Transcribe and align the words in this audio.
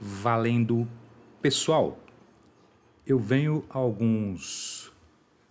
valendo 0.00 0.88
pessoal. 1.40 1.98
Eu 3.06 3.18
venho 3.18 3.64
há 3.70 3.78
alguns 3.78 4.92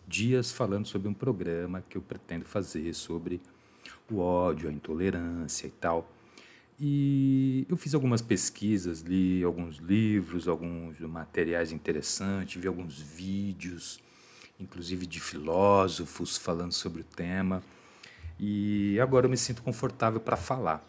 dias 0.08 0.52
falando 0.52 0.86
sobre 0.86 1.08
um 1.08 1.14
programa 1.14 1.84
que 1.88 1.98
eu 1.98 2.02
pretendo 2.02 2.46
fazer 2.46 2.94
sobre 2.94 3.42
o 4.10 4.20
ódio, 4.20 4.70
a 4.70 4.72
intolerância 4.72 5.68
e 5.68 5.72
tal. 5.72 6.10
E 6.80 7.66
eu 7.70 7.78
fiz 7.78 7.96
algumas 7.96 8.22
pesquisas, 8.22 9.00
li 9.00 9.44
alguns 9.44 9.78
livros, 9.78 10.48
alguns 10.48 11.00
materiais 11.00 11.72
interessantes, 11.72 12.62
vi 12.62 12.68
alguns 12.68 13.00
vídeos, 13.00 14.02
inclusive 14.60 15.06
de 15.06 15.20
filósofos 15.20 16.38
falando 16.38 16.74
sobre 16.74 17.02
o 17.02 17.06
tema. 17.06 17.64
E 18.38 19.00
agora 19.00 19.26
eu 19.26 19.30
me 19.30 19.38
sinto 19.38 19.64
confortável 19.64 20.20
para 20.20 20.36
falar. 20.36 20.84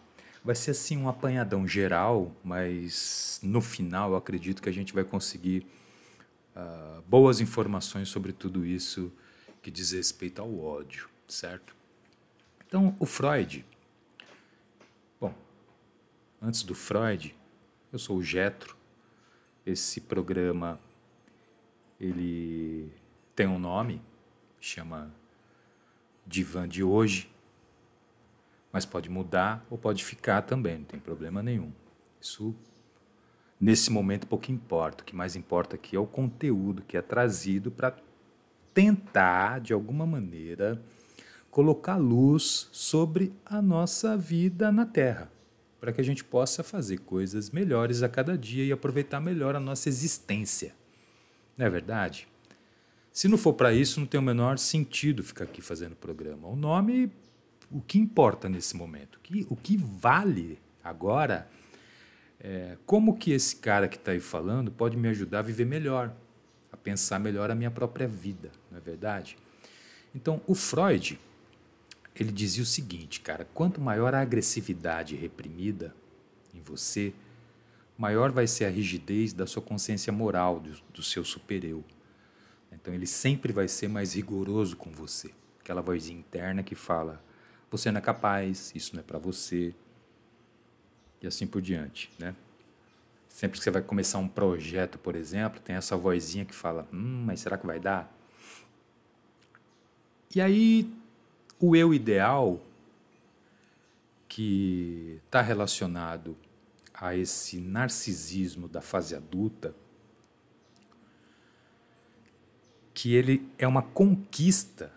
Vai 0.47 0.55
ser 0.55 0.71
assim 0.71 0.95
um 0.95 1.09
apanhadão 1.09 1.67
geral, 1.67 2.33
mas 2.41 3.37
no 3.43 3.59
final 3.59 4.15
acredito 4.15 4.61
que 4.61 4.69
a 4.69 4.71
gente 4.71 4.93
vai 4.93 5.03
conseguir 5.03 5.67
uh, 6.55 7.01
boas 7.01 7.41
informações 7.41 8.07
sobre 8.07 8.31
tudo 8.31 8.65
isso 8.65 9.11
que 9.61 9.69
diz 9.69 9.91
respeito 9.91 10.41
ao 10.41 10.57
ódio, 10.57 11.09
certo? 11.27 11.75
Então, 12.65 12.95
o 12.97 13.05
Freud. 13.05 13.65
Bom, 15.19 15.35
antes 16.41 16.63
do 16.63 16.73
Freud, 16.73 17.35
eu 17.91 17.99
sou 17.99 18.15
o 18.15 18.23
Getro. 18.23 18.77
Esse 19.65 19.99
programa 19.99 20.79
ele 21.99 22.89
tem 23.35 23.47
um 23.47 23.59
nome, 23.59 24.01
chama 24.61 25.13
Divã 26.25 26.65
de 26.65 26.85
Hoje 26.85 27.29
mas 28.71 28.85
pode 28.85 29.09
mudar 29.09 29.65
ou 29.69 29.77
pode 29.77 30.03
ficar 30.03 30.41
também, 30.41 30.79
não 30.79 30.85
tem 30.85 30.99
problema 30.99 31.41
nenhum. 31.41 31.71
Isso, 32.21 32.55
nesse 33.59 33.91
momento, 33.91 34.27
pouco 34.27 34.51
importa. 34.51 35.03
O 35.03 35.05
que 35.05 35.15
mais 35.15 35.35
importa 35.35 35.75
aqui 35.75 35.95
é 35.95 35.99
o 35.99 36.05
conteúdo 36.05 36.81
que 36.81 36.97
é 36.97 37.01
trazido 37.01 37.71
para 37.71 37.95
tentar, 38.73 39.59
de 39.59 39.73
alguma 39.73 40.05
maneira, 40.05 40.81
colocar 41.49 41.95
luz 41.95 42.69
sobre 42.71 43.33
a 43.45 43.61
nossa 43.61 44.15
vida 44.15 44.71
na 44.71 44.85
Terra, 44.85 45.31
para 45.79 45.91
que 45.91 45.99
a 45.99 46.03
gente 46.03 46.23
possa 46.23 46.63
fazer 46.63 46.99
coisas 46.99 47.49
melhores 47.49 48.03
a 48.03 48.09
cada 48.09 48.37
dia 48.37 48.63
e 48.63 48.71
aproveitar 48.71 49.19
melhor 49.19 49.55
a 49.55 49.59
nossa 49.59 49.89
existência. 49.89 50.75
Não 51.57 51.65
é 51.65 51.69
verdade? 51.69 52.27
Se 53.11 53.27
não 53.27 53.39
for 53.39 53.53
para 53.53 53.73
isso, 53.73 53.99
não 53.99 54.05
tem 54.05 54.19
o 54.19 54.23
menor 54.23 54.59
sentido 54.59 55.23
ficar 55.23 55.45
aqui 55.45 55.59
fazendo 55.59 55.95
programa. 55.95 56.47
O 56.47 56.55
nome 56.55 57.11
o 57.71 57.81
que 57.81 57.99
importa 57.99 58.47
nesse 58.47 58.75
momento, 58.75 59.15
o 59.15 59.19
que, 59.19 59.47
o 59.49 59.55
que 59.55 59.77
vale 59.77 60.59
agora 60.83 61.49
é 62.39 62.77
como 62.85 63.17
que 63.17 63.31
esse 63.31 63.55
cara 63.55 63.87
que 63.87 63.97
está 63.97 64.11
aí 64.11 64.19
falando 64.19 64.71
pode 64.71 64.95
me 64.95 65.07
ajudar 65.09 65.39
a 65.39 65.41
viver 65.41 65.65
melhor, 65.65 66.13
a 66.71 66.77
pensar 66.77 67.19
melhor 67.19 67.49
a 67.49 67.55
minha 67.55 67.71
própria 67.71 68.07
vida, 68.07 68.51
não 68.71 68.77
é 68.77 68.81
verdade? 68.81 69.37
Então, 70.13 70.41
o 70.47 70.55
Freud, 70.55 71.19
ele 72.15 72.31
dizia 72.31 72.63
o 72.63 72.65
seguinte, 72.65 73.21
cara, 73.21 73.47
quanto 73.53 73.81
maior 73.81 74.13
a 74.13 74.21
agressividade 74.21 75.15
reprimida 75.15 75.93
em 76.53 76.61
você, 76.61 77.13
maior 77.97 78.31
vai 78.31 78.47
ser 78.47 78.65
a 78.65 78.69
rigidez 78.69 79.33
da 79.33 79.45
sua 79.45 79.61
consciência 79.61 80.13
moral, 80.13 80.59
do, 80.59 80.71
do 80.93 81.03
seu 81.03 81.23
supereu. 81.23 81.83
Então, 82.71 82.93
ele 82.93 83.07
sempre 83.07 83.51
vai 83.51 83.67
ser 83.67 83.87
mais 83.87 84.13
rigoroso 84.13 84.75
com 84.77 84.91
você. 84.91 85.31
Aquela 85.59 85.81
vozinha 85.81 86.19
interna 86.19 86.63
que 86.63 86.75
fala: 86.75 87.21
você 87.69 87.91
não 87.91 87.99
é 87.99 88.01
capaz, 88.01 88.71
isso 88.75 88.95
não 88.95 89.01
é 89.01 89.03
para 89.03 89.19
você. 89.19 89.73
E 91.21 91.27
assim 91.27 91.47
por 91.47 91.61
diante, 91.61 92.11
né? 92.19 92.35
Sempre 93.27 93.57
que 93.57 93.63
você 93.63 93.71
vai 93.71 93.81
começar 93.81 94.17
um 94.19 94.27
projeto, 94.27 94.97
por 94.97 95.15
exemplo, 95.15 95.59
tem 95.59 95.75
essa 95.75 95.95
vozinha 95.95 96.45
que 96.45 96.55
fala: 96.55 96.87
"Hum, 96.93 97.23
mas 97.25 97.39
será 97.39 97.57
que 97.57 97.65
vai 97.65 97.79
dar?" 97.79 98.11
E 100.33 100.41
aí 100.41 100.91
o 101.59 101.75
eu 101.75 101.93
ideal 101.93 102.61
que 104.27 105.19
está 105.25 105.41
relacionado 105.41 106.37
a 106.93 107.15
esse 107.15 107.59
narcisismo 107.59 108.67
da 108.67 108.81
fase 108.81 109.15
adulta, 109.15 109.75
que 112.93 113.13
ele 113.13 113.47
é 113.57 113.67
uma 113.67 113.81
conquista 113.83 114.91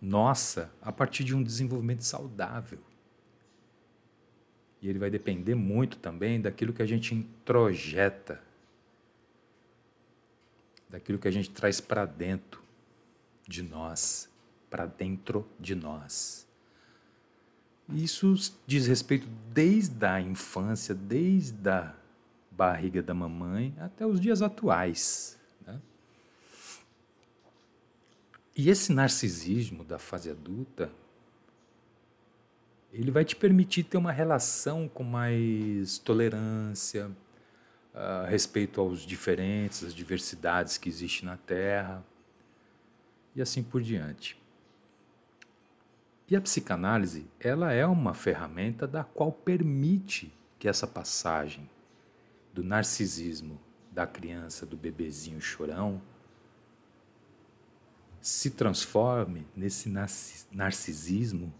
nossa 0.00 0.72
a 0.80 0.90
partir 0.90 1.24
de 1.24 1.34
um 1.34 1.42
desenvolvimento 1.42 2.02
saudável. 2.02 2.78
E 4.80 4.88
ele 4.88 4.98
vai 4.98 5.10
depender 5.10 5.54
muito 5.54 5.98
também 5.98 6.40
daquilo 6.40 6.72
que 6.72 6.82
a 6.82 6.86
gente 6.86 7.14
introjeta, 7.14 8.40
daquilo 10.88 11.18
que 11.18 11.28
a 11.28 11.30
gente 11.30 11.50
traz 11.50 11.80
para 11.80 12.06
dentro 12.06 12.62
de 13.46 13.62
nós, 13.62 14.28
para 14.70 14.86
dentro 14.86 15.46
de 15.58 15.74
nós. 15.74 16.48
Isso 17.92 18.34
diz 18.66 18.86
respeito 18.86 19.26
desde 19.52 20.06
a 20.06 20.20
infância, 20.20 20.94
desde 20.94 21.68
a 21.68 21.94
barriga 22.50 23.02
da 23.02 23.12
mamãe 23.12 23.74
até 23.80 24.06
os 24.06 24.20
dias 24.20 24.42
atuais. 24.42 25.39
E 28.56 28.68
esse 28.68 28.92
narcisismo 28.92 29.84
da 29.84 29.98
fase 29.98 30.30
adulta, 30.30 30.90
ele 32.92 33.10
vai 33.10 33.24
te 33.24 33.36
permitir 33.36 33.84
ter 33.84 33.96
uma 33.96 34.12
relação 34.12 34.88
com 34.88 35.04
mais 35.04 35.98
tolerância, 35.98 37.10
a 37.94 38.26
respeito 38.26 38.80
aos 38.80 39.00
diferentes, 39.00 39.84
às 39.84 39.94
diversidades 39.94 40.78
que 40.78 40.88
existem 40.88 41.28
na 41.28 41.36
Terra, 41.36 42.04
e 43.34 43.42
assim 43.42 43.62
por 43.62 43.82
diante. 43.82 44.40
E 46.28 46.36
a 46.36 46.40
psicanálise, 46.40 47.26
ela 47.40 47.72
é 47.72 47.84
uma 47.84 48.14
ferramenta 48.14 48.86
da 48.86 49.02
qual 49.02 49.32
permite 49.32 50.32
que 50.58 50.68
essa 50.68 50.86
passagem 50.86 51.68
do 52.52 52.62
narcisismo 52.62 53.60
da 53.90 54.06
criança, 54.06 54.64
do 54.64 54.76
bebezinho 54.76 55.40
chorão, 55.40 56.00
se 58.20 58.50
transforme 58.50 59.46
nesse 59.56 59.88
narcisismo 60.52 61.52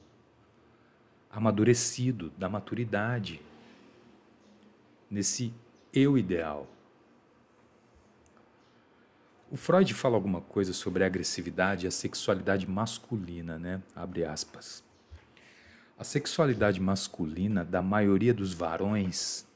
amadurecido 1.30 2.30
da 2.36 2.48
maturidade, 2.48 3.40
nesse 5.10 5.54
eu 5.92 6.18
ideal. 6.18 6.66
O 9.50 9.56
Freud 9.56 9.92
fala 9.94 10.16
alguma 10.16 10.40
coisa 10.40 10.72
sobre 10.72 11.02
a 11.02 11.06
agressividade 11.06 11.86
e 11.86 11.88
a 11.88 11.90
sexualidade 11.90 12.68
masculina, 12.68 13.58
né? 13.58 13.82
Abre 13.96 14.24
aspas. 14.24 14.84
A 15.98 16.04
sexualidade 16.04 16.80
masculina 16.80 17.64
da 17.64 17.82
maioria 17.82 18.32
dos 18.32 18.54
varões 18.54 19.46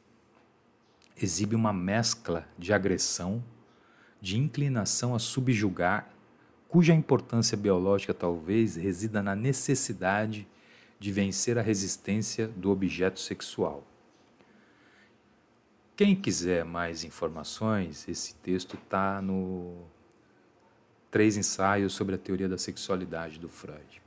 exibe 1.16 1.54
uma 1.54 1.72
mescla 1.72 2.46
de 2.58 2.72
agressão, 2.72 3.42
de 4.20 4.38
inclinação 4.38 5.14
a 5.14 5.18
subjugar 5.18 6.13
cuja 6.74 6.92
importância 6.92 7.56
biológica 7.56 8.12
talvez 8.12 8.74
resida 8.74 9.22
na 9.22 9.36
necessidade 9.36 10.44
de 10.98 11.12
vencer 11.12 11.56
a 11.56 11.62
resistência 11.62 12.48
do 12.48 12.68
objeto 12.68 13.20
sexual. 13.20 13.86
Quem 15.94 16.16
quiser 16.16 16.64
mais 16.64 17.04
informações, 17.04 18.08
esse 18.08 18.34
texto 18.34 18.74
está 18.74 19.22
no 19.22 19.84
Três 21.12 21.36
Ensaios 21.36 21.92
sobre 21.92 22.16
a 22.16 22.18
Teoria 22.18 22.48
da 22.48 22.58
Sexualidade 22.58 23.38
do 23.38 23.48
Freud. 23.48 24.02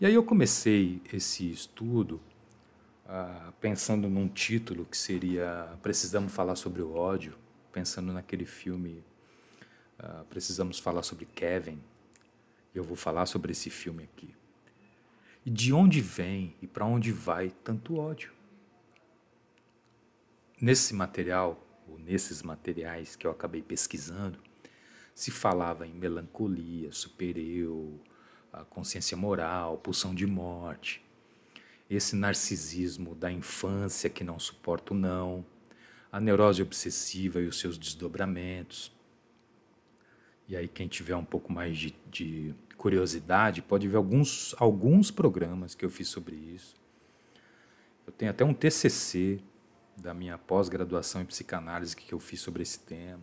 E 0.00 0.06
aí 0.06 0.14
eu 0.14 0.24
comecei 0.24 1.00
esse 1.12 1.48
estudo 1.48 2.20
ah, 3.06 3.52
pensando 3.60 4.08
num 4.08 4.26
título 4.26 4.84
que 4.84 4.98
seria 4.98 5.68
Precisamos 5.84 6.32
Falar 6.32 6.56
sobre 6.56 6.82
o 6.82 6.96
Ódio, 6.96 7.34
pensando 7.70 8.12
naquele 8.12 8.44
filme 8.44 9.04
Uh, 9.98 10.24
precisamos 10.26 10.78
falar 10.78 11.02
sobre 11.02 11.26
Kevin. 11.26 11.80
Eu 12.74 12.82
vou 12.84 12.96
falar 12.96 13.26
sobre 13.26 13.52
esse 13.52 13.70
filme 13.70 14.04
aqui. 14.04 14.34
E 15.44 15.50
de 15.50 15.72
onde 15.72 16.00
vem 16.00 16.54
e 16.62 16.66
para 16.66 16.84
onde 16.84 17.12
vai 17.12 17.50
tanto 17.64 17.98
ódio? 17.98 18.32
Nesse 20.60 20.94
material, 20.94 21.60
ou 21.88 21.98
nesses 21.98 22.42
materiais 22.42 23.16
que 23.16 23.26
eu 23.26 23.30
acabei 23.30 23.60
pesquisando, 23.60 24.38
se 25.14 25.30
falava 25.30 25.86
em 25.86 25.92
melancolia, 25.92 26.92
supereu, 26.92 28.00
a 28.52 28.64
consciência 28.64 29.16
moral, 29.16 29.78
pulsão 29.78 30.14
de 30.14 30.26
morte, 30.26 31.04
esse 31.90 32.14
narcisismo 32.14 33.14
da 33.14 33.30
infância 33.30 34.08
que 34.08 34.24
não 34.24 34.38
suporta 34.38 34.94
o 34.94 34.96
não, 34.96 35.44
a 36.10 36.20
neurose 36.20 36.62
obsessiva 36.62 37.40
e 37.40 37.46
os 37.46 37.58
seus 37.58 37.76
desdobramentos, 37.76 38.92
e 40.48 40.56
aí, 40.56 40.68
quem 40.68 40.88
tiver 40.88 41.16
um 41.16 41.24
pouco 41.24 41.52
mais 41.52 41.78
de, 41.78 41.94
de 42.10 42.54
curiosidade, 42.76 43.62
pode 43.62 43.86
ver 43.88 43.96
alguns, 43.96 44.54
alguns 44.58 45.10
programas 45.10 45.74
que 45.74 45.84
eu 45.84 45.90
fiz 45.90 46.08
sobre 46.08 46.36
isso. 46.36 46.74
Eu 48.06 48.12
tenho 48.12 48.30
até 48.30 48.44
um 48.44 48.52
TCC 48.52 49.40
da 49.96 50.12
minha 50.12 50.36
pós-graduação 50.36 51.22
em 51.22 51.26
psicanálise 51.26 51.94
que 51.94 52.12
eu 52.12 52.18
fiz 52.18 52.40
sobre 52.40 52.62
esse 52.62 52.80
tema. 52.80 53.22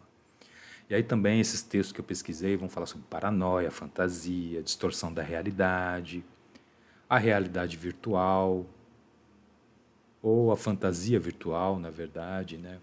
E 0.89 0.95
aí 0.95 1.03
também 1.03 1.39
esses 1.39 1.61
textos 1.61 1.91
que 1.91 1.99
eu 1.99 2.05
pesquisei 2.05 2.57
vão 2.57 2.69
falar 2.69 2.87
sobre 2.87 3.05
paranoia, 3.07 3.69
fantasia, 3.69 4.63
distorção 4.63 5.13
da 5.13 5.21
realidade, 5.21 6.23
a 7.07 7.17
realidade 7.17 7.77
virtual, 7.77 8.65
ou 10.21 10.51
a 10.51 10.57
fantasia 10.57 11.19
virtual, 11.19 11.79
na 11.79 11.89
verdade, 11.89 12.57
né? 12.57 12.79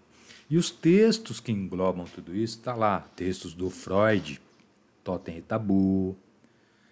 E 0.49 0.57
os 0.57 0.71
textos 0.71 1.39
que 1.39 1.51
englobam 1.51 2.05
tudo 2.05 2.35
isso, 2.35 2.57
está 2.57 2.73
lá, 2.73 3.01
textos 3.15 3.53
do 3.53 3.69
Freud, 3.69 4.41
Totem 5.03 5.37
e 5.37 5.41
Tabu, 5.41 6.15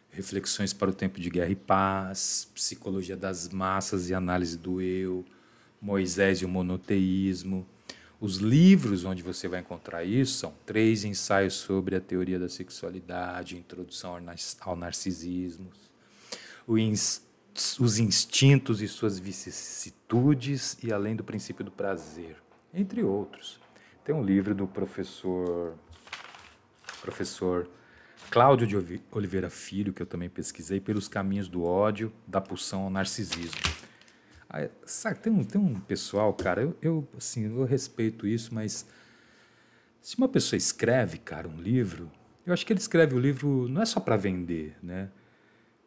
Reflexões 0.10 0.72
para 0.74 0.90
o 0.90 0.94
Tempo 0.94 1.20
de 1.20 1.30
Guerra 1.30 1.52
e 1.52 1.56
Paz, 1.56 2.50
Psicologia 2.54 3.18
das 3.18 3.50
Massas 3.50 4.10
e 4.10 4.14
Análise 4.14 4.58
do 4.58 4.82
Eu, 4.82 5.26
Moisés 5.82 6.40
e 6.40 6.46
o 6.46 6.50
Monoteísmo. 6.50 7.66
Os 8.20 8.38
livros 8.38 9.04
onde 9.04 9.22
você 9.22 9.48
vai 9.48 9.60
encontrar 9.60 10.06
isso 10.06 10.38
são 10.38 10.54
três 10.66 11.04
ensaios 11.04 11.54
sobre 11.54 11.96
a 11.96 12.02
teoria 12.02 12.40
da 12.40 12.48
sexualidade, 12.48 13.58
Introdução 13.58 14.18
ao 14.62 14.76
Narcisismo, 14.76 15.70
os 16.68 18.00
instintos 18.00 18.82
e 18.82 18.88
suas 18.88 19.20
vicissitudes 19.20 20.78
e 20.82 20.94
além 20.94 21.16
do 21.16 21.24
princípio 21.26 21.64
do 21.64 21.72
prazer, 21.72 22.38
entre 22.76 23.04
outros. 23.04 23.60
Tem 24.04 24.14
um 24.14 24.24
livro 24.24 24.54
do 24.54 24.68
professor 24.68 25.76
professor 27.02 27.70
Cláudio 28.30 28.68
de 28.68 29.02
Oliveira 29.12 29.50
Filho, 29.50 29.94
que 29.94 30.02
eu 30.02 30.06
também 30.06 30.30
pesquisei, 30.30 30.80
Pelos 30.80 31.08
Caminhos 31.08 31.48
do 31.48 31.64
Ódio, 31.64 32.12
da 32.28 32.42
Pulsão 32.42 32.84
ao 32.84 32.90
Narcisismo. 32.90 33.62
Aí, 34.50 34.70
sabe, 34.86 35.20
tem 35.20 35.32
um, 35.32 35.44
tem 35.44 35.62
um 35.62 35.80
pessoal, 35.80 36.34
cara, 36.34 36.62
eu, 36.62 36.76
eu, 36.82 37.08
assim, 37.18 37.46
eu 37.46 37.64
respeito 37.64 38.26
isso, 38.26 38.54
mas 38.54 38.88
se 40.02 40.18
uma 40.18 40.28
pessoa 40.28 40.58
escreve, 40.58 41.18
cara, 41.20 41.48
um 41.48 41.62
livro, 41.62 42.12
eu 42.46 42.54
acho 42.54 42.66
que 42.66 42.74
ele 42.74 42.80
escreve 42.80 43.16
o 43.16 43.20
livro 43.20 43.68
não 43.68 43.82
é 43.82 43.86
só 43.86 44.00
para 44.00 44.18
vender, 44.18 44.76
né? 44.82 45.10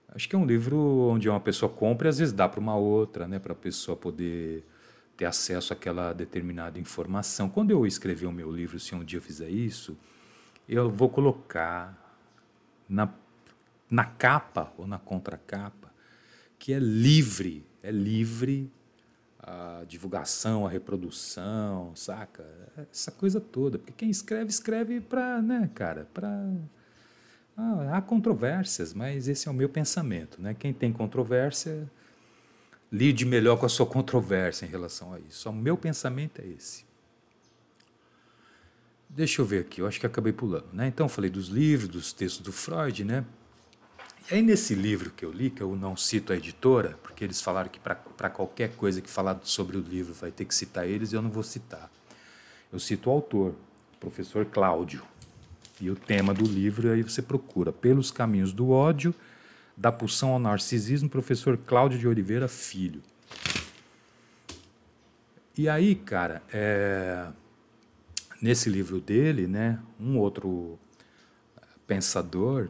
Acho 0.09 0.29
que 0.29 0.35
é 0.35 0.39
um 0.39 0.47
livro 0.47 0.79
onde 1.11 1.29
uma 1.29 1.41
pessoa 1.41 1.71
compra 1.71 2.09
e 2.09 2.11
às 2.11 2.19
vezes 2.19 2.33
dá 2.33 2.49
para 2.49 2.61
uma 2.61 2.77
outra, 2.77 3.29
né, 3.29 3.39
para 3.39 3.53
a 3.53 3.57
pessoa 3.57 3.97
poder 3.97 4.65
ter 5.19 5.25
acesso 5.25 5.73
àquela 5.73 6.13
determinada 6.13 6.79
informação. 6.79 7.51
Quando 7.51 7.73
eu 7.73 7.85
escrever 7.85 8.27
o 8.27 8.33
meu 8.33 8.51
livro, 8.53 8.79
se 8.79 8.95
um 8.95 9.05
dia 9.05 9.19
eu 9.19 9.23
fizer 9.23 9.51
isso, 9.51 9.99
eu 10.69 10.89
vou 10.89 11.09
colocar 11.09 12.17
na, 12.89 13.13
na 13.91 14.05
capa 14.05 14.73
ou 14.79 14.87
na 14.87 14.97
contracapa, 14.97 15.93
que 16.57 16.73
é 16.73 16.79
livre, 16.79 17.67
é 17.83 17.91
livre 17.91 18.71
a 19.41 19.83
divulgação, 19.89 20.65
a 20.65 20.71
reprodução, 20.71 21.97
saca? 21.97 22.45
Essa 22.93 23.11
coisa 23.11 23.41
toda. 23.41 23.79
Porque 23.79 23.93
quem 23.93 24.11
escreve, 24.11 24.51
escreve 24.51 25.01
para, 25.01 25.43
né, 25.43 25.69
cara, 25.75 26.07
para. 26.15 26.29
Ah, 27.57 27.97
há 27.97 28.03
controvérsias, 28.03 28.95
mas 28.95 29.27
esse 29.27 29.49
é 29.49 29.51
o 29.51 29.55
meu 29.55 29.69
pensamento, 29.69 30.41
né? 30.41 30.55
Quem 30.55 30.73
tem 30.73 30.93
controvérsia, 30.93 31.91
lide 32.91 33.25
melhor 33.25 33.59
com 33.59 33.67
a 33.67 33.69
sua 33.69 33.87
controvérsia 33.87 34.67
em 34.67 34.69
relação 34.69 35.13
a 35.13 35.21
isso. 35.21 35.49
O 35.49 35.53
meu 35.53 35.77
pensamento 35.77 36.41
é 36.41 36.47
esse. 36.47 36.87
Deixa 39.09 39.41
eu 39.41 39.47
ver 39.47 39.61
aqui, 39.61 39.81
eu 39.81 39.87
acho 39.87 39.99
que 39.99 40.07
acabei 40.07 40.33
pulando, 40.33 40.69
né? 40.73 40.87
Então 40.87 41.09
falei 41.09 41.31
dos 41.31 41.49
livros, 41.49 41.89
dos 41.89 42.13
textos 42.13 42.43
do 42.43 42.53
Freud, 42.53 43.05
né? 43.05 43.25
E 44.31 44.35
aí 44.35 44.43
nesse 44.43 44.75
livro 44.75 45.11
que 45.11 45.25
eu 45.25 45.33
li, 45.33 45.49
que 45.49 45.63
eu 45.63 45.75
não 45.75 45.97
cito 45.97 46.33
a 46.33 46.37
editora, 46.37 46.99
porque 47.03 47.25
eles 47.25 47.41
falaram 47.41 47.71
que 47.71 47.81
para 47.81 48.29
qualquer 48.29 48.77
coisa 48.77 49.01
que 49.01 49.09
falar 49.09 49.41
sobre 49.43 49.79
o 49.79 49.81
livro 49.81 50.13
vai 50.13 50.31
ter 50.31 50.45
que 50.45 50.55
citar 50.55 50.87
eles, 50.87 51.13
eu 51.13 51.23
não 51.23 51.31
vou 51.31 51.43
citar. 51.43 51.91
Eu 52.71 52.79
cito 52.79 53.09
o 53.09 53.13
autor, 53.13 53.55
o 53.95 53.99
professor 53.99 54.45
Cláudio. 54.45 55.03
E 55.81 55.91
o 55.91 55.97
tema 55.97 56.35
do 56.35 56.45
livro 56.45 56.93
aí 56.93 57.03
você 57.03 57.23
procura 57.23 57.73
Pelos 57.73 58.11
Caminhos 58.11 58.53
do 58.53 58.71
Ódio, 58.71 59.15
da 59.79 59.93
Pulsão 59.93 60.31
ao 60.31 60.41
Narcisismo, 60.41 61.09
professor 61.09 61.57
Cláudio 61.57 61.99
de 61.99 62.09
Oliveira 62.09 62.49
Filho. 62.49 63.01
E 65.57 65.69
aí, 65.69 65.95
cara, 65.95 66.43
é, 66.53 67.29
nesse 68.43 68.69
livro 68.69 69.01
dele, 69.01 69.47
né, 69.47 69.79
um 69.99 70.19
outro 70.19 70.77
pensador, 71.87 72.69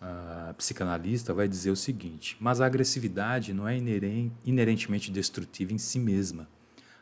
uh, 0.00 0.54
psicanalista, 0.54 1.32
vai 1.32 1.48
dizer 1.48 1.70
o 1.70 1.76
seguinte: 1.76 2.36
mas 2.38 2.60
a 2.60 2.66
agressividade 2.66 3.54
não 3.54 3.66
é 3.66 3.76
inerentemente 4.44 5.10
destrutiva 5.10 5.72
em 5.72 5.78
si 5.78 5.98
mesma. 5.98 6.48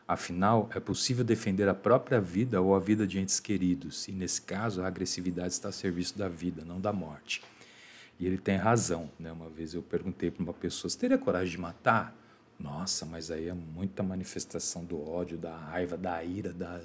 Afinal, 0.05 0.69
é 0.75 0.79
possível 0.79 1.23
defender 1.23 1.67
a 1.69 1.73
própria 1.73 2.19
vida 2.19 2.61
ou 2.61 2.75
a 2.75 2.79
vida 2.79 3.07
de 3.07 3.19
entes 3.19 3.39
queridos, 3.39 4.07
e 4.07 4.11
nesse 4.11 4.41
caso 4.41 4.81
a 4.81 4.87
agressividade 4.87 5.53
está 5.53 5.69
a 5.69 5.71
serviço 5.71 6.17
da 6.17 6.27
vida, 6.27 6.63
não 6.65 6.79
da 6.79 6.91
morte. 6.91 7.41
E 8.19 8.25
ele 8.25 8.37
tem 8.37 8.55
razão. 8.55 9.09
Né? 9.19 9.31
Uma 9.31 9.49
vez 9.49 9.73
eu 9.73 9.81
perguntei 9.81 10.31
para 10.31 10.43
uma 10.43 10.53
pessoa: 10.53 10.89
você 10.89 10.97
teria 10.97 11.17
coragem 11.17 11.51
de 11.51 11.57
matar? 11.57 12.15
Nossa, 12.59 13.05
mas 13.05 13.31
aí 13.31 13.47
é 13.47 13.53
muita 13.53 14.03
manifestação 14.03 14.85
do 14.85 15.09
ódio, 15.09 15.37
da 15.37 15.55
raiva, 15.55 15.97
da 15.97 16.23
ira, 16.23 16.53
da 16.53 16.79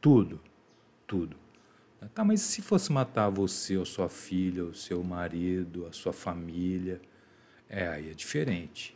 tudo, 0.00 0.40
tudo. 1.06 1.36
Tá, 2.14 2.22
mas 2.24 2.42
se 2.42 2.60
fosse 2.60 2.92
matar 2.92 3.30
você, 3.30 3.76
ou 3.76 3.84
sua 3.86 4.08
filha, 4.08 4.64
o 4.64 4.74
seu 4.74 5.02
marido, 5.02 5.86
a 5.86 5.92
sua 5.92 6.12
família, 6.12 7.00
é 7.68 7.88
aí 7.88 8.10
é 8.10 8.14
diferente. 8.14 8.94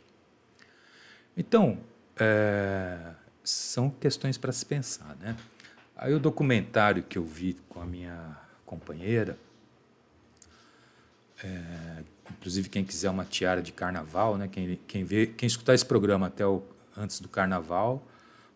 Então, 1.35 1.79
é, 2.17 3.13
são 3.43 3.89
questões 3.89 4.37
para 4.37 4.51
se 4.51 4.65
pensar, 4.65 5.15
né? 5.17 5.35
Aí 5.95 6.13
o 6.13 6.19
documentário 6.19 7.01
que 7.01 7.17
eu 7.17 7.23
vi 7.23 7.57
com 7.67 7.81
a 7.81 7.85
minha 7.85 8.37
companheira, 8.65 9.37
é, 11.43 12.03
inclusive 12.31 12.69
quem 12.69 12.83
quiser 12.83 13.09
uma 13.09 13.25
tiara 13.25 13.61
de 13.61 13.71
carnaval, 13.71 14.37
né? 14.37 14.47
Quem, 14.47 14.79
quem 14.87 15.03
vê, 15.03 15.27
quem 15.27 15.47
escutar 15.47 15.73
esse 15.73 15.85
programa 15.85 16.27
até 16.27 16.45
o, 16.45 16.63
antes 16.95 17.19
do 17.19 17.29
carnaval, 17.29 18.05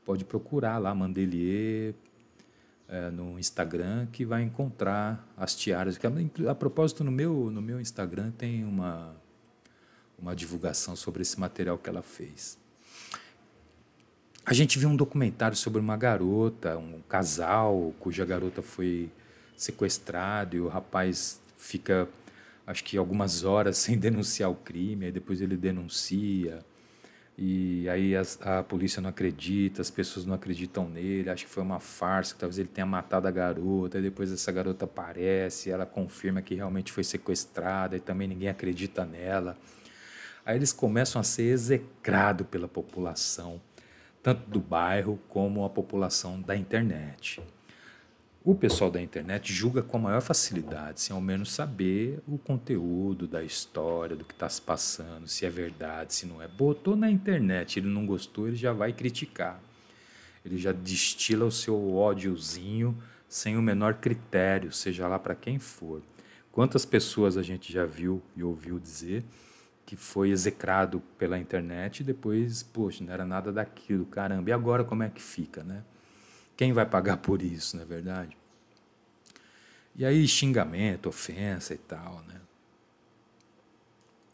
pode 0.05 0.25
procurar 0.25 0.77
lá 0.77 0.93
Mandelier 0.93 1.93
é, 2.87 3.09
no 3.09 3.39
Instagram 3.39 4.07
que 4.11 4.25
vai 4.25 4.43
encontrar 4.43 5.25
as 5.37 5.55
tiaras. 5.55 5.97
A 6.49 6.55
propósito, 6.55 7.03
no 7.03 7.11
meu 7.11 7.49
no 7.49 7.61
meu 7.61 7.79
Instagram 7.79 8.31
tem 8.31 8.63
uma 8.63 9.15
uma 10.19 10.35
divulgação 10.35 10.95
sobre 10.95 11.21
esse 11.21 11.37
material 11.39 11.77
que 11.77 11.89
ela 11.89 12.01
fez. 12.01 12.57
A 14.45 14.53
gente 14.53 14.77
viu 14.77 14.89
um 14.89 14.95
documentário 14.95 15.55
sobre 15.55 15.79
uma 15.79 15.97
garota, 15.97 16.77
um 16.77 17.01
casal 17.07 17.93
cuja 17.99 18.25
garota 18.25 18.61
foi 18.61 19.09
sequestrada 19.55 20.55
e 20.55 20.59
o 20.59 20.67
rapaz 20.67 21.39
fica 21.57 22.07
acho 22.65 22.83
que 22.83 22.97
algumas 22.97 23.43
horas 23.43 23.77
sem 23.79 23.97
denunciar 23.97 24.49
o 24.49 24.55
crime, 24.55 25.05
aí 25.05 25.11
depois 25.11 25.41
ele 25.41 25.57
denuncia, 25.57 26.63
e 27.35 27.89
aí 27.89 28.13
a 28.15 28.61
polícia 28.63 29.01
não 29.01 29.09
acredita, 29.09 29.81
as 29.81 29.89
pessoas 29.89 30.23
não 30.23 30.35
acreditam 30.35 30.87
nele, 30.87 31.29
acho 31.31 31.45
que 31.45 31.51
foi 31.51 31.63
uma 31.63 31.79
farsa, 31.79 32.35
que 32.35 32.39
talvez 32.39 32.59
ele 32.59 32.69
tenha 32.69 32.85
matado 32.85 33.27
a 33.27 33.31
garota, 33.31 33.97
aí 33.97 34.03
depois 34.03 34.31
essa 34.31 34.51
garota 34.51 34.85
aparece, 34.85 35.71
ela 35.71 35.85
confirma 35.85 36.43
que 36.43 36.53
realmente 36.53 36.91
foi 36.91 37.03
sequestrada, 37.03 37.97
e 37.97 37.99
também 37.99 38.27
ninguém 38.27 38.49
acredita 38.49 39.03
nela. 39.03 39.57
Aí 40.45 40.55
eles 40.55 40.71
começam 40.71 41.19
a 41.19 41.23
ser 41.23 41.43
execrados 41.43 42.45
pela 42.47 42.67
população, 42.67 43.59
tanto 44.21 44.47
do 44.49 44.59
bairro 44.59 45.19
como 45.27 45.65
a 45.65 45.69
população 45.69 46.39
da 46.39 46.55
internet. 46.55 47.41
O 48.45 48.53
pessoal 48.53 48.91
da 48.91 49.01
internet 49.01 49.53
julga 49.53 49.81
com 49.81 49.95
a 49.95 49.99
maior 50.01 50.21
facilidade, 50.21 50.99
sem 50.99 51.15
ao 51.15 51.21
menos 51.21 51.49
saber 51.49 52.19
o 52.27 52.37
conteúdo 52.37 53.25
da 53.25 53.41
história, 53.41 54.17
do 54.17 54.25
que 54.25 54.33
está 54.33 54.49
se 54.49 54.61
passando, 54.61 55.29
se 55.29 55.45
é 55.45 55.49
verdade, 55.49 56.13
se 56.13 56.25
não 56.25 56.41
é. 56.41 56.47
Botou 56.49 56.93
na 56.93 57.09
internet, 57.09 57.79
ele 57.79 57.87
não 57.87 58.05
gostou, 58.05 58.45
ele 58.45 58.57
já 58.57 58.73
vai 58.73 58.91
criticar. 58.91 59.61
Ele 60.43 60.57
já 60.57 60.73
destila 60.73 61.45
o 61.45 61.51
seu 61.51 61.95
ódiozinho 61.95 63.01
sem 63.29 63.55
o 63.55 63.61
menor 63.61 63.93
critério, 63.93 64.73
seja 64.73 65.07
lá 65.07 65.17
para 65.17 65.35
quem 65.35 65.57
for. 65.57 66.01
Quantas 66.51 66.83
pessoas 66.83 67.37
a 67.37 67.41
gente 67.41 67.71
já 67.71 67.85
viu 67.85 68.21
e 68.35 68.43
ouviu 68.43 68.77
dizer 68.77 69.23
que 69.85 69.95
foi 69.95 70.31
execrado 70.31 71.01
pela 71.17 71.39
internet 71.39 72.01
e 72.01 72.03
depois, 72.03 72.61
poxa, 72.61 73.05
não 73.05 73.13
era 73.13 73.25
nada 73.25 73.53
daquilo, 73.53 74.05
caramba, 74.05 74.49
e 74.49 74.53
agora 74.53 74.83
como 74.83 75.01
é 75.01 75.09
que 75.09 75.21
fica, 75.21 75.63
né? 75.63 75.81
Quem 76.55 76.71
vai 76.73 76.85
pagar 76.85 77.17
por 77.17 77.41
isso, 77.41 77.75
não 77.75 77.83
é 77.83 77.85
verdade? 77.85 78.37
E 79.95 80.05
aí 80.05 80.27
xingamento, 80.27 81.09
ofensa 81.09 81.73
e 81.73 81.77
tal, 81.77 82.21
né? 82.27 82.41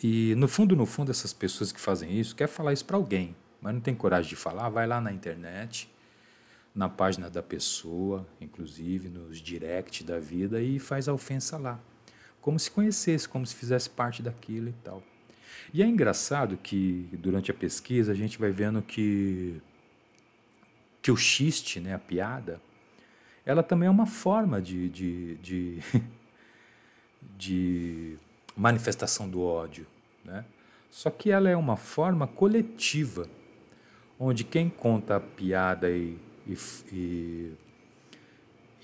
E 0.02 0.34
no 0.36 0.48
fundo, 0.48 0.76
no 0.76 0.86
fundo, 0.86 1.12
essas 1.12 1.34
pessoas 1.34 1.72
que 1.72 1.80
fazem 1.80 2.18
isso 2.18 2.36
quer 2.36 2.48
falar 2.48 2.72
isso 2.72 2.86
para 2.86 2.96
alguém, 2.96 3.36
mas 3.62 3.74
não 3.74 3.82
tem 3.82 3.94
coragem 3.94 4.30
de 4.30 4.36
falar, 4.36 4.70
vai 4.70 4.88
lá 4.88 5.02
na 5.02 5.12
internet, 5.12 5.92
na 6.74 6.88
página 6.88 7.30
da 7.30 7.44
pessoa, 7.44 8.26
inclusive 8.40 9.10
nos 9.10 9.42
direct 9.42 10.04
da 10.04 10.18
vida 10.18 10.62
e 10.62 10.80
faz 10.80 11.10
a 11.10 11.14
ofensa 11.14 11.58
lá, 11.58 11.78
como 12.40 12.58
se 12.58 12.72
conhecesse, 12.72 13.28
como 13.28 13.46
se 13.46 13.56
fizesse 13.56 13.90
parte 13.90 14.24
daquilo 14.24 14.70
e 14.70 14.74
tal. 14.84 15.04
E 15.74 15.84
é 15.84 15.86
engraçado 15.86 16.56
que 16.58 17.10
durante 17.14 17.52
a 17.52 17.54
pesquisa 17.54 18.14
a 18.14 18.16
gente 18.16 18.40
vai 18.40 18.52
vendo 18.52 18.82
que 18.82 19.62
que 21.02 21.12
o 21.12 21.18
xiste, 21.18 21.80
né, 21.80 21.94
a 21.94 22.00
piada, 22.00 22.62
ela 23.46 23.64
também 23.64 23.88
é 23.88 23.90
uma 23.90 24.06
forma 24.06 24.62
de, 24.62 24.90
de, 24.90 25.36
de, 25.38 25.80
de 27.38 28.18
manifestação 28.56 29.30
do 29.30 29.42
ódio. 29.42 29.88
Né? 30.24 30.46
Só 30.90 31.10
que 31.10 31.32
ela 31.32 31.50
é 31.50 31.56
uma 31.56 31.78
forma 31.78 32.28
coletiva, 32.28 33.28
onde 34.20 34.44
quem 34.44 34.70
conta 34.70 35.16
a 35.16 35.20
piada 35.20 35.90
e, 35.90 36.18
e, 36.46 36.58
e, 36.92 37.54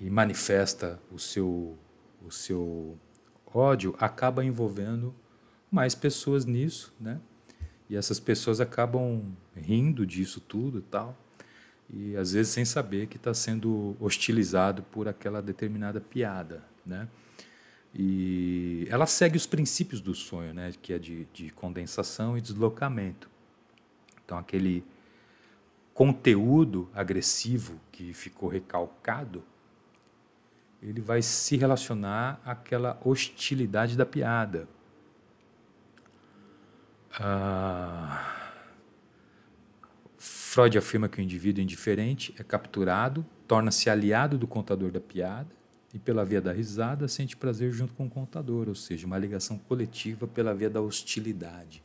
e 0.01 0.10
manifesta 0.10 1.00
o 1.12 1.19
seu, 1.19 1.77
o 2.25 2.31
seu 2.31 2.98
ódio 3.45 3.95
acaba 4.00 4.45
envolvendo 4.45 5.13
mais 5.69 5.93
pessoas 5.93 6.45
nisso, 6.45 6.93
né? 7.00 7.19
E 7.89 7.95
essas 7.95 8.19
pessoas 8.19 8.60
acabam 8.60 9.36
rindo 9.55 10.05
disso 10.05 10.39
tudo 10.39 10.79
e 10.79 10.81
tal 10.81 11.15
e 11.89 12.15
às 12.17 12.31
vezes 12.31 12.51
sem 12.51 12.65
saber 12.65 13.07
que 13.07 13.17
está 13.17 13.33
sendo 13.33 13.95
hostilizado 13.99 14.83
por 14.83 15.07
aquela 15.07 15.41
determinada 15.41 16.01
piada, 16.01 16.63
né? 16.85 17.07
E 17.93 18.87
ela 18.89 19.05
segue 19.05 19.37
os 19.37 19.45
princípios 19.45 20.01
do 20.01 20.13
sonho, 20.13 20.53
né? 20.53 20.73
Que 20.81 20.93
é 20.93 20.99
de, 20.99 21.25
de 21.33 21.49
condensação 21.51 22.37
e 22.37 22.41
deslocamento. 22.41 23.29
Então 24.23 24.37
aquele 24.37 24.83
conteúdo 25.93 26.89
agressivo 26.93 27.79
que 27.91 28.13
ficou 28.13 28.49
recalcado, 28.49 29.43
ele 30.81 30.99
vai 30.99 31.21
se 31.21 31.55
relacionar 31.55 32.41
àquela 32.43 32.99
hostilidade 33.03 33.95
da 33.95 34.05
piada. 34.05 34.67
Ah 37.17 38.44
Freud 40.55 40.77
afirma 40.77 41.09
que 41.09 41.19
o 41.19 41.21
indivíduo 41.21 41.62
indiferente 41.62 42.33
é 42.39 42.43
capturado, 42.43 43.25
torna-se 43.45 43.89
aliado 43.89 44.38
do 44.38 44.47
contador 44.47 44.89
da 44.89 45.01
piada 45.01 45.50
e, 45.93 46.00
pela 46.00 46.24
via 46.24 46.39
da 46.39 46.53
risada, 46.53 47.09
sente 47.09 47.35
prazer 47.35 47.74
junto 47.74 47.93
com 47.93 48.05
o 48.05 48.09
contador, 48.09 48.69
ou 48.69 48.74
seja, 48.74 49.05
uma 49.05 49.17
ligação 49.17 49.57
coletiva 49.57 50.25
pela 50.25 50.55
via 50.55 50.69
da 50.69 50.79
hostilidade. 50.79 51.83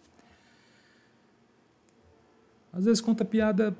Às 2.72 2.84
vezes 2.84 3.00
conta 3.00 3.24
piada 3.24 3.76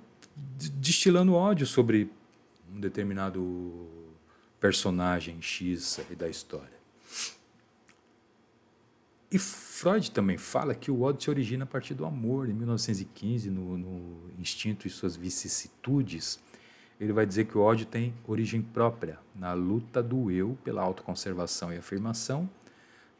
destilando 0.75 1.35
ódio 1.35 1.68
sobre 1.68 2.11
um 2.68 2.80
determinado 2.80 3.88
personagem 4.59 5.40
X 5.40 6.00
da 6.18 6.28
história. 6.28 6.79
E 9.32 9.38
Freud 9.38 10.10
também 10.10 10.37
fala 10.37 10.75
que 10.75 10.90
o 10.90 11.02
ódio 11.02 11.22
se 11.22 11.30
origina 11.30 11.62
a 11.62 11.66
partir 11.66 11.94
do 11.94 12.04
amor. 12.04 12.49
Em 12.49 12.52
1915, 12.52 13.49
no, 13.49 13.78
no 13.78 14.30
Instinto 14.38 14.88
e 14.88 14.90
suas 14.90 15.14
vicissitudes, 15.14 16.40
ele 16.99 17.12
vai 17.12 17.25
dizer 17.25 17.44
que 17.44 17.56
o 17.56 17.60
ódio 17.60 17.87
tem 17.87 18.12
origem 18.26 18.60
própria 18.60 19.18
na 19.34 19.52
luta 19.52 20.02
do 20.02 20.32
eu 20.32 20.58
pela 20.64 20.82
autoconservação 20.82 21.72
e 21.72 21.78
afirmação, 21.78 22.50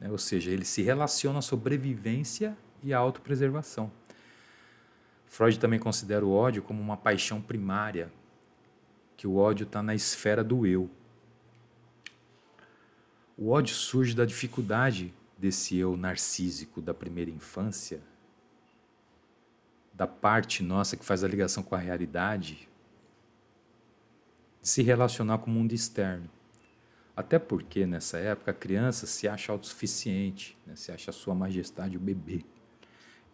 né? 0.01 0.11
ou 0.11 0.19
seja, 0.19 0.51
ele 0.51 0.65
se 0.65 0.83
relaciona 0.83 1.39
à 1.39 1.43
sobrevivência 1.43 2.59
e 2.83 2.93
à 2.93 2.99
autopreservação. 2.99 3.91
Freud 5.29 5.61
também 5.61 5.79
considera 5.79 6.27
o 6.27 6.33
ódio 6.33 6.61
como 6.61 6.83
uma 6.83 6.97
paixão 6.97 7.41
primária, 7.41 8.13
que 9.17 9.29
o 9.29 9.37
ódio 9.37 9.63
está 9.63 9.81
na 9.81 9.95
esfera 9.95 10.43
do 10.43 10.67
eu. 10.67 10.91
O 13.39 13.51
ódio 13.51 13.75
surge 13.77 14.13
da 14.13 14.25
dificuldade 14.25 15.15
desse 15.41 15.77
eu 15.77 15.97
narcísico 15.97 16.83
da 16.83 16.93
primeira 16.93 17.31
infância, 17.31 18.03
da 19.95 20.07
parte 20.07 20.63
nossa 20.63 20.97
que 20.97 21.05
faz 21.05 21.25
a 21.25 21.29
ligação 21.29 21.63
com 21.63 21.75
a 21.75 21.79
realidade, 21.79 22.69
de 24.61 24.69
se 24.69 24.83
relacionar 24.83 25.39
com 25.39 25.51
o 25.51 25.55
mundo 25.55 25.73
externo. 25.73 26.29
Até 27.17 27.39
porque 27.39 27.87
nessa 27.87 28.19
época 28.19 28.51
a 28.51 28.55
criança 28.55 29.07
se 29.07 29.27
acha 29.27 29.51
autossuficiente, 29.51 30.57
né? 30.67 30.77
se 30.77 30.93
acha 30.93 31.11
a 31.11 31.15
sua 31.15 31.35
majestade 31.35 31.97
o 31.97 32.01
bebê. 32.01 32.45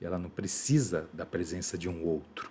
E 0.01 0.05
ela 0.05 0.19
não 0.19 0.31
precisa 0.31 1.09
da 1.13 1.27
presença 1.27 1.77
de 1.77 1.89
um 1.89 2.05
outro. 2.05 2.51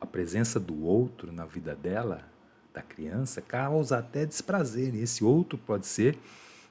A 0.00 0.06
presença 0.06 0.58
do 0.58 0.84
outro 0.84 1.32
na 1.32 1.44
vida 1.44 1.74
dela, 1.74 2.28
da 2.72 2.82
criança, 2.82 3.40
causa 3.40 3.98
até 3.98 4.26
desprazer. 4.26 4.94
E 4.94 5.02
esse 5.02 5.24
outro 5.24 5.58
pode 5.58 5.86
ser 5.86 6.18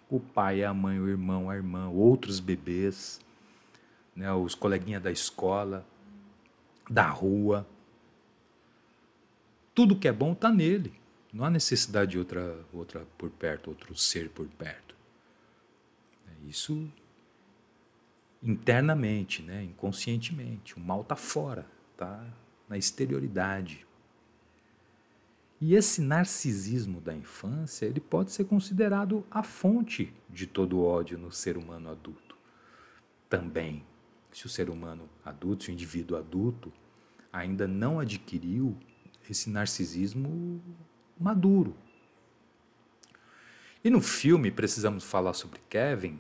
o 0.10 0.20
pai, 0.20 0.64
a 0.64 0.74
mãe, 0.74 1.00
o 1.00 1.08
irmão, 1.08 1.50
a 1.50 1.56
irmã, 1.56 1.90
outros 1.90 2.40
bebês, 2.40 3.20
né, 4.16 4.32
os 4.34 4.56
coleguinhas 4.56 5.02
da 5.02 5.12
escola, 5.12 5.86
da 6.90 7.08
rua. 7.08 7.68
Tudo 9.74 9.98
que 9.98 10.08
é 10.08 10.12
bom 10.12 10.34
está 10.34 10.50
nele. 10.50 10.94
Não 11.32 11.44
há 11.46 11.50
necessidade 11.50 12.12
de 12.12 12.20
outra, 12.20 12.58
outra 12.74 13.06
por 13.18 13.30
perto, 13.30 13.70
outro 13.70 13.96
ser 13.96 14.30
por 14.30 14.48
perto. 14.48 14.96
É 16.28 16.50
isso 16.50 16.90
internamente, 18.42 19.42
né, 19.42 19.64
inconscientemente. 19.64 20.76
O 20.76 20.80
mal 20.80 21.02
está 21.02 21.16
fora, 21.16 21.66
está 21.92 22.24
na 22.70 22.78
exterioridade. 22.78 23.87
E 25.60 25.74
esse 25.74 26.02
narcisismo 26.02 27.02
da 27.02 27.14
infância, 27.14 27.86
ele 27.86 28.00
pode 28.00 28.32
ser 28.32 28.46
considerado 28.46 29.26
a 29.32 29.42
fonte 29.42 30.14
de 30.30 30.46
todo 30.46 30.78
o 30.78 30.86
ódio 30.86 31.18
no 31.18 31.32
ser 31.32 31.58
humano 31.58 31.90
adulto. 31.90 32.38
Também, 33.28 33.84
se 34.32 34.46
o 34.46 34.50
ser 34.50 34.70
humano 34.70 35.10
adulto, 35.26 35.64
se 35.64 35.72
o 35.72 35.74
indivíduo 35.74 36.18
adulto 36.18 36.72
ainda 37.34 37.68
não 37.68 38.00
adquiriu 38.00 38.78
esse 39.30 39.50
narcisismo 39.50 40.62
maduro. 41.20 41.76
E 43.84 43.90
no 43.90 44.02
filme 44.02 44.52
precisamos 44.52 45.04
falar 45.04 45.34
sobre 45.34 45.60
Kevin, 45.68 46.20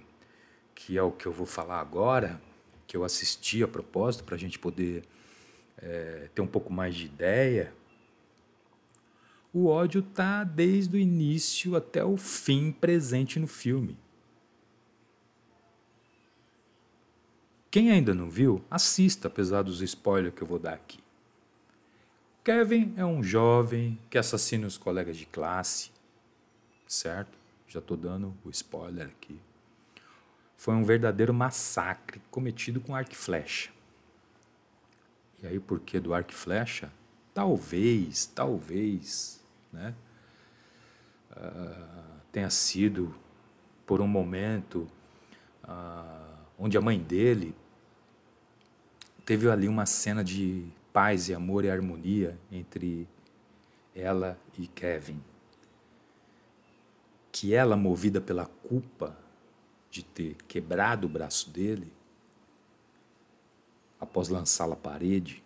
que 0.73 0.97
é 0.97 1.01
o 1.01 1.11
que 1.11 1.25
eu 1.25 1.31
vou 1.31 1.45
falar 1.45 1.79
agora, 1.79 2.41
que 2.87 2.97
eu 2.97 3.03
assisti 3.03 3.63
a 3.63 3.67
propósito 3.67 4.23
para 4.23 4.35
a 4.35 4.37
gente 4.37 4.57
poder 4.57 5.03
é, 5.77 6.29
ter 6.33 6.41
um 6.41 6.47
pouco 6.47 6.73
mais 6.73 6.95
de 6.95 7.05
ideia 7.05 7.73
o 9.57 9.65
ódio 9.65 10.01
está 10.01 10.43
desde 10.43 10.95
o 10.95 10.99
início 10.99 11.75
até 11.75 12.05
o 12.05 12.15
fim 12.15 12.71
presente 12.71 13.39
no 13.39 13.47
filme. 13.47 13.97
Quem 17.71 17.89
ainda 17.89 18.13
não 18.13 18.29
viu, 18.29 18.63
assista, 18.69 19.27
apesar 19.27 19.63
dos 19.63 19.81
spoilers 19.81 20.35
que 20.35 20.43
eu 20.43 20.47
vou 20.47 20.59
dar 20.59 20.73
aqui. 20.73 20.99
Kevin 22.43 22.93
é 22.97 23.03
um 23.03 23.23
jovem 23.23 23.99
que 24.11 24.17
assassina 24.19 24.67
os 24.67 24.77
colegas 24.77 25.17
de 25.17 25.25
classe, 25.25 25.89
certo? 26.87 27.35
Já 27.67 27.79
estou 27.79 27.97
dando 27.97 28.35
o 28.45 28.51
spoiler 28.51 29.07
aqui. 29.07 29.39
Foi 30.55 30.75
um 30.75 30.83
verdadeiro 30.83 31.33
massacre 31.33 32.21
cometido 32.29 32.79
com 32.79 32.95
arco 32.95 33.13
e 33.13 33.15
flecha. 33.15 33.71
E 35.41 35.47
aí, 35.47 35.59
por 35.59 35.79
que 35.79 35.99
do 35.99 36.13
arco 36.13 36.31
e 36.31 36.35
flecha? 36.35 36.91
Talvez, 37.33 38.27
talvez 38.27 39.36
né? 39.71 39.93
Uh, 41.31 42.21
tenha 42.31 42.49
sido 42.49 43.13
por 43.85 44.01
um 44.01 44.07
momento 44.07 44.87
uh, 45.63 46.37
onde 46.57 46.77
a 46.77 46.81
mãe 46.81 46.99
dele 46.99 47.55
teve 49.25 49.49
ali 49.49 49.67
uma 49.67 49.85
cena 49.85 50.23
de 50.23 50.65
paz 50.91 51.29
e 51.29 51.33
amor 51.33 51.65
e 51.65 51.69
harmonia 51.69 52.37
entre 52.51 53.07
ela 53.95 54.39
e 54.57 54.67
Kevin. 54.67 55.21
Que 57.31 57.53
ela, 57.53 57.75
movida 57.75 58.19
pela 58.19 58.45
culpa 58.45 59.15
de 59.91 60.03
ter 60.03 60.35
quebrado 60.47 61.05
o 61.05 61.09
braço 61.09 61.49
dele, 61.49 61.91
após 63.99 64.29
lançá-la 64.29 64.73
à 64.73 64.77
parede, 64.77 65.43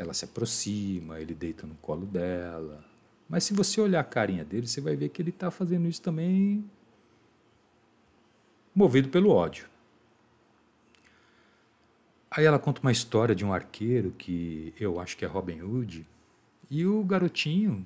ela 0.00 0.14
se 0.14 0.24
aproxima, 0.24 1.20
ele 1.20 1.34
deita 1.34 1.66
no 1.66 1.74
colo 1.76 2.06
dela. 2.06 2.82
Mas 3.28 3.44
se 3.44 3.52
você 3.52 3.80
olhar 3.80 4.00
a 4.00 4.04
carinha 4.04 4.44
dele, 4.44 4.66
você 4.66 4.80
vai 4.80 4.96
ver 4.96 5.10
que 5.10 5.20
ele 5.20 5.30
está 5.30 5.50
fazendo 5.50 5.86
isso 5.86 6.00
também 6.00 6.64
movido 8.74 9.08
pelo 9.08 9.30
ódio. 9.30 9.68
Aí 12.30 12.44
ela 12.44 12.58
conta 12.58 12.80
uma 12.80 12.92
história 12.92 13.34
de 13.34 13.44
um 13.44 13.52
arqueiro 13.52 14.12
que 14.12 14.72
eu 14.78 14.98
acho 14.98 15.16
que 15.16 15.24
é 15.24 15.28
Robin 15.28 15.60
Hood, 15.60 16.06
e 16.70 16.86
o 16.86 17.02
garotinho 17.04 17.84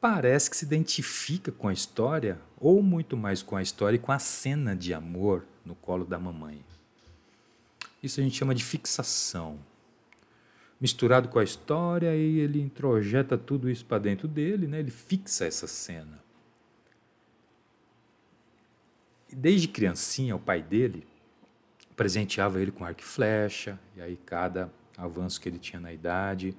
parece 0.00 0.50
que 0.50 0.56
se 0.56 0.64
identifica 0.64 1.50
com 1.50 1.68
a 1.68 1.72
história, 1.72 2.38
ou 2.60 2.82
muito 2.82 3.16
mais 3.16 3.42
com 3.42 3.56
a 3.56 3.62
história 3.62 3.96
e 3.96 4.00
com 4.00 4.12
a 4.12 4.18
cena 4.18 4.76
de 4.76 4.94
amor 4.94 5.44
no 5.64 5.74
colo 5.74 6.04
da 6.04 6.18
mamãe. 6.18 6.64
Isso 8.02 8.20
a 8.20 8.22
gente 8.22 8.36
chama 8.36 8.54
de 8.54 8.62
fixação 8.62 9.58
misturado 10.82 11.28
com 11.28 11.38
a 11.38 11.44
história 11.44 12.12
e 12.16 12.40
ele 12.40 12.60
introjeta 12.60 13.38
tudo 13.38 13.70
isso 13.70 13.84
para 13.84 13.98
dentro 13.98 14.26
dele, 14.26 14.66
né? 14.66 14.80
ele 14.80 14.90
fixa 14.90 15.44
essa 15.44 15.68
cena. 15.68 16.20
E 19.30 19.36
desde 19.36 19.68
criancinha, 19.68 20.34
o 20.34 20.40
pai 20.40 20.60
dele 20.60 21.06
presenteava 21.94 22.60
ele 22.60 22.72
com 22.72 22.84
arco 22.84 23.00
e 23.00 23.04
flecha, 23.04 23.78
e 23.96 24.00
aí 24.00 24.18
cada 24.26 24.72
avanço 24.98 25.40
que 25.40 25.48
ele 25.48 25.60
tinha 25.60 25.78
na 25.78 25.92
idade, 25.92 26.52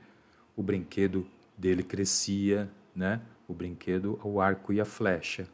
o 0.56 0.64
brinquedo 0.64 1.28
dele 1.58 1.84
crescia, 1.84 2.72
né? 2.96 3.20
O 3.46 3.54
brinquedo, 3.54 4.18
o 4.24 4.40
arco 4.40 4.72
e 4.72 4.80
a 4.80 4.86
flecha 4.86 5.50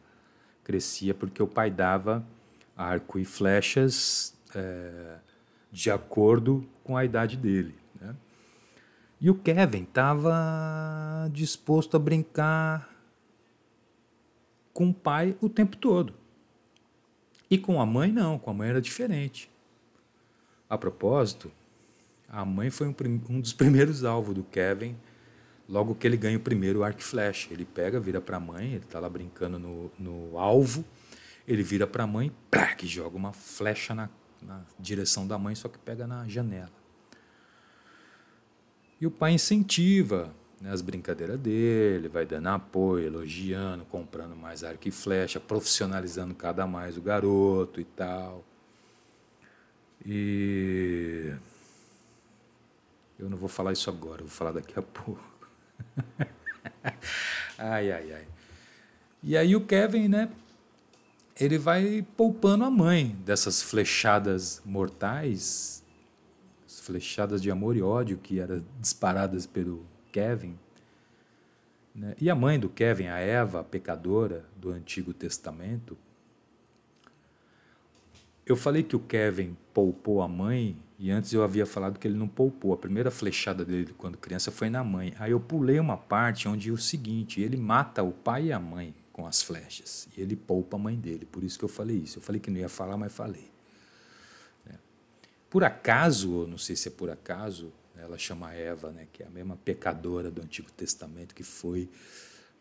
crescia 0.64 1.16
porque 1.16 1.42
o 1.42 1.48
pai 1.48 1.72
dava 1.72 2.24
arco 2.78 3.18
e 3.18 3.26
flechas 3.26 4.38
é, 4.54 5.18
de 5.72 5.90
acordo 5.90 6.64
com 6.84 6.96
a 6.96 7.04
idade 7.04 7.36
dele. 7.36 7.79
E 9.22 9.30
o 9.30 9.36
Kevin 9.36 9.84
estava 9.84 11.30
disposto 11.32 11.98
a 11.98 12.00
brincar 12.00 12.90
com 14.74 14.90
o 14.90 14.94
pai 14.94 15.36
o 15.42 15.50
tempo 15.50 15.76
todo. 15.76 16.14
E 17.52 17.58
com 17.58 17.82
a 17.82 17.86
mãe, 17.86 18.12
não, 18.12 18.40
com 18.40 18.50
a 18.50 18.54
mãe 18.54 18.70
era 18.70 18.82
diferente. 18.82 19.52
A 20.70 20.78
propósito, 20.78 21.52
a 22.30 22.46
mãe 22.46 22.70
foi 22.70 22.88
um, 22.88 22.96
um 23.30 23.42
dos 23.42 23.52
primeiros 23.54 24.06
alvos 24.06 24.36
do 24.36 24.44
Kevin, 24.44 24.96
logo 25.68 25.96
que 25.96 26.08
ele 26.08 26.16
ganha 26.16 26.38
o 26.38 26.42
primeiro 26.42 26.84
arco 26.84 27.02
e 27.02 27.04
flecha. 27.04 27.52
Ele 27.52 27.66
pega, 27.66 28.00
vira 28.00 28.22
para 28.22 28.38
a 28.38 28.40
mãe, 28.40 28.68
ele 28.68 28.86
está 28.86 29.00
lá 29.00 29.10
brincando 29.10 29.60
no, 29.60 29.92
no 30.00 30.38
alvo, 30.38 30.86
ele 31.46 31.64
vira 31.64 31.86
para 31.86 32.06
a 32.06 32.08
mãe, 32.08 32.32
e 32.82 32.88
joga 32.88 33.18
uma 33.18 33.34
flecha 33.34 33.94
na, 33.94 34.10
na 34.42 34.64
direção 34.80 35.28
da 35.28 35.38
mãe, 35.38 35.56
só 35.56 35.68
que 35.68 35.78
pega 35.78 36.08
na 36.08 36.26
janela. 36.28 36.79
E 39.00 39.08
o 39.08 39.12
pai 39.12 39.34
incentiva 39.34 40.34
né, 40.62 40.72
as 40.72 40.82
brincadeiras 40.82 41.40
dele, 41.40 42.08
vai 42.08 42.26
dando 42.26 42.48
apoio, 42.48 43.06
elogiando, 43.06 43.86
comprando 43.86 44.36
mais 44.36 44.64
arco 44.64 44.88
e 44.88 44.92
flecha, 44.92 45.40
profissionalizando 45.40 46.36
cada 46.36 46.68
mais 46.68 46.98
o 46.98 47.02
garoto 47.02 47.80
e 47.80 47.86
tal. 47.86 48.44
E 50.06 51.34
eu 53.18 53.30
não 53.30 53.38
vou 53.38 53.50
falar 53.50 53.74
isso 53.74 53.90
agora, 53.90 54.22
vou 54.22 54.30
falar 54.30 54.52
daqui 54.52 54.78
a 54.78 54.82
pouco. 54.82 55.24
ai, 57.58 57.92
ai, 57.92 58.14
ai. 58.14 58.28
E 59.22 59.38
aí 59.38 59.56
o 59.56 59.62
Kevin, 59.62 60.08
né? 60.08 60.30
Ele 61.40 61.58
vai 61.58 62.06
poupando 62.18 62.66
a 62.66 62.70
mãe 62.70 63.16
dessas 63.26 63.62
flechadas 63.62 64.62
mortais, 64.66 65.84
flechadas 66.90 67.40
de 67.40 67.52
amor 67.52 67.78
e 67.78 67.84
ódio 67.84 68.18
que 68.18 68.40
eram 68.40 68.66
disparadas 68.80 69.46
pelo 69.46 69.86
Kevin. 70.12 70.58
Né? 71.94 72.16
E 72.20 72.32
a 72.32 72.36
mãe 72.36 72.60
do 72.60 72.68
Kevin, 72.68 73.06
a 73.06 73.20
Eva, 73.20 73.60
a 73.60 73.64
pecadora 73.64 74.44
do 74.58 74.72
Antigo 74.72 75.14
Testamento, 75.14 75.96
eu 78.44 78.56
falei 78.56 78.82
que 78.82 78.96
o 78.96 79.00
Kevin 79.00 79.56
poupou 79.72 80.24
a 80.24 80.28
mãe 80.28 80.76
e 80.98 81.12
antes 81.12 81.32
eu 81.32 81.44
havia 81.44 81.68
falado 81.68 82.00
que 82.00 82.08
ele 82.08 82.18
não 82.18 82.28
poupou. 82.28 82.74
A 82.74 82.78
primeira 82.78 83.12
flechada 83.12 83.64
dele 83.64 83.94
quando 83.96 84.18
criança 84.18 84.50
foi 84.50 84.72
na 84.72 84.84
mãe. 84.84 85.14
Aí 85.20 85.30
eu 85.30 85.40
pulei 85.40 85.80
uma 85.80 85.96
parte 85.96 86.48
onde 86.48 86.70
é 86.70 86.72
o 86.72 86.78
seguinte: 86.78 87.40
ele 87.40 87.56
mata 87.56 88.02
o 88.02 88.12
pai 88.12 88.48
e 88.48 88.52
a 88.52 88.60
mãe 88.60 88.96
com 89.14 89.28
as 89.28 89.44
flechas 89.44 90.10
e 90.18 90.22
ele 90.22 90.36
poupa 90.36 90.76
a 90.78 90.80
mãe 90.80 90.96
dele. 90.96 91.28
Por 91.32 91.44
isso 91.44 91.60
que 91.60 91.66
eu 91.66 91.70
falei 91.70 91.98
isso. 91.98 92.18
Eu 92.18 92.24
falei 92.24 92.42
que 92.42 92.50
não 92.50 92.60
ia 92.60 92.68
falar, 92.68 92.98
mas 92.98 93.14
falei. 93.14 93.52
Por 95.50 95.64
acaso, 95.64 96.46
não 96.48 96.58
sei 96.58 96.76
se 96.76 96.88
é 96.88 96.92
por 96.92 97.10
acaso, 97.10 97.72
ela 97.98 98.18
chama 98.18 98.54
Eva, 98.54 98.92
né, 98.92 99.08
que 99.12 99.24
é 99.24 99.28
a 99.28 99.30
mesma 99.30 99.58
pecadora 99.58 100.30
do 100.30 100.42
Antigo 100.42 100.72
Testamento 100.72 101.36
que 101.36 101.44
foi 101.44 101.90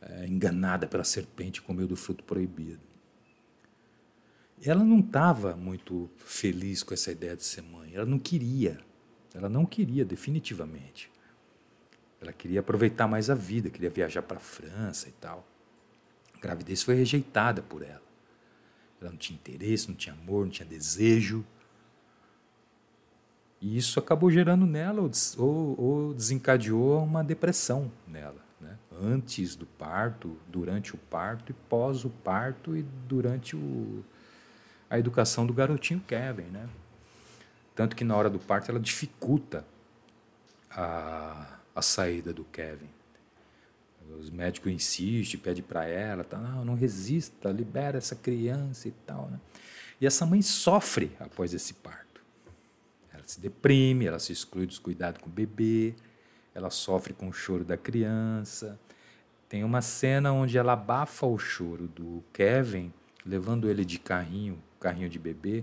é, 0.00 0.26
enganada 0.26 0.86
pela 0.86 1.04
serpente 1.04 1.58
e 1.58 1.62
comeu 1.62 1.86
do 1.86 1.96
fruto 1.96 2.24
proibido 2.24 2.88
ela 4.66 4.84
não 4.84 5.00
estava 5.00 5.54
muito 5.54 6.10
feliz 6.16 6.82
com 6.82 6.92
essa 6.92 7.12
ideia 7.12 7.36
de 7.36 7.44
ser 7.44 7.62
mãe. 7.62 7.94
Ela 7.94 8.06
não 8.06 8.18
queria. 8.18 8.80
Ela 9.34 9.48
não 9.48 9.64
queria, 9.64 10.04
definitivamente. 10.04 11.10
Ela 12.20 12.32
queria 12.32 12.60
aproveitar 12.60 13.06
mais 13.06 13.30
a 13.30 13.34
vida, 13.34 13.70
queria 13.70 13.90
viajar 13.90 14.22
para 14.22 14.38
a 14.38 14.40
França 14.40 15.08
e 15.08 15.12
tal. 15.12 15.46
A 16.34 16.40
gravidez 16.40 16.82
foi 16.82 16.96
rejeitada 16.96 17.62
por 17.62 17.82
ela. 17.82 18.02
Ela 19.00 19.10
não 19.10 19.18
tinha 19.18 19.36
interesse, 19.36 19.88
não 19.88 19.94
tinha 19.94 20.14
amor, 20.14 20.44
não 20.44 20.50
tinha 20.50 20.66
desejo. 20.66 21.44
E 23.60 23.76
isso 23.76 23.98
acabou 23.98 24.30
gerando 24.30 24.66
nela, 24.66 25.10
ou, 25.36 25.80
ou 25.80 26.14
desencadeou 26.14 27.02
uma 27.02 27.24
depressão 27.24 27.90
nela. 28.06 28.40
Né? 28.60 28.76
Antes 29.00 29.56
do 29.56 29.66
parto, 29.66 30.36
durante 30.46 30.94
o 30.94 30.98
parto 30.98 31.50
e 31.50 31.54
pós 31.68 32.04
o 32.04 32.10
parto 32.10 32.76
e 32.76 32.82
durante 32.82 33.56
o, 33.56 34.04
a 34.88 34.98
educação 34.98 35.46
do 35.46 35.52
garotinho 35.52 36.00
Kevin, 36.00 36.50
né? 36.50 36.68
Tanto 37.74 37.94
que 37.94 38.04
na 38.04 38.16
hora 38.16 38.28
do 38.28 38.40
parto 38.40 38.70
ela 38.70 38.80
dificulta 38.80 39.64
a, 40.70 41.58
a 41.74 41.82
saída 41.82 42.32
do 42.32 42.44
Kevin. 42.44 42.88
Os 44.18 44.30
médicos 44.30 44.72
insistem, 44.72 45.38
pedem 45.38 45.62
para 45.62 45.84
ela, 45.84 46.24
tá, 46.24 46.38
não, 46.38 46.64
não 46.64 46.74
resista, 46.74 47.50
libera 47.50 47.98
essa 47.98 48.16
criança 48.16 48.88
e 48.88 48.90
tal, 49.06 49.28
né? 49.28 49.38
E 50.00 50.06
essa 50.06 50.24
mãe 50.24 50.40
sofre 50.40 51.12
após 51.20 51.52
esse 51.52 51.74
parto. 51.74 52.07
Se 53.28 53.38
deprime, 53.38 54.06
ela 54.06 54.18
se 54.18 54.32
exclui 54.32 54.64
dos 54.64 54.78
cuidados 54.78 55.20
com 55.20 55.28
o 55.28 55.32
bebê, 55.32 55.94
ela 56.54 56.70
sofre 56.70 57.12
com 57.12 57.28
o 57.28 57.32
choro 57.32 57.62
da 57.62 57.76
criança. 57.76 58.80
Tem 59.50 59.62
uma 59.62 59.82
cena 59.82 60.32
onde 60.32 60.56
ela 60.56 60.72
abafa 60.72 61.26
o 61.26 61.36
choro 61.38 61.86
do 61.88 62.24
Kevin, 62.32 62.90
levando 63.26 63.68
ele 63.68 63.84
de 63.84 63.98
carrinho 63.98 64.58
carrinho 64.80 65.10
de 65.10 65.18
bebê, 65.18 65.62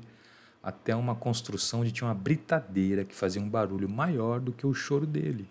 até 0.61 0.95
uma 0.95 1.15
construção 1.15 1.79
onde 1.79 1.91
tinha 1.91 2.07
uma 2.07 2.13
britadeira 2.13 3.03
que 3.03 3.15
fazia 3.15 3.41
um 3.41 3.49
barulho 3.49 3.89
maior 3.89 4.39
do 4.39 4.51
que 4.51 4.67
o 4.67 4.73
choro 4.75 5.07
dele. 5.07 5.47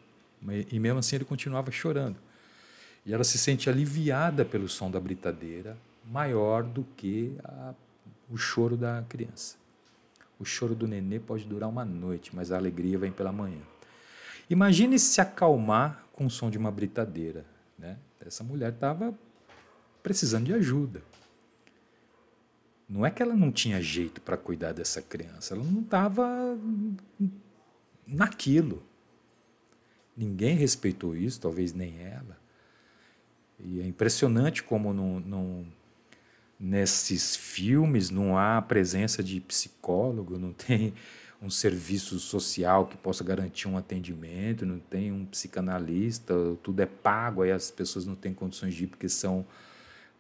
E 0.71 0.79
mesmo 0.79 1.01
assim 1.01 1.17
ele 1.17 1.25
continuava 1.25 1.73
chorando. 1.73 2.19
E 3.05 3.13
ela 3.13 3.25
se 3.25 3.39
sente 3.39 3.69
aliviada 3.69 4.45
pelo 4.45 4.69
som 4.69 4.89
da 4.89 5.01
britadeira, 5.01 5.77
maior 6.05 6.63
do 6.63 6.85
que 6.97 7.37
a, 7.43 7.75
o 8.31 8.37
choro 8.37 8.77
da 8.77 9.03
criança. 9.09 9.64
O 10.39 10.45
choro 10.45 10.75
do 10.75 10.87
nenê 10.87 11.19
pode 11.19 11.45
durar 11.45 11.69
uma 11.69 11.85
noite, 11.85 12.35
mas 12.35 12.51
a 12.51 12.57
alegria 12.57 12.99
vem 12.99 13.13
pela 13.13 13.33
manhã. 13.33 13.63
Imagine 14.51 14.99
se 14.99 15.21
acalmar 15.21 16.05
com 16.13 16.27
o 16.27 16.31
som 16.31 16.51
de 16.51 16.59
uma 16.59 16.71
britadeira. 16.71 17.45
Né? 17.79 17.97
Essa 18.21 18.45
mulher 18.45 18.73
estava 18.73 19.17
precisando 20.03 20.47
de 20.47 20.55
ajuda. 20.55 21.03
Não 22.89 23.05
é 23.05 23.11
que 23.11 23.23
ela 23.23 23.35
não 23.35 23.51
tinha 23.51 23.81
jeito 23.81 24.21
para 24.21 24.37
cuidar 24.37 24.73
dessa 24.73 25.01
criança, 25.01 25.55
ela 25.55 25.65
não 25.65 25.81
estava 25.81 26.27
naquilo. 28.07 28.83
Ninguém 30.17 30.55
respeitou 30.55 31.17
isso, 31.17 31.41
talvez 31.41 31.73
nem 31.73 31.99
ela. 32.01 32.39
E 33.59 33.81
é 33.81 33.87
impressionante 33.87 34.63
como 34.63 34.93
não, 34.93 35.19
não, 35.21 35.67
nesses 36.59 37.37
filmes 37.37 38.11
não 38.11 38.39
há 38.39 38.61
presença 38.63 39.23
de 39.23 39.41
psicólogo, 39.41 40.39
não 40.39 40.53
tem 40.53 40.95
um 41.43 41.51
serviço 41.51 42.19
social 42.19 42.87
que 42.87 42.97
possa 42.97 43.23
garantir 43.23 43.69
um 43.69 43.77
atendimento, 43.77 44.65
não 44.65 44.79
tem 44.79 45.13
um 45.13 45.27
psicanalista, 45.27 46.35
tudo 46.63 46.81
é 46.81 46.87
pago, 46.87 47.43
aí 47.43 47.53
as 47.53 47.71
pessoas 47.71 48.07
não 48.07 48.15
têm 48.15 48.33
condições 48.33 48.75
de 48.75 48.85
ir 48.85 48.87
porque 48.87 49.09
são 49.09 49.47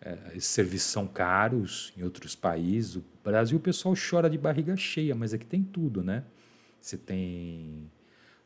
é, 0.01 0.33
esses 0.35 0.51
serviços 0.51 0.91
são 0.91 1.07
caros 1.07 1.93
em 1.97 2.03
outros 2.03 2.35
países. 2.35 2.97
O 2.97 3.05
Brasil 3.25 3.57
o 3.57 3.61
pessoal 3.61 3.95
chora 3.95 4.29
de 4.29 4.37
barriga 4.37 4.77
cheia, 4.77 5.15
mas 5.15 5.33
aqui 5.33 5.47
tem 5.47 5.63
tudo, 5.63 6.03
né? 6.03 6.25
Você 6.79 6.99
tem 6.99 7.91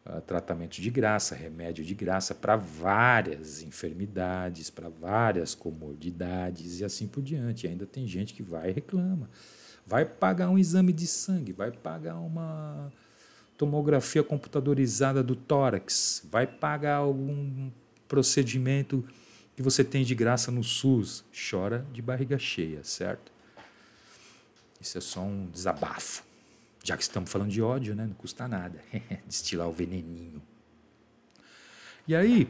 uh, 0.09 0.21
tratamento 0.23 0.81
de 0.81 0.91
graça, 0.91 1.35
remédio 1.35 1.85
de 1.85 1.95
graça 1.95 2.35
para 2.35 2.57
várias 2.57 3.63
enfermidades, 3.63 4.71
para 4.71 4.89
várias 4.89 5.55
comorbidades 5.55 6.81
e 6.81 6.85
assim 6.85 7.07
por 7.07 7.23
diante. 7.23 7.67
E 7.67 7.71
ainda 7.71 7.87
tem 7.87 8.07
gente 8.07 8.35
que 8.35 8.43
vai 8.43 8.71
e 8.71 8.73
reclama. 8.73 9.29
Vai 9.87 10.05
pagar 10.05 10.51
um 10.51 10.59
exame 10.59 10.93
de 10.93 11.07
sangue, 11.07 11.53
vai 11.53 11.71
pagar 11.71 12.19
uma 12.19 12.93
tomografia 13.57 14.23
computadorizada 14.23 15.23
do 15.23 15.35
tórax, 15.35 16.27
vai 16.31 16.47
pagar 16.47 16.97
algum 16.97 17.71
procedimento 18.07 19.05
que 19.57 19.63
você 19.63 19.83
tem 19.83 20.05
de 20.05 20.15
graça 20.15 20.53
no 20.53 20.63
SUS, 20.63 21.25
chora 21.33 21.85
de 21.93 22.01
barriga 22.01 22.39
cheia, 22.39 22.85
certo? 22.85 23.33
Isso 24.81 24.97
é 24.97 25.01
só 25.01 25.21
um 25.21 25.47
desabafo. 25.51 26.28
Já 26.83 26.97
que 26.97 27.03
estamos 27.03 27.31
falando 27.31 27.51
de 27.51 27.61
ódio, 27.61 27.95
né? 27.95 28.07
não 28.07 28.15
custa 28.15 28.47
nada 28.49 28.81
destilar 29.27 29.69
o 29.69 29.73
veneninho. 29.73 30.41
E 32.07 32.15
aí, 32.15 32.49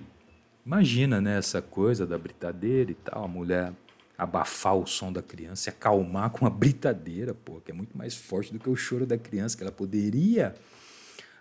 imagina 0.65 1.21
né, 1.21 1.39
essa 1.39 1.61
coisa 1.61 2.07
da 2.07 2.17
britadeira 2.17 2.91
e 2.91 2.95
tal, 2.95 3.25
a 3.25 3.29
mulher 3.29 3.73
abafar 4.17 4.77
o 4.77 4.87
som 4.87 5.13
da 5.13 5.23
criança 5.23 5.71
acalmar 5.71 6.31
com 6.31 6.45
a 6.45 6.51
britadeira, 6.51 7.33
pô, 7.35 7.61
que 7.61 7.71
é 7.71 7.75
muito 7.75 7.97
mais 7.97 8.17
forte 8.17 8.53
do 8.53 8.59
que 8.59 8.69
o 8.69 8.77
choro 8.77 9.07
da 9.07 9.17
criança, 9.17 9.57
que 9.57 9.63
ela 9.63 9.73
poderia, 9.73 10.55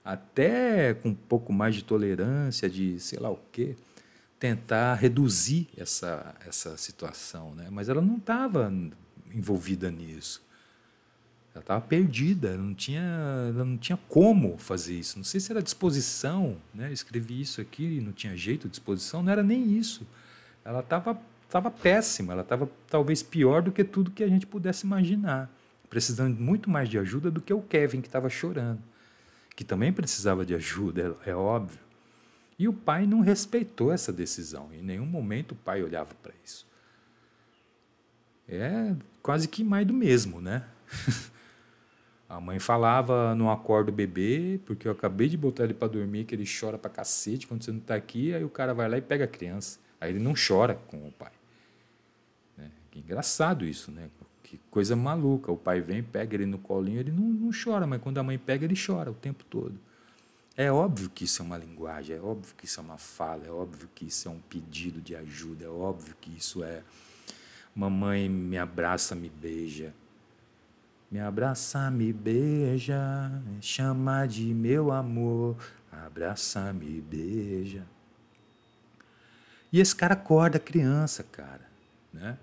até 0.06 0.94
com 0.94 1.10
um 1.10 1.16
pouco 1.16 1.52
mais 1.52 1.76
de 1.76 1.84
tolerância, 1.84 2.70
de 2.70 3.00
sei 3.00 3.20
lá 3.20 3.30
o 3.30 3.40
quê, 3.52 3.76
tentar 4.40 4.94
reduzir 4.94 5.68
essa, 5.76 6.36
essa 6.48 6.78
situação, 6.78 7.56
né? 7.56 7.68
mas 7.72 7.90
ela 7.90 8.02
não 8.02 8.18
estava 8.18 8.72
envolvida 9.34 9.90
nisso. 9.90 10.47
Ela 11.58 11.64
estava 11.64 11.82
perdida, 11.82 12.50
ela 12.50 12.62
não, 12.62 12.74
tinha, 12.74 13.02
ela 13.02 13.66
não 13.66 13.78
tinha 13.78 13.98
como 14.08 14.58
fazer 14.60 14.94
isso. 14.94 15.18
Não 15.18 15.24
sei 15.24 15.40
se 15.40 15.52
era 15.52 15.62
disposição, 15.62 16.58
né? 16.72 16.90
Eu 16.90 16.94
escrevi 16.94 17.42
isso 17.42 17.60
aqui, 17.60 18.00
não 18.00 18.12
tinha 18.12 18.38
jeito, 18.38 18.70
disposição, 18.70 19.24
não 19.24 19.32
era 19.32 19.42
nem 19.42 19.76
isso. 19.76 20.06
Ela 20.64 20.82
estava 20.82 21.20
tava 21.50 21.72
péssima, 21.72 22.34
ela 22.34 22.42
estava 22.42 22.70
talvez 22.88 23.24
pior 23.24 23.62
do 23.62 23.72
que 23.72 23.84
tudo 23.84 24.12
que 24.12 24.24
a 24.24 24.28
gente 24.28 24.46
pudesse 24.46 24.86
imaginar, 24.86 25.50
precisando 25.90 26.38
muito 26.40 26.70
mais 26.70 26.90
de 26.90 27.00
ajuda 27.00 27.32
do 27.32 27.42
que 27.42 27.54
o 27.54 27.62
Kevin 27.62 28.02
que 28.02 28.08
estava 28.08 28.30
chorando, 28.30 28.82
que 29.56 29.64
também 29.64 29.92
precisava 29.92 30.46
de 30.46 30.54
ajuda, 30.54 31.18
é, 31.26 31.32
é 31.32 31.36
óbvio. 31.36 31.80
E 32.60 32.68
o 32.68 32.74
pai 32.74 33.08
não 33.08 33.22
respeitou 33.22 33.92
essa 33.92 34.12
decisão. 34.12 34.70
Em 34.74 34.82
nenhum 34.84 35.06
momento 35.06 35.54
o 35.54 35.56
pai 35.56 35.82
olhava 35.82 36.14
para 36.22 36.34
isso. 36.44 36.68
É 38.48 38.94
quase 39.24 39.48
que 39.48 39.64
mais 39.64 39.88
do 39.88 39.94
mesmo, 39.94 40.40
né? 40.42 40.64
A 42.30 42.42
mãe 42.42 42.60
falava, 42.60 43.34
não 43.36 43.50
acorda 43.50 43.90
o 43.90 43.94
bebê, 43.94 44.60
porque 44.66 44.88
eu 44.88 44.92
acabei 44.92 45.30
de 45.30 45.38
botar 45.38 45.64
ele 45.64 45.74
para 45.74 45.88
dormir, 45.88 46.26
que 46.26 46.36
ele 46.36 46.44
chora 46.46 46.78
pra 46.78 46.90
cacete 46.90 47.48
quando 47.48 47.64
você 47.64 47.72
não 47.72 47.80
tá 47.80 47.96
aqui, 47.96 48.34
aí 48.34 48.44
o 48.44 48.50
cara 48.50 48.74
vai 48.74 48.90
lá 48.90 48.98
e 48.98 49.02
pega 49.02 49.24
a 49.24 49.28
criança. 49.28 49.80
Aí 50.00 50.12
ele 50.12 50.20
não 50.20 50.34
chora 50.34 50.76
com 50.88 51.08
o 51.08 51.12
pai. 51.12 51.32
Né? 52.58 52.70
Que 52.92 53.00
engraçado 53.00 53.66
isso, 53.66 53.92
né? 53.92 54.10
Que 54.44 54.60
coisa 54.70 54.96
maluca. 54.96 55.52
O 55.52 55.58
pai 55.58 55.82
vem, 55.82 56.04
pega 56.04 56.36
ele 56.36 56.46
no 56.46 56.58
colinho, 56.58 57.00
ele 57.00 57.12
não, 57.12 57.24
não 57.24 57.52
chora, 57.52 57.88
mas 57.88 58.02
quando 58.02 58.18
a 58.18 58.24
mãe 58.24 58.38
pega, 58.38 58.66
ele 58.66 58.76
chora 58.76 59.10
o 59.10 59.14
tempo 59.14 59.46
todo. 59.46 59.78
É 60.56 60.72
óbvio 60.72 61.10
que 61.10 61.24
isso 61.24 61.42
é 61.42 61.46
uma 61.46 61.58
linguagem, 61.58 62.16
é 62.16 62.20
óbvio 62.20 62.56
que 62.56 62.66
isso 62.66 62.80
é 62.80 62.84
uma 62.84 62.98
fala, 62.98 63.46
é 63.46 63.52
óbvio 63.52 63.88
que 63.94 64.08
isso 64.08 64.28
é 64.28 64.32
um 64.32 64.40
pedido 64.40 65.00
de 65.00 65.16
ajuda, 65.16 65.66
é 65.66 65.70
óbvio 65.70 66.16
que 66.20 66.36
isso 66.36 66.64
é 66.64 66.82
mamãe 67.76 68.28
me 68.28 68.58
abraça, 68.58 69.14
me 69.14 69.30
beija. 69.30 69.94
Me 71.10 71.20
abraça, 71.20 71.90
me 71.90 72.12
beija, 72.12 73.32
chama 73.62 74.26
de 74.26 74.54
meu 74.54 74.92
amor, 74.92 75.56
abraça, 75.92 76.74
me 76.74 77.00
beija. 77.00 77.88
E 79.72 79.80
esse 79.80 79.96
cara 79.96 80.14
acorda 80.14 80.58
a 80.58 80.60
criança, 80.60 81.24
cara, 81.24 81.70
né? 82.12 82.38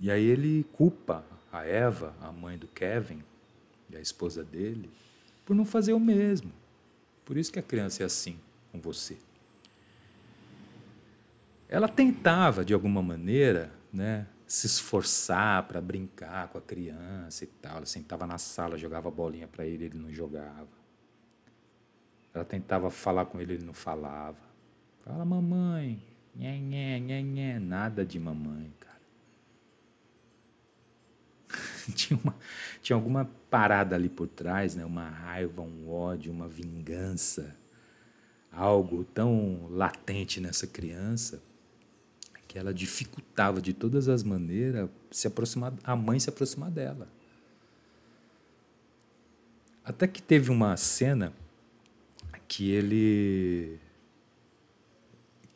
E 0.00 0.10
aí 0.10 0.24
ele 0.24 0.64
culpa 0.72 1.24
a 1.52 1.64
Eva, 1.64 2.14
a 2.20 2.30
mãe 2.30 2.56
do 2.56 2.68
Kevin, 2.68 3.24
e 3.90 3.96
a 3.96 4.00
esposa 4.00 4.44
dele, 4.44 4.90
por 5.44 5.56
não 5.56 5.64
fazer 5.64 5.92
o 5.92 6.00
mesmo. 6.00 6.52
Por 7.24 7.36
isso 7.36 7.52
que 7.52 7.58
a 7.58 7.62
criança 7.62 8.02
é 8.02 8.06
assim 8.06 8.38
com 8.70 8.80
você. 8.80 9.16
Ela 11.68 11.88
tentava, 11.88 12.64
de 12.64 12.72
alguma 12.72 13.02
maneira, 13.02 13.72
né, 13.92 14.26
se 14.48 14.66
esforçar 14.66 15.64
para 15.64 15.78
brincar 15.78 16.48
com 16.48 16.56
a 16.56 16.62
criança 16.62 17.44
e 17.44 17.46
tal. 17.46 17.76
Ela 17.76 17.86
sentava 17.86 18.26
na 18.26 18.38
sala, 18.38 18.78
jogava 18.78 19.10
bolinha 19.10 19.46
para 19.46 19.66
ele, 19.66 19.84
ele 19.84 19.98
não 19.98 20.10
jogava. 20.10 20.66
Ela 22.32 22.46
tentava 22.46 22.90
falar 22.90 23.26
com 23.26 23.38
ele, 23.38 23.54
ele 23.54 23.64
não 23.64 23.74
falava. 23.74 24.38
Fala, 25.04 25.22
mamãe. 25.22 26.02
Nhé, 26.34 26.58
nhé, 26.58 26.98
nhé, 26.98 27.20
nhé. 27.20 27.58
Nada 27.58 28.06
de 28.06 28.18
mamãe, 28.18 28.72
cara. 28.80 28.98
tinha, 31.94 32.18
uma, 32.18 32.34
tinha 32.80 32.96
alguma 32.96 33.30
parada 33.50 33.96
ali 33.96 34.08
por 34.08 34.28
trás, 34.28 34.74
né? 34.74 34.84
uma 34.84 35.10
raiva, 35.10 35.60
um 35.60 35.90
ódio, 35.90 36.32
uma 36.32 36.48
vingança. 36.48 37.54
Algo 38.50 39.04
tão 39.04 39.68
latente 39.70 40.40
nessa 40.40 40.66
criança 40.66 41.42
que 42.48 42.58
ela 42.58 42.72
dificultava 42.72 43.60
de 43.60 43.74
todas 43.74 44.08
as 44.08 44.22
maneiras 44.24 44.88
se 45.10 45.26
aproximar, 45.26 45.74
a 45.84 45.94
mãe 45.94 46.18
se 46.18 46.30
aproximar 46.30 46.70
dela. 46.70 47.06
Até 49.84 50.06
que 50.06 50.22
teve 50.22 50.50
uma 50.50 50.76
cena 50.76 51.32
que 52.48 52.70
ele 52.70 53.78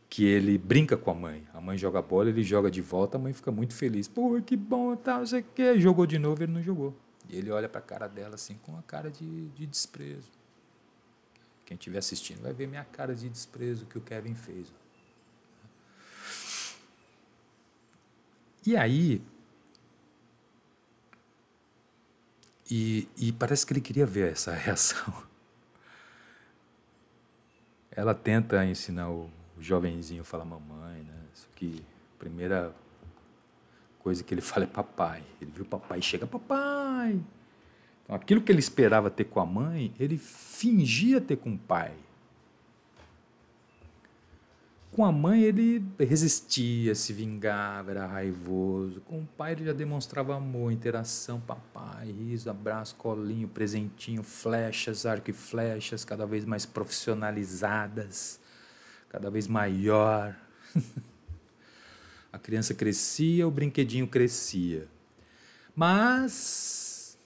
que 0.08 0.26
ele 0.26 0.58
brinca 0.58 0.94
com 0.94 1.10
a 1.10 1.14
mãe. 1.14 1.48
A 1.54 1.60
mãe 1.60 1.78
joga 1.78 1.98
a 1.98 2.02
bola, 2.02 2.28
ele 2.28 2.42
joga 2.42 2.70
de 2.70 2.82
volta, 2.82 3.16
a 3.16 3.20
mãe 3.20 3.32
fica 3.32 3.50
muito 3.50 3.72
feliz. 3.72 4.06
Pô, 4.06 4.38
que 4.42 4.54
bom, 4.54 4.94
tal, 4.94 5.20
não 5.20 5.26
sei. 5.26 5.42
Jogou 5.78 6.04
de 6.04 6.18
novo, 6.18 6.42
ele 6.42 6.52
não 6.52 6.62
jogou. 6.62 6.94
E 7.30 7.38
ele 7.38 7.50
olha 7.50 7.66
para 7.66 7.78
a 7.78 7.82
cara 7.82 8.06
dela 8.06 8.34
assim 8.34 8.58
com 8.62 8.72
uma 8.72 8.82
cara 8.82 9.10
de, 9.10 9.48
de 9.48 9.66
desprezo. 9.66 10.30
Quem 11.64 11.76
estiver 11.76 11.98
assistindo 11.98 12.42
vai 12.42 12.52
ver 12.52 12.66
minha 12.66 12.84
cara 12.84 13.14
de 13.14 13.26
desprezo 13.30 13.86
que 13.86 13.96
o 13.96 14.02
Kevin 14.02 14.34
fez. 14.34 14.70
E 18.64 18.76
aí. 18.76 19.22
E, 22.70 23.08
e 23.16 23.32
parece 23.32 23.66
que 23.66 23.72
ele 23.72 23.80
queria 23.80 24.06
ver 24.06 24.32
essa 24.32 24.52
reação. 24.54 25.12
Ela 27.90 28.14
tenta 28.14 28.64
ensinar 28.64 29.10
o, 29.10 29.30
o 29.58 29.62
jovenzinho 29.62 30.22
a 30.22 30.24
falar 30.24 30.44
mamãe, 30.44 31.02
né? 31.02 31.20
Só 31.34 31.46
que 31.54 31.84
primeira 32.18 32.74
coisa 33.98 34.22
que 34.24 34.32
ele 34.32 34.40
fala 34.42 34.64
é 34.64 34.68
papai. 34.68 35.22
Ele 35.40 35.50
viu 35.50 35.64
papai 35.64 35.98
e 35.98 36.02
chega, 36.02 36.26
papai. 36.26 37.20
Então, 38.04 38.16
aquilo 38.16 38.40
que 38.40 38.50
ele 38.50 38.60
esperava 38.60 39.10
ter 39.10 39.24
com 39.24 39.40
a 39.40 39.46
mãe, 39.46 39.92
ele 39.98 40.16
fingia 40.16 41.20
ter 41.20 41.36
com 41.36 41.54
o 41.54 41.58
pai. 41.58 41.94
Com 44.92 45.06
a 45.06 45.10
mãe 45.10 45.42
ele 45.42 45.82
resistia, 45.98 46.94
se 46.94 47.14
vingava, 47.14 47.92
era 47.92 48.06
raivoso. 48.06 49.00
Com 49.00 49.22
o 49.22 49.26
pai 49.26 49.52
ele 49.52 49.64
já 49.64 49.72
demonstrava 49.72 50.36
amor, 50.36 50.70
interação, 50.70 51.40
papai, 51.40 52.12
riso, 52.12 52.50
abraço, 52.50 52.94
colinho, 52.96 53.48
presentinho, 53.48 54.22
flechas, 54.22 55.06
arco 55.06 55.30
e 55.30 55.32
flechas, 55.32 56.04
cada 56.04 56.26
vez 56.26 56.44
mais 56.44 56.66
profissionalizadas, 56.66 58.38
cada 59.08 59.30
vez 59.30 59.48
maior. 59.48 60.36
a 62.30 62.38
criança 62.38 62.74
crescia, 62.74 63.48
o 63.48 63.50
brinquedinho 63.50 64.06
crescia. 64.06 64.86
Mas 65.74 67.16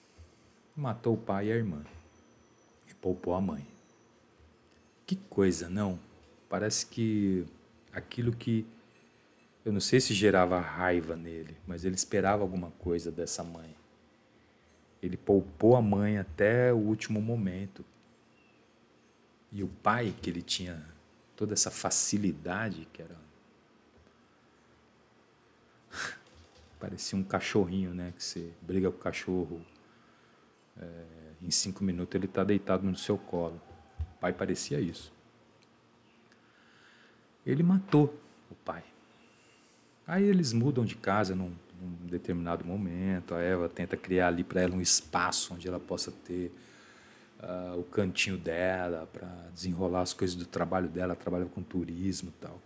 matou 0.76 1.14
o 1.14 1.18
pai 1.18 1.48
e 1.48 1.52
a 1.52 1.56
irmã 1.56 1.82
e 2.88 2.94
poupou 2.94 3.34
a 3.34 3.40
mãe. 3.40 3.66
Que 5.04 5.16
coisa, 5.16 5.68
não? 5.68 5.98
Parece 6.48 6.86
que 6.86 7.44
aquilo 7.96 8.30
que 8.30 8.66
eu 9.64 9.72
não 9.72 9.80
sei 9.80 9.98
se 9.98 10.14
gerava 10.14 10.60
raiva 10.60 11.16
nele, 11.16 11.56
mas 11.66 11.84
ele 11.84 11.96
esperava 11.96 12.42
alguma 12.42 12.70
coisa 12.72 13.10
dessa 13.10 13.42
mãe. 13.42 13.74
Ele 15.02 15.16
poupou 15.16 15.74
a 15.74 15.82
mãe 15.82 16.18
até 16.18 16.72
o 16.72 16.76
último 16.76 17.20
momento. 17.20 17.84
E 19.50 19.62
o 19.64 19.68
pai, 19.68 20.14
que 20.22 20.30
ele 20.30 20.42
tinha 20.42 20.86
toda 21.34 21.54
essa 21.54 21.70
facilidade, 21.70 22.86
que 22.92 23.02
era. 23.02 23.16
Parecia 26.78 27.18
um 27.18 27.24
cachorrinho, 27.24 27.94
né? 27.94 28.12
Que 28.16 28.22
você 28.22 28.52
briga 28.62 28.90
com 28.90 28.98
o 28.98 29.00
cachorro. 29.00 29.64
É, 30.78 31.04
em 31.42 31.50
cinco 31.50 31.82
minutos 31.82 32.14
ele 32.14 32.26
está 32.26 32.44
deitado 32.44 32.86
no 32.86 32.96
seu 32.96 33.16
colo. 33.16 33.60
O 33.98 34.18
pai 34.20 34.32
parecia 34.32 34.78
isso. 34.78 35.15
Ele 37.46 37.62
matou 37.62 38.12
o 38.50 38.54
pai. 38.54 38.82
Aí 40.06 40.24
eles 40.24 40.52
mudam 40.52 40.84
de 40.84 40.96
casa 40.96 41.34
num, 41.34 41.52
num 41.80 42.06
determinado 42.08 42.64
momento. 42.64 43.34
A 43.34 43.40
Eva 43.40 43.68
tenta 43.68 43.96
criar 43.96 44.28
ali 44.28 44.42
para 44.42 44.60
ela 44.60 44.74
um 44.74 44.80
espaço 44.80 45.54
onde 45.54 45.68
ela 45.68 45.78
possa 45.78 46.10
ter 46.10 46.52
uh, 47.40 47.78
o 47.78 47.84
cantinho 47.84 48.36
dela 48.36 49.08
para 49.12 49.28
desenrolar 49.54 50.02
as 50.02 50.12
coisas 50.12 50.36
do 50.36 50.44
trabalho 50.44 50.88
dela. 50.88 51.12
Ela 51.12 51.16
trabalha 51.16 51.46
com 51.46 51.62
turismo 51.62 52.30
e 52.30 52.40
tal. 52.40 52.60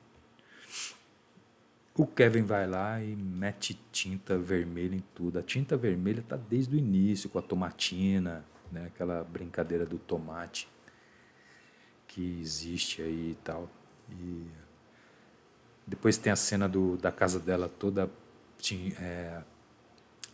O 1.95 2.07
Kevin 2.07 2.45
vai 2.45 2.66
lá 2.66 3.03
e 3.03 3.14
mete 3.14 3.79
tinta 3.93 4.38
vermelha 4.38 4.95
em 4.95 5.05
tudo. 5.14 5.38
A 5.38 5.43
tinta 5.43 5.77
vermelha 5.77 6.21
está 6.21 6.37
desde 6.37 6.75
o 6.75 6.79
início 6.79 7.29
com 7.29 7.38
a 7.38 7.43
tomatina, 7.43 8.45
né? 8.73 8.87
aquela 8.87 9.23
brincadeira 9.25 9.85
do 9.85 9.99
tomate 9.99 10.66
que 12.07 12.40
existe 12.40 13.03
aí 13.03 13.33
e 13.33 13.38
tal. 13.45 13.69
E 14.11 14.47
depois 15.87 16.16
tem 16.16 16.33
a 16.33 16.37
cena 16.37 16.69
do, 16.69 16.97
da 16.97 17.11
casa 17.11 17.38
dela 17.38 17.69
toda 17.69 18.11
é, 19.01 19.43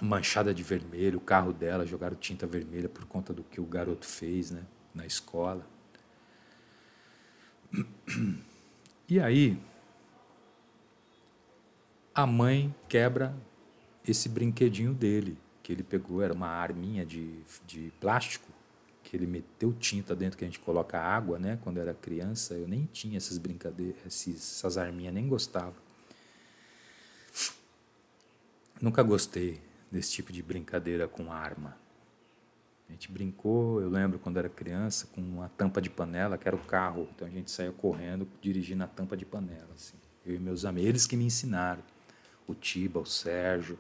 manchada 0.01 0.53
de 0.53 0.63
vermelho, 0.63 1.19
o 1.19 1.21
carro 1.21 1.53
dela 1.53 1.87
jogaram 1.87 2.17
tinta 2.17 2.47
vermelha 2.47 2.89
por 2.89 3.05
conta 3.07 3.33
do 3.33 3.43
que 3.43 3.61
o 3.61 3.65
garoto 3.65 4.07
fez 4.07 4.51
né, 4.51 4.63
na 4.95 5.07
escola. 5.07 5.67
E 9.09 9.21
aí, 9.21 9.57
a 12.13 12.27
mãe 12.27 12.75
quebra 12.89 13.33
esse 14.07 14.29
brinquedinho 14.29 14.93
dele, 14.93 15.39
que 15.63 15.73
ele 15.73 15.83
pegou, 15.83 16.23
era 16.23 16.33
uma 16.33 16.49
arminha 16.49 17.05
de, 17.05 17.41
de 17.67 17.93
plástico, 18.01 18.49
que 19.07 19.16
ele 19.16 19.27
meteu 19.27 19.73
tinta 19.73 20.16
dentro 20.16 20.37
que 20.37 20.45
a 20.45 20.49
gente 20.49 20.59
coloca 20.59 21.01
água, 21.01 21.38
né? 21.38 21.59
Quando 21.62 21.77
eu 21.77 21.83
era 21.83 21.95
criança, 21.95 22.55
eu 22.55 22.66
nem 22.66 22.87
tinha 22.87 23.16
essas 23.16 23.38
brincadeiras, 23.38 23.97
essas 24.05 24.77
arminhas, 24.77 25.14
nem 25.14 25.29
gostava. 25.29 25.75
Nunca 28.83 29.05
gostei 29.05 29.61
desse 29.90 30.11
tipo 30.11 30.33
de 30.33 30.42
brincadeira 30.42 31.07
com 31.07 31.33
arma. 31.33 31.77
A 32.88 32.92
gente 32.92 33.11
brincou, 33.11 33.81
eu 33.81 33.88
lembro 33.88 34.19
quando 34.19 34.38
era 34.38 34.49
criança, 34.49 35.07
com 35.14 35.21
uma 35.21 35.49
tampa 35.51 35.81
de 35.81 35.88
panela, 35.88 36.37
que 36.37 36.49
era 36.49 36.57
o 36.57 36.64
carro. 36.64 37.09
Então 37.14 37.29
a 37.29 37.31
gente 37.31 37.51
saía 37.51 37.73
correndo, 37.73 38.29
dirigindo 38.40 38.83
a 38.83 38.88
tampa 38.88 39.16
de 39.16 39.25
panela. 39.25 39.69
Assim. 39.73 39.97
Eu 40.25 40.35
e 40.35 40.38
meus 40.38 40.64
amigos, 40.64 40.88
eles 40.88 41.07
que 41.07 41.16
me 41.16 41.25
ensinaram. 41.25 41.83
O 42.47 42.55
Tiba, 42.55 42.99
o 42.99 43.07
Sérgio, 43.07 43.79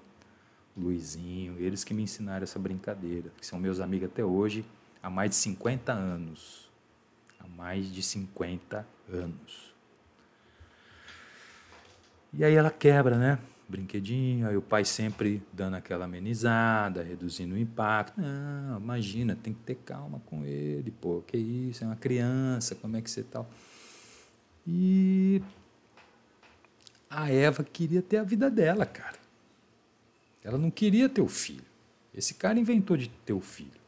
o 0.76 0.80
Luizinho, 0.80 1.58
eles 1.58 1.82
que 1.82 1.92
me 1.92 2.02
ensinaram 2.02 2.44
essa 2.44 2.58
brincadeira, 2.58 3.32
que 3.38 3.46
são 3.46 3.58
meus 3.58 3.80
amigos 3.80 4.08
até 4.08 4.24
hoje, 4.24 4.64
há 5.06 5.10
mais 5.10 5.30
de 5.30 5.36
50 5.36 5.92
anos. 5.92 6.68
Há 7.38 7.46
mais 7.46 7.92
de 7.92 8.02
50 8.02 8.84
anos. 9.08 9.72
E 12.32 12.44
aí 12.44 12.54
ela 12.54 12.72
quebra, 12.72 13.16
né? 13.16 13.38
Brinquedinho, 13.68 14.48
aí 14.48 14.56
o 14.56 14.62
pai 14.62 14.84
sempre 14.84 15.40
dando 15.52 15.74
aquela 15.74 16.06
amenizada, 16.06 17.04
reduzindo 17.04 17.54
o 17.54 17.58
impacto. 17.58 18.20
Não, 18.20 18.80
imagina, 18.80 19.36
tem 19.36 19.54
que 19.54 19.60
ter 19.60 19.76
calma 19.76 20.20
com 20.26 20.44
ele, 20.44 20.90
pô, 20.90 21.22
que 21.24 21.36
isso, 21.36 21.84
é 21.84 21.86
uma 21.86 21.96
criança, 21.96 22.74
como 22.74 22.96
é 22.96 23.00
que 23.00 23.10
você 23.10 23.22
tal. 23.22 23.44
Tá? 23.44 23.50
E 24.66 25.40
a 27.08 27.30
Eva 27.30 27.62
queria 27.62 28.02
ter 28.02 28.16
a 28.16 28.24
vida 28.24 28.50
dela, 28.50 28.84
cara. 28.84 29.18
Ela 30.42 30.58
não 30.58 30.70
queria 30.70 31.08
ter 31.08 31.20
o 31.20 31.28
filho. 31.28 31.64
Esse 32.12 32.34
cara 32.34 32.58
inventou 32.58 32.96
de 32.96 33.08
ter 33.08 33.32
o 33.32 33.40
filho. 33.40 33.85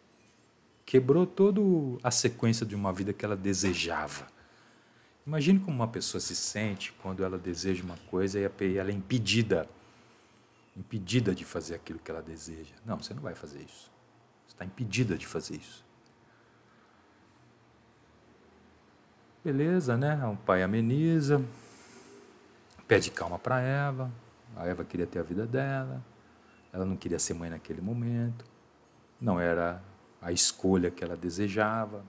Quebrou 0.88 1.26
toda 1.26 1.60
a 2.02 2.10
sequência 2.10 2.64
de 2.64 2.74
uma 2.74 2.94
vida 2.94 3.12
que 3.12 3.22
ela 3.22 3.36
desejava. 3.36 4.26
Imagine 5.26 5.60
como 5.60 5.76
uma 5.76 5.86
pessoa 5.86 6.18
se 6.18 6.34
sente 6.34 6.94
quando 7.02 7.22
ela 7.22 7.36
deseja 7.36 7.84
uma 7.84 7.98
coisa 8.10 8.40
e 8.40 8.74
ela 8.74 8.90
é 8.90 8.94
impedida, 8.94 9.68
impedida 10.74 11.34
de 11.34 11.44
fazer 11.44 11.74
aquilo 11.74 11.98
que 11.98 12.10
ela 12.10 12.22
deseja. 12.22 12.74
Não, 12.86 12.96
você 12.96 13.12
não 13.12 13.20
vai 13.20 13.34
fazer 13.34 13.58
isso. 13.58 13.92
Você 14.46 14.54
está 14.54 14.64
impedida 14.64 15.18
de 15.18 15.26
fazer 15.26 15.56
isso. 15.56 15.84
Beleza, 19.44 19.94
né? 19.94 20.24
O 20.24 20.38
pai 20.38 20.62
ameniza, 20.62 21.44
pede 22.86 23.10
calma 23.10 23.38
para 23.38 23.60
Eva. 23.60 24.10
A 24.56 24.66
Eva 24.66 24.86
queria 24.86 25.06
ter 25.06 25.18
a 25.18 25.22
vida 25.22 25.46
dela. 25.46 26.02
Ela 26.72 26.86
não 26.86 26.96
queria 26.96 27.18
ser 27.18 27.34
mãe 27.34 27.50
naquele 27.50 27.82
momento. 27.82 28.42
Não 29.20 29.38
era 29.38 29.82
a 30.20 30.32
escolha 30.32 30.90
que 30.90 31.02
ela 31.02 31.16
desejava. 31.16 32.04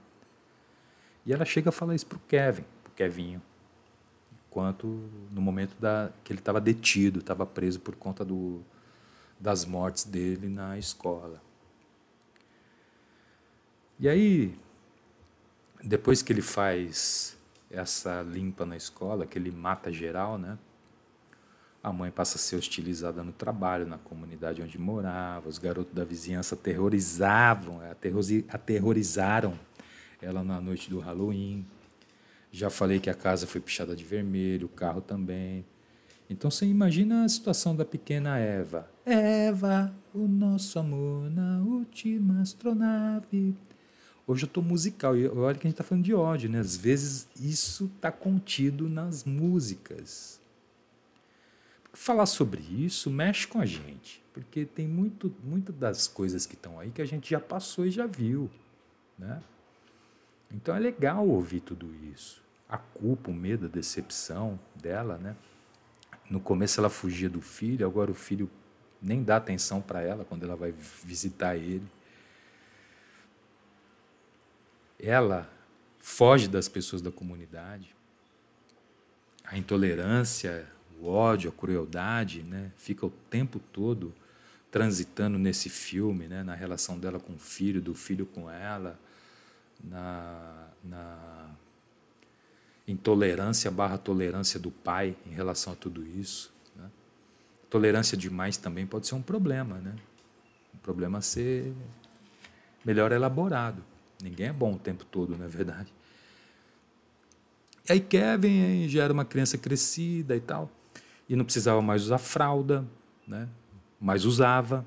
E 1.24 1.32
ela 1.32 1.44
chega 1.44 1.68
a 1.68 1.72
falar 1.72 1.94
isso 1.94 2.06
para 2.06 2.16
o 2.16 2.20
Kevin. 2.28 2.64
Kevinho, 3.00 3.40
quanto 4.50 4.86
no 5.30 5.40
momento 5.40 5.74
da, 5.80 6.10
que 6.22 6.34
ele 6.34 6.38
estava 6.38 6.60
detido, 6.60 7.20
estava 7.20 7.46
preso 7.46 7.80
por 7.80 7.96
conta 7.96 8.22
do, 8.26 8.60
das 9.38 9.64
mortes 9.64 10.04
dele 10.04 10.50
na 10.50 10.76
escola. 10.76 11.40
E 13.98 14.06
aí, 14.06 14.54
depois 15.82 16.20
que 16.20 16.30
ele 16.30 16.42
faz 16.42 17.38
essa 17.70 18.20
limpa 18.20 18.66
na 18.66 18.76
escola, 18.76 19.26
que 19.26 19.38
ele 19.38 19.50
mata 19.50 19.90
geral, 19.90 20.36
né? 20.36 20.58
A 21.82 21.92
mãe 21.92 22.10
passa 22.10 22.36
a 22.36 22.38
ser 22.38 22.56
hostilizada 22.56 23.22
no 23.22 23.32
trabalho, 23.32 23.86
na 23.86 23.96
comunidade 23.96 24.60
onde 24.60 24.78
morava. 24.78 25.48
Os 25.48 25.56
garotos 25.56 25.94
da 25.94 26.04
vizinhança 26.04 26.54
aterrorizavam, 26.54 27.80
aterrorizaram 28.48 29.58
ela 30.20 30.44
na 30.44 30.60
noite 30.60 30.90
do 30.90 30.98
Halloween. 30.98 31.66
Já 32.52 32.68
falei 32.68 33.00
que 33.00 33.08
a 33.08 33.14
casa 33.14 33.46
foi 33.46 33.60
pichada 33.60 33.96
de 33.96 34.04
vermelho, 34.04 34.66
o 34.66 34.68
carro 34.68 35.00
também. 35.00 35.64
Então 36.28 36.50
você 36.50 36.66
imagina 36.66 37.24
a 37.24 37.28
situação 37.28 37.74
da 37.74 37.84
pequena 37.84 38.38
Eva. 38.38 38.88
Eva, 39.06 39.92
o 40.14 40.28
nosso 40.28 40.78
amor 40.78 41.30
na 41.30 41.60
última 41.62 42.42
astronave. 42.42 43.56
Hoje 44.26 44.44
eu 44.44 44.46
estou 44.46 44.62
musical 44.62 45.16
e 45.16 45.26
olha 45.26 45.56
que 45.56 45.66
a 45.66 45.68
gente 45.68 45.74
está 45.74 45.82
falando 45.82 46.04
de 46.04 46.14
ódio, 46.14 46.50
né? 46.50 46.60
Às 46.60 46.76
vezes 46.76 47.26
isso 47.40 47.90
está 47.96 48.12
contido 48.12 48.88
nas 48.88 49.24
músicas. 49.24 50.39
Falar 51.92 52.26
sobre 52.26 52.62
isso 52.62 53.10
mexe 53.10 53.46
com 53.46 53.60
a 53.60 53.66
gente, 53.66 54.24
porque 54.32 54.64
tem 54.64 54.86
muito, 54.86 55.34
muitas 55.42 55.74
das 55.74 56.06
coisas 56.06 56.46
que 56.46 56.54
estão 56.54 56.78
aí 56.78 56.90
que 56.90 57.02
a 57.02 57.06
gente 57.06 57.30
já 57.30 57.40
passou 57.40 57.84
e 57.84 57.90
já 57.90 58.06
viu, 58.06 58.50
né? 59.18 59.40
Então 60.52 60.74
é 60.74 60.78
legal 60.78 61.26
ouvir 61.28 61.60
tudo 61.60 61.92
isso. 62.12 62.42
A 62.68 62.78
culpa, 62.78 63.30
o 63.30 63.34
medo, 63.34 63.66
a 63.66 63.68
decepção 63.68 64.58
dela, 64.74 65.18
né? 65.18 65.36
No 66.28 66.40
começo 66.40 66.80
ela 66.80 66.88
fugia 66.88 67.28
do 67.28 67.40
filho, 67.40 67.84
agora 67.84 68.10
o 68.10 68.14
filho 68.14 68.48
nem 69.02 69.22
dá 69.22 69.36
atenção 69.36 69.80
para 69.80 70.00
ela 70.00 70.24
quando 70.24 70.44
ela 70.44 70.54
vai 70.54 70.72
visitar 70.72 71.56
ele. 71.56 71.86
Ela 74.98 75.50
foge 75.98 76.46
das 76.46 76.68
pessoas 76.68 77.02
da 77.02 77.10
comunidade. 77.10 77.94
A 79.44 79.58
intolerância, 79.58 80.70
o 81.00 81.08
ódio, 81.08 81.50
a 81.50 81.52
crueldade, 81.52 82.42
né? 82.42 82.70
Fica 82.76 83.06
o 83.06 83.10
tempo 83.30 83.60
todo 83.72 84.12
transitando 84.70 85.38
nesse 85.38 85.68
filme, 85.68 86.26
né? 86.26 86.42
Na 86.42 86.54
relação 86.54 86.98
dela 86.98 87.18
com 87.18 87.34
o 87.34 87.38
filho, 87.38 87.80
do 87.80 87.94
filho 87.94 88.26
com 88.26 88.50
ela 88.50 88.98
na, 89.84 90.68
na 90.84 91.50
intolerância 92.86 93.70
barra 93.70 93.98
tolerância 93.98 94.58
do 94.58 94.70
pai 94.70 95.16
em 95.26 95.30
relação 95.30 95.72
a 95.72 95.76
tudo 95.76 96.06
isso. 96.06 96.52
Né? 96.76 96.90
Tolerância 97.68 98.16
demais 98.16 98.56
também 98.56 98.86
pode 98.86 99.06
ser 99.06 99.14
um 99.14 99.22
problema, 99.22 99.78
né? 99.78 99.94
Um 100.74 100.78
problema 100.78 101.18
a 101.18 101.22
ser 101.22 101.72
melhor 102.84 103.12
elaborado. 103.12 103.82
Ninguém 104.22 104.48
é 104.48 104.52
bom 104.52 104.74
o 104.74 104.78
tempo 104.78 105.04
todo, 105.04 105.36
não 105.36 105.44
é 105.44 105.48
verdade? 105.48 105.92
E 107.88 107.92
aí 107.92 108.00
Kevin 108.00 108.88
já 108.88 109.04
era 109.04 109.12
uma 109.12 109.24
criança 109.24 109.56
crescida 109.56 110.36
e 110.36 110.40
tal, 110.40 110.70
e 111.30 111.36
não 111.36 111.44
precisava 111.44 111.80
mais 111.80 112.02
usar 112.02 112.18
fralda, 112.18 112.84
né? 113.26 113.48
mas 114.00 114.24
usava, 114.24 114.84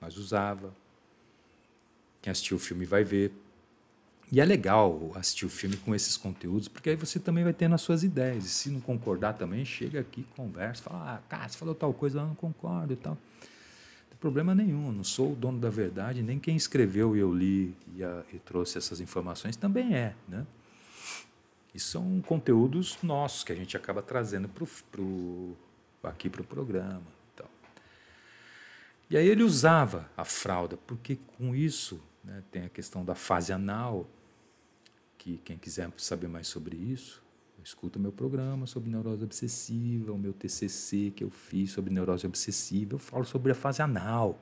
mas 0.00 0.16
usava. 0.16 0.74
Quem 2.20 2.32
assistiu 2.32 2.56
o 2.56 2.60
filme 2.60 2.84
vai 2.84 3.04
ver, 3.04 3.32
e 4.32 4.40
é 4.40 4.44
legal 4.44 5.12
assistir 5.14 5.46
o 5.46 5.48
filme 5.48 5.76
com 5.76 5.94
esses 5.94 6.16
conteúdos, 6.16 6.66
porque 6.66 6.90
aí 6.90 6.96
você 6.96 7.20
também 7.20 7.44
vai 7.44 7.52
tendo 7.52 7.76
as 7.76 7.80
suas 7.80 8.02
ideias. 8.02 8.44
E 8.44 8.48
se 8.48 8.70
não 8.70 8.80
concordar 8.80 9.34
também, 9.34 9.64
chega 9.64 10.00
aqui, 10.00 10.26
conversa, 10.36 10.82
fala, 10.82 11.14
ah, 11.14 11.18
cara, 11.28 11.48
você 11.48 11.56
falou 11.56 11.76
tal 11.76 11.94
coisa, 11.94 12.18
eu 12.18 12.26
não 12.26 12.34
concordo 12.34 12.92
e 12.92 12.96
tal. 12.96 13.12
Não 13.12 14.10
tem 14.10 14.18
problema 14.18 14.56
nenhum, 14.56 14.90
não 14.90 15.04
sou 15.04 15.32
o 15.32 15.36
dono 15.36 15.60
da 15.60 15.70
verdade, 15.70 16.22
nem 16.22 16.40
quem 16.40 16.56
escreveu 16.56 17.16
e 17.16 17.20
eu 17.20 17.32
li 17.32 17.72
e, 17.94 18.02
a, 18.02 18.24
e 18.32 18.38
trouxe 18.40 18.78
essas 18.78 19.00
informações 19.00 19.56
também 19.56 19.94
é, 19.94 20.14
né? 20.26 20.44
E 21.72 21.78
são 21.78 22.20
conteúdos 22.22 22.98
nossos 23.02 23.44
que 23.44 23.52
a 23.52 23.54
gente 23.54 23.76
acaba 23.76 24.02
trazendo 24.02 24.48
pro, 24.48 24.66
pro, 24.90 25.56
aqui 26.08 26.28
para 26.28 26.42
o 26.42 26.44
programa. 26.44 27.02
Então. 27.34 27.46
E 29.10 29.16
aí 29.16 29.26
ele 29.26 29.42
usava 29.42 30.08
a 30.16 30.24
fralda, 30.24 30.76
porque 30.86 31.18
com 31.36 31.54
isso 31.54 32.00
né, 32.24 32.42
tem 32.50 32.64
a 32.64 32.68
questão 32.68 33.04
da 33.04 33.14
fase 33.14 33.52
anal, 33.52 34.06
que 35.16 35.38
quem 35.44 35.58
quiser 35.58 35.90
saber 35.96 36.28
mais 36.28 36.46
sobre 36.46 36.76
isso, 36.76 37.22
escuta 37.62 37.98
o 37.98 38.02
meu 38.02 38.12
programa 38.12 38.66
sobre 38.66 38.88
neurose 38.88 39.24
obsessiva, 39.24 40.12
o 40.12 40.18
meu 40.18 40.32
TCC 40.32 41.12
que 41.14 41.22
eu 41.22 41.30
fiz 41.30 41.72
sobre 41.72 41.92
neurose 41.92 42.26
obsessiva, 42.26 42.94
eu 42.94 42.98
falo 42.98 43.24
sobre 43.24 43.52
a 43.52 43.54
fase 43.54 43.82
anal. 43.82 44.38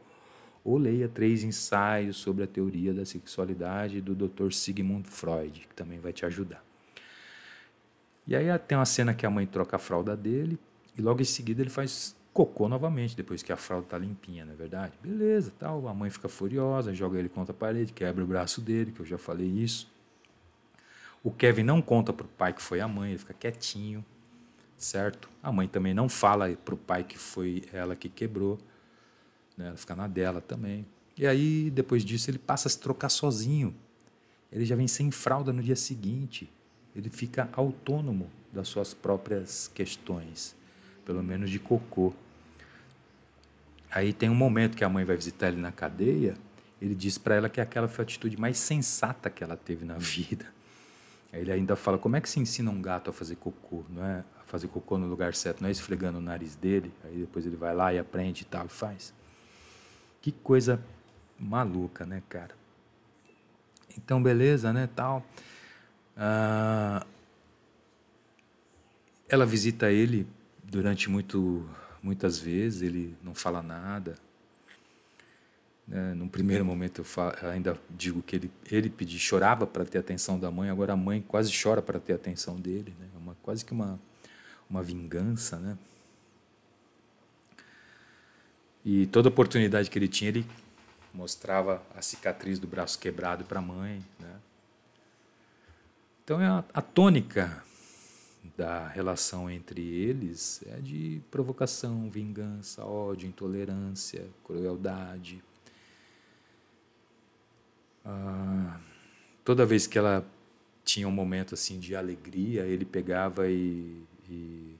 Ou 0.64 0.78
leia 0.78 1.08
três 1.08 1.44
ensaios 1.44 2.16
sobre 2.16 2.42
a 2.42 2.46
teoria 2.46 2.92
da 2.92 3.04
sexualidade 3.04 4.00
do 4.00 4.14
Dr. 4.16 4.50
Sigmund 4.50 5.08
Freud, 5.08 5.60
que 5.60 5.74
também 5.74 6.00
vai 6.00 6.12
te 6.12 6.26
ajudar. 6.26 6.64
E 8.26 8.34
aí 8.34 8.46
tem 8.58 8.76
uma 8.76 8.84
cena 8.84 9.14
que 9.14 9.24
a 9.24 9.30
mãe 9.30 9.46
troca 9.46 9.76
a 9.76 9.78
fralda 9.78 10.16
dele 10.16 10.58
e 10.96 11.02
logo 11.02 11.20
em 11.20 11.24
seguida 11.24 11.62
ele 11.62 11.70
faz 11.70 12.16
cocô 12.32 12.68
novamente, 12.68 13.16
depois 13.16 13.42
que 13.42 13.52
a 13.52 13.56
fralda 13.56 13.86
está 13.86 13.98
limpinha, 13.98 14.44
não 14.44 14.52
é 14.52 14.56
verdade? 14.56 14.92
Beleza, 15.02 15.52
tal. 15.58 15.88
A 15.88 15.94
mãe 15.94 16.10
fica 16.10 16.28
furiosa, 16.28 16.94
joga 16.94 17.18
ele 17.18 17.28
contra 17.28 17.52
a 17.52 17.56
parede, 17.56 17.92
quebra 17.92 18.22
o 18.22 18.26
braço 18.26 18.60
dele, 18.60 18.92
que 18.92 19.00
eu 19.00 19.06
já 19.06 19.16
falei 19.16 19.46
isso. 19.46 19.90
O 21.22 21.30
Kevin 21.30 21.62
não 21.62 21.80
conta 21.80 22.12
para 22.12 22.26
o 22.26 22.28
pai 22.28 22.52
que 22.52 22.62
foi 22.62 22.80
a 22.80 22.86
mãe, 22.86 23.10
ele 23.10 23.18
fica 23.18 23.34
quietinho, 23.34 24.04
certo? 24.76 25.28
A 25.42 25.50
mãe 25.50 25.66
também 25.66 25.94
não 25.94 26.08
fala 26.08 26.54
para 26.56 26.74
o 26.74 26.76
pai 26.76 27.04
que 27.04 27.18
foi 27.18 27.64
ela 27.72 27.96
que 27.96 28.08
quebrou, 28.08 28.58
né? 29.56 29.68
ela 29.68 29.76
fica 29.76 29.96
na 29.96 30.06
dela 30.06 30.40
também. 30.40 30.86
E 31.16 31.26
aí, 31.26 31.70
depois 31.70 32.04
disso, 32.04 32.30
ele 32.30 32.38
passa 32.38 32.68
a 32.68 32.70
se 32.70 32.78
trocar 32.78 33.08
sozinho. 33.08 33.74
Ele 34.52 34.66
já 34.66 34.76
vem 34.76 34.86
sem 34.86 35.10
fralda 35.10 35.52
no 35.52 35.62
dia 35.62 35.74
seguinte. 35.74 36.50
Ele 36.94 37.08
fica 37.08 37.48
autônomo 37.52 38.30
das 38.52 38.68
suas 38.68 38.92
próprias 38.92 39.68
questões, 39.74 40.54
pelo 41.06 41.22
menos 41.22 41.48
de 41.48 41.58
cocô. 41.60 42.12
Aí 43.90 44.12
tem 44.12 44.28
um 44.28 44.34
momento 44.34 44.76
que 44.76 44.84
a 44.84 44.88
mãe 44.88 45.04
vai 45.04 45.16
visitar 45.16 45.48
ele 45.48 45.56
na 45.58 45.72
cadeia, 45.72 46.34
ele 46.82 46.94
diz 46.94 47.16
para 47.16 47.36
ela 47.36 47.48
que 47.48 47.60
aquela 47.60 47.88
foi 47.88 48.02
a 48.02 48.04
atitude 48.04 48.38
mais 48.38 48.58
sensata 48.58 49.30
que 49.30 49.42
ela 49.42 49.56
teve 49.56 49.86
na 49.86 49.96
vida. 49.96 50.44
Aí 51.32 51.40
ele 51.40 51.52
ainda 51.52 51.76
fala: 51.76 51.96
como 51.96 52.16
é 52.16 52.20
que 52.20 52.28
se 52.28 52.38
ensina 52.38 52.70
um 52.70 52.82
gato 52.82 53.08
a 53.08 53.12
fazer 53.12 53.36
cocô? 53.36 53.84
Não 53.88 54.04
é 54.04 54.24
a 54.40 54.44
fazer 54.44 54.68
cocô 54.68 54.98
no 54.98 55.06
lugar 55.06 55.34
certo, 55.34 55.62
não 55.62 55.68
é 55.68 55.72
esfregando 55.72 56.18
o 56.18 56.20
nariz 56.20 56.56
dele. 56.56 56.92
Aí 57.04 57.20
depois 57.20 57.46
ele 57.46 57.56
vai 57.56 57.74
lá 57.74 57.94
e 57.94 57.98
aprende 57.98 58.42
e 58.42 58.44
tal 58.44 58.66
e 58.66 58.68
faz. 58.68 59.14
Que 60.20 60.32
coisa 60.32 60.82
maluca, 61.38 62.04
né, 62.04 62.22
cara? 62.28 62.54
Então, 63.96 64.22
beleza, 64.22 64.72
né, 64.72 64.88
tal. 64.94 65.24
Ah, 66.16 67.06
ela 69.28 69.46
visita 69.46 69.90
ele 69.90 70.26
durante 70.68 71.08
muito, 71.08 71.68
muitas 72.02 72.38
vezes, 72.38 72.82
ele 72.82 73.16
não 73.22 73.34
fala 73.34 73.62
nada. 73.62 74.16
Né? 75.86 76.14
Num 76.14 76.28
primeiro 76.28 76.64
momento 76.64 77.00
eu 77.00 77.04
falo, 77.04 77.34
ainda 77.42 77.78
digo 77.88 78.22
que 78.22 78.36
ele, 78.36 78.50
ele 78.70 78.90
pedi, 78.90 79.18
chorava 79.18 79.66
para 79.66 79.84
ter 79.84 79.98
atenção 79.98 80.38
da 80.38 80.50
mãe, 80.50 80.68
agora 80.68 80.92
a 80.92 80.96
mãe 80.96 81.22
quase 81.22 81.52
chora 81.56 81.80
para 81.80 82.00
ter 82.00 82.12
atenção 82.12 82.56
dele. 82.56 82.94
Né? 82.98 83.06
É 83.14 83.18
uma, 83.18 83.36
quase 83.42 83.64
que 83.64 83.72
uma, 83.72 83.98
uma 84.68 84.82
vingança. 84.82 85.56
Né? 85.56 85.78
E 88.84 89.06
toda 89.06 89.28
oportunidade 89.28 89.88
que 89.88 89.98
ele 89.98 90.08
tinha, 90.08 90.28
ele 90.28 90.46
mostrava 91.14 91.82
a 91.96 92.02
cicatriz 92.02 92.58
do 92.58 92.66
braço 92.66 92.98
quebrado 92.98 93.44
para 93.44 93.60
a 93.60 93.62
mãe. 93.62 94.02
Né? 94.18 94.36
Então 96.24 96.40
é 96.40 96.46
a, 96.46 96.64
a 96.74 96.82
tônica 96.82 97.64
da 98.56 98.88
relação 98.88 99.50
entre 99.50 99.80
eles 99.82 100.62
é 100.66 100.80
de 100.80 101.22
provocação, 101.30 102.10
vingança, 102.10 102.84
ódio, 102.84 103.28
intolerância, 103.28 104.28
crueldade. 104.44 105.42
Ah, 108.04 108.78
toda 109.44 109.66
vez 109.66 109.86
que 109.86 109.98
ela 109.98 110.24
tinha 110.84 111.08
um 111.08 111.12
momento 111.12 111.54
assim 111.54 111.80
de 111.80 111.96
alegria, 111.96 112.62
ele 112.62 112.84
pegava 112.84 113.48
e, 113.48 114.04
e 114.28 114.76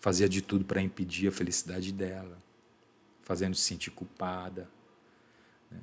fazia 0.00 0.28
de 0.28 0.42
tudo 0.42 0.64
para 0.64 0.82
impedir 0.82 1.28
a 1.28 1.32
felicidade 1.32 1.92
dela, 1.92 2.36
fazendo 3.22 3.54
se 3.54 3.62
sentir 3.62 3.90
culpada. 3.90 4.68
Né? 5.70 5.80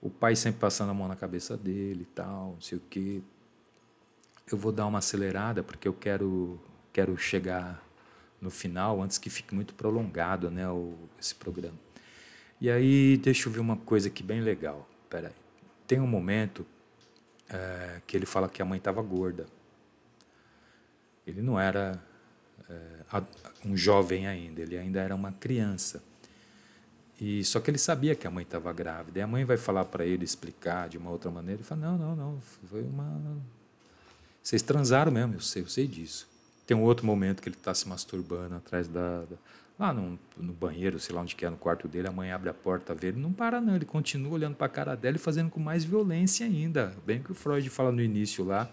O 0.00 0.08
pai 0.08 0.36
sempre 0.36 0.60
passando 0.60 0.90
a 0.90 0.94
mão 0.94 1.08
na 1.08 1.16
cabeça 1.16 1.56
dele 1.56 2.02
e 2.02 2.14
tal, 2.14 2.52
não 2.52 2.60
sei 2.60 2.78
o 2.78 2.82
quê. 2.88 3.20
Eu 4.50 4.58
vou 4.58 4.72
dar 4.72 4.86
uma 4.86 4.98
acelerada 4.98 5.62
porque 5.62 5.86
eu 5.86 5.92
quero, 5.92 6.60
quero 6.92 7.16
chegar 7.16 7.82
no 8.40 8.50
final 8.50 9.02
antes 9.02 9.18
que 9.18 9.28
fique 9.28 9.54
muito 9.54 9.74
prolongado 9.74 10.50
né, 10.50 10.68
o, 10.68 10.94
esse 11.20 11.34
programa. 11.34 11.78
E 12.60 12.70
aí, 12.70 13.16
deixa 13.16 13.48
eu 13.48 13.52
ver 13.52 13.60
uma 13.60 13.76
coisa 13.76 14.08
aqui 14.08 14.22
bem 14.22 14.40
legal. 14.40 14.88
Peraí. 15.08 15.32
Tem 15.86 16.00
um 16.00 16.06
momento 16.06 16.66
é, 17.48 18.00
que 18.06 18.16
ele 18.16 18.26
fala 18.26 18.48
que 18.48 18.60
a 18.60 18.64
mãe 18.64 18.78
estava 18.78 19.00
gorda. 19.02 19.46
Ele 21.26 21.42
não 21.42 21.58
era 21.58 22.02
é, 22.68 23.22
um 23.64 23.76
jovem 23.76 24.26
ainda, 24.26 24.60
ele 24.60 24.76
ainda 24.76 25.00
era 25.00 25.14
uma 25.14 25.32
criança. 25.32 26.02
E 27.20 27.44
só 27.44 27.60
que 27.60 27.70
ele 27.70 27.78
sabia 27.78 28.14
que 28.14 28.26
a 28.26 28.30
mãe 28.30 28.44
estava 28.44 28.72
grávida. 28.72 29.18
E 29.18 29.22
a 29.22 29.26
mãe 29.26 29.44
vai 29.44 29.56
falar 29.56 29.84
para 29.84 30.06
ele 30.06 30.24
explicar 30.24 30.88
de 30.88 30.96
uma 30.96 31.10
outra 31.10 31.30
maneira. 31.30 31.60
Ele 31.60 31.66
fala: 31.66 31.80
não, 31.80 31.98
não, 31.98 32.16
não, 32.16 32.40
foi 32.40 32.82
uma. 32.82 33.40
Vocês 34.48 34.62
transaram 34.62 35.12
mesmo, 35.12 35.34
eu 35.34 35.40
sei, 35.42 35.60
eu 35.60 35.68
sei 35.68 35.86
disso. 35.86 36.26
Tem 36.66 36.74
um 36.74 36.82
outro 36.82 37.04
momento 37.04 37.42
que 37.42 37.50
ele 37.50 37.56
está 37.56 37.74
se 37.74 37.86
masturbando 37.86 38.54
atrás 38.54 38.88
da, 38.88 39.26
da 39.26 39.36
Lá 39.78 39.92
no, 39.92 40.18
no, 40.38 40.54
banheiro, 40.54 40.98
sei 40.98 41.14
lá 41.14 41.20
onde 41.20 41.36
que 41.36 41.44
é, 41.44 41.50
no 41.50 41.58
quarto 41.58 41.86
dele, 41.86 42.08
a 42.08 42.10
mãe 42.10 42.32
abre 42.32 42.48
a 42.48 42.54
porta, 42.54 42.94
vê 42.94 43.08
ele, 43.08 43.20
não 43.20 43.30
para 43.30 43.60
não, 43.60 43.76
ele 43.76 43.84
continua 43.84 44.32
olhando 44.32 44.56
para 44.56 44.64
a 44.64 44.70
cara 44.70 44.96
dela 44.96 45.16
e 45.16 45.18
fazendo 45.18 45.50
com 45.50 45.60
mais 45.60 45.84
violência 45.84 46.46
ainda. 46.46 46.96
Bem 47.04 47.22
que 47.22 47.30
o 47.30 47.34
Freud 47.34 47.68
fala 47.68 47.92
no 47.92 48.00
início 48.00 48.42
lá 48.42 48.70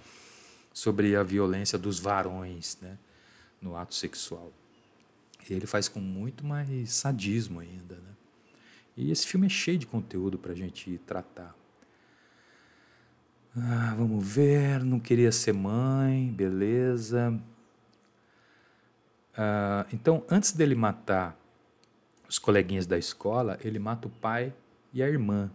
sobre 0.73 1.13
a 1.13 1.23
violência 1.23 1.77
dos 1.77 1.99
varões 1.99 2.77
né, 2.81 2.97
no 3.61 3.75
ato 3.75 3.95
sexual. 3.95 4.53
E 5.49 5.53
ele 5.53 5.67
faz 5.67 5.89
com 5.89 5.99
muito 5.99 6.45
mais 6.45 6.93
sadismo 6.93 7.59
ainda. 7.59 7.95
Né? 7.95 8.13
E 8.95 9.11
esse 9.11 9.27
filme 9.27 9.47
é 9.47 9.49
cheio 9.49 9.77
de 9.77 9.85
conteúdo 9.85 10.37
para 10.37 10.53
a 10.53 10.55
gente 10.55 11.01
tratar. 11.05 11.53
Ah, 13.57 13.95
vamos 13.97 14.27
ver, 14.27 14.83
não 14.83 14.99
queria 14.99 15.31
ser 15.31 15.53
mãe, 15.53 16.27
beleza. 16.29 17.39
Uh, 19.31 19.87
então, 19.93 20.25
antes 20.29 20.51
dele 20.51 20.75
matar 20.75 21.39
os 22.27 22.37
coleguinhas 22.37 22.85
da 22.85 22.97
escola, 22.97 23.57
ele 23.63 23.79
mata 23.79 24.09
o 24.09 24.11
pai 24.11 24.53
e 24.93 25.01
a 25.01 25.07
irmã. 25.07 25.49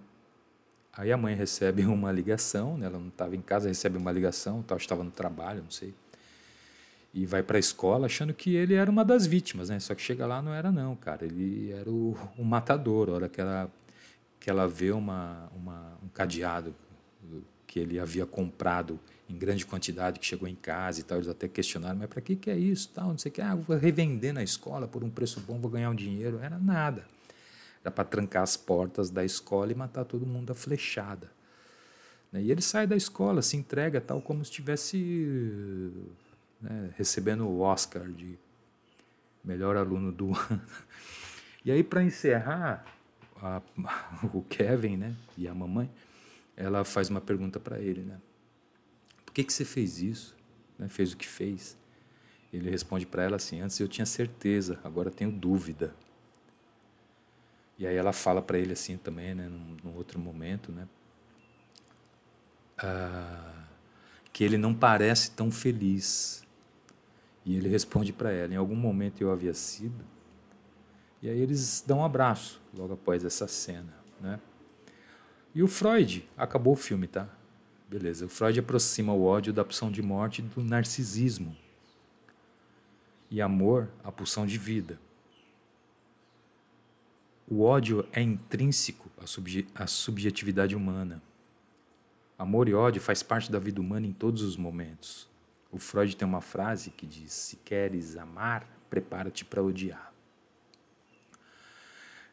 Aí 0.94 1.12
a 1.12 1.16
mãe 1.18 1.34
recebe 1.34 1.84
uma 1.86 2.10
ligação, 2.10 2.78
né? 2.78 2.86
ela 2.86 2.98
não 2.98 3.08
estava 3.08 3.36
em 3.36 3.42
casa, 3.42 3.68
recebe 3.68 3.98
uma 3.98 4.10
ligação, 4.10 4.62
tal, 4.62 4.78
estava 4.78 5.04
no 5.04 5.10
trabalho, 5.10 5.62
não 5.62 5.70
sei. 5.70 5.92
E 7.12 7.26
vai 7.26 7.42
para 7.42 7.58
a 7.58 7.60
escola 7.60 8.06
achando 8.06 8.32
que 8.32 8.54
ele 8.54 8.72
era 8.74 8.90
uma 8.90 9.04
das 9.04 9.26
vítimas, 9.26 9.68
né? 9.68 9.78
Só 9.78 9.94
que 9.94 10.00
chega 10.00 10.26
lá 10.26 10.40
não 10.40 10.54
era 10.54 10.72
não, 10.72 10.96
cara. 10.96 11.26
Ele 11.26 11.70
era 11.70 11.90
o, 11.90 12.16
o 12.38 12.44
matador. 12.44 13.10
A 13.10 13.12
hora 13.12 13.28
que 13.28 13.40
ela, 13.40 13.70
que 14.38 14.48
ela 14.48 14.66
vê 14.66 14.90
uma, 14.92 15.50
uma, 15.54 15.98
um 16.02 16.08
cadeado 16.08 16.74
que 17.70 17.78
ele 17.78 18.00
havia 18.00 18.26
comprado 18.26 18.98
em 19.28 19.38
grande 19.38 19.64
quantidade 19.64 20.18
que 20.18 20.26
chegou 20.26 20.48
em 20.48 20.56
casa 20.56 20.98
e 20.98 21.02
tal, 21.04 21.18
eles 21.18 21.28
até 21.28 21.46
questionaram, 21.46 21.96
mas 21.96 22.08
para 22.08 22.20
que, 22.20 22.34
que 22.34 22.50
é 22.50 22.58
isso? 22.58 22.90
Tal, 22.92 23.10
não 23.10 23.18
sei 23.18 23.30
o 23.30 23.32
que, 23.32 23.40
ah, 23.40 23.54
vou 23.54 23.76
revender 23.76 24.34
na 24.34 24.42
escola 24.42 24.88
por 24.88 25.04
um 25.04 25.08
preço 25.08 25.38
bom, 25.38 25.56
vou 25.60 25.70
ganhar 25.70 25.88
um 25.88 25.94
dinheiro. 25.94 26.40
Era 26.42 26.58
nada. 26.58 27.06
Era 27.80 27.92
para 27.92 28.02
trancar 28.02 28.42
as 28.42 28.56
portas 28.56 29.08
da 29.08 29.24
escola 29.24 29.70
e 29.70 29.74
matar 29.76 30.04
todo 30.04 30.26
mundo 30.26 30.50
a 30.50 30.54
flechada. 30.54 31.30
Né? 32.32 32.42
E 32.42 32.50
ele 32.50 32.60
sai 32.60 32.88
da 32.88 32.96
escola, 32.96 33.40
se 33.40 33.56
entrega 33.56 34.00
tal 34.00 34.20
como 34.20 34.44
se 34.44 34.50
estivesse 34.50 35.92
né, 36.60 36.90
recebendo 36.96 37.46
o 37.46 37.60
Oscar 37.60 38.02
de 38.08 38.36
melhor 39.44 39.76
aluno 39.76 40.10
do 40.10 40.34
ano. 40.50 40.62
E 41.64 41.70
aí, 41.70 41.84
para 41.84 42.02
encerrar, 42.02 42.84
a, 43.40 43.62
o 44.34 44.42
Kevin 44.42 44.96
né, 44.96 45.14
e 45.38 45.46
a 45.46 45.54
mamãe, 45.54 45.88
ela 46.60 46.84
faz 46.84 47.08
uma 47.08 47.20
pergunta 47.20 47.58
para 47.58 47.78
ele, 47.78 48.02
né? 48.02 48.20
Por 49.24 49.32
que, 49.32 49.42
que 49.42 49.52
você 49.52 49.64
fez 49.64 50.02
isso? 50.02 50.36
Né? 50.78 50.88
Fez 50.88 51.12
o 51.12 51.16
que 51.16 51.26
fez? 51.26 51.76
Ele 52.52 52.68
responde 52.68 53.06
para 53.06 53.22
ela 53.22 53.36
assim: 53.36 53.60
Antes 53.60 53.80
eu 53.80 53.88
tinha 53.88 54.04
certeza, 54.04 54.78
agora 54.84 55.10
tenho 55.10 55.32
dúvida. 55.32 55.94
E 57.78 57.86
aí 57.86 57.96
ela 57.96 58.12
fala 58.12 58.42
para 58.42 58.58
ele 58.58 58.74
assim 58.74 58.98
também, 58.98 59.34
né, 59.34 59.48
num, 59.48 59.76
num 59.82 59.96
outro 59.96 60.18
momento, 60.18 60.70
né, 60.70 60.86
ah, 62.76 63.64
que 64.30 64.44
ele 64.44 64.58
não 64.58 64.74
parece 64.74 65.30
tão 65.30 65.50
feliz. 65.50 66.44
E 67.42 67.56
ele 67.56 67.68
responde 67.68 68.12
para 68.12 68.30
ela: 68.32 68.52
Em 68.52 68.56
algum 68.56 68.76
momento 68.76 69.22
eu 69.22 69.30
havia 69.32 69.54
sido. 69.54 70.04
E 71.22 71.28
aí 71.28 71.38
eles 71.40 71.82
dão 71.86 72.00
um 72.00 72.04
abraço 72.04 72.60
logo 72.76 72.94
após 72.94 73.24
essa 73.24 73.48
cena, 73.48 73.94
né? 74.20 74.38
E 75.54 75.62
o 75.62 75.68
Freud 75.68 76.28
acabou 76.36 76.74
o 76.74 76.76
filme, 76.76 77.06
tá? 77.08 77.28
Beleza. 77.88 78.26
O 78.26 78.28
Freud 78.28 78.60
aproxima 78.60 79.12
o 79.12 79.24
ódio 79.24 79.52
da 79.52 79.64
pulsão 79.64 79.90
de 79.90 80.00
morte 80.00 80.40
do 80.40 80.62
narcisismo. 80.62 81.56
E 83.28 83.40
amor, 83.40 83.88
a 84.04 84.12
pulsão 84.12 84.46
de 84.46 84.56
vida. 84.58 84.98
O 87.48 87.62
ódio 87.62 88.06
é 88.12 88.22
intrínseco 88.22 89.10
à, 89.20 89.26
subje 89.26 89.66
à 89.74 89.88
subjetividade 89.88 90.76
humana. 90.76 91.20
Amor 92.38 92.68
e 92.68 92.74
ódio 92.74 93.02
faz 93.02 93.22
parte 93.22 93.50
da 93.50 93.58
vida 93.58 93.80
humana 93.80 94.06
em 94.06 94.12
todos 94.12 94.42
os 94.42 94.56
momentos. 94.56 95.28
O 95.72 95.78
Freud 95.78 96.16
tem 96.16 96.26
uma 96.26 96.40
frase 96.40 96.90
que 96.90 97.04
diz: 97.04 97.32
Se 97.32 97.56
queres 97.56 98.16
amar, 98.16 98.64
prepara-te 98.88 99.44
para 99.44 99.62
odiar. 99.62 100.12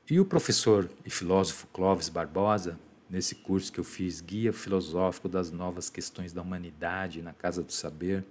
E 0.09 0.19
o 0.19 0.25
professor 0.25 0.89
e 1.03 1.09
filósofo 1.09 1.67
Clóvis 1.67 2.09
Barbosa 2.09 2.79
nesse 3.09 3.35
curso 3.35 3.71
que 3.71 3.79
eu 3.79 3.83
fiz, 3.83 4.21
Guia 4.21 4.51
Filosófico 4.51 5.29
das 5.29 5.51
Novas 5.51 5.89
Questões 5.89 6.33
da 6.33 6.41
Humanidade, 6.41 7.21
na 7.21 7.33
Casa 7.33 7.63
do 7.63 7.71
Saber, 7.71 8.25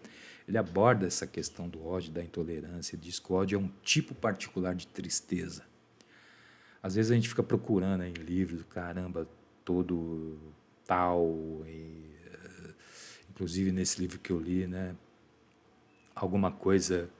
ele 0.46 0.58
aborda 0.58 1.06
essa 1.06 1.26
questão 1.26 1.68
do 1.68 1.84
ódio, 1.84 2.12
da 2.12 2.22
intolerância, 2.22 2.96
diz 2.96 3.18
que 3.18 3.32
o 3.32 3.36
ódio 3.36 3.56
é 3.56 3.60
um 3.60 3.70
tipo 3.82 4.14
particular 4.14 4.74
de 4.74 4.86
tristeza. 4.86 5.64
Às 6.82 6.94
vezes 6.94 7.10
a 7.10 7.14
gente 7.14 7.28
fica 7.28 7.42
procurando 7.42 8.04
em 8.04 8.12
livros, 8.12 8.62
caramba, 8.70 9.28
todo 9.64 10.38
tal, 10.86 11.64
e, 11.66 12.14
eh, 12.26 12.74
inclusive 13.30 13.72
nesse 13.72 14.00
livro 14.00 14.20
que 14.20 14.30
eu 14.30 14.38
li, 14.38 14.68
né, 14.68 14.94
alguma 16.14 16.52
coisa 16.52 17.10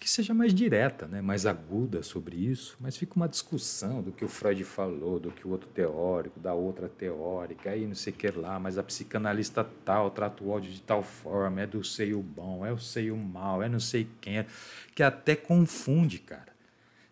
que 0.00 0.08
seja 0.08 0.32
mais 0.32 0.54
direta, 0.54 1.06
né, 1.06 1.20
mais 1.20 1.44
aguda 1.44 2.02
sobre 2.02 2.34
isso, 2.34 2.74
mas 2.80 2.96
fica 2.96 3.16
uma 3.16 3.28
discussão 3.28 4.00
do 4.00 4.10
que 4.10 4.24
o 4.24 4.28
Freud 4.28 4.64
falou, 4.64 5.20
do 5.20 5.30
que 5.30 5.46
o 5.46 5.50
outro 5.50 5.68
teórico, 5.68 6.40
da 6.40 6.54
outra 6.54 6.88
teórica, 6.88 7.68
aí 7.68 7.86
não 7.86 7.94
sei 7.94 8.10
o 8.10 8.16
que 8.16 8.30
lá, 8.30 8.58
mas 8.58 8.78
a 8.78 8.82
psicanalista 8.82 9.62
tal 9.84 10.10
trata 10.10 10.42
o 10.42 10.48
ódio 10.48 10.72
de 10.72 10.80
tal 10.80 11.02
forma, 11.02 11.60
é 11.60 11.66
do 11.66 11.84
seio 11.84 12.22
bom, 12.22 12.64
é 12.64 12.72
o 12.72 12.78
seio 12.78 13.14
mal, 13.14 13.62
é 13.62 13.68
não 13.68 13.78
sei 13.78 14.08
quem, 14.22 14.38
é, 14.38 14.46
que 14.94 15.02
até 15.02 15.36
confunde, 15.36 16.18
cara. 16.18 16.50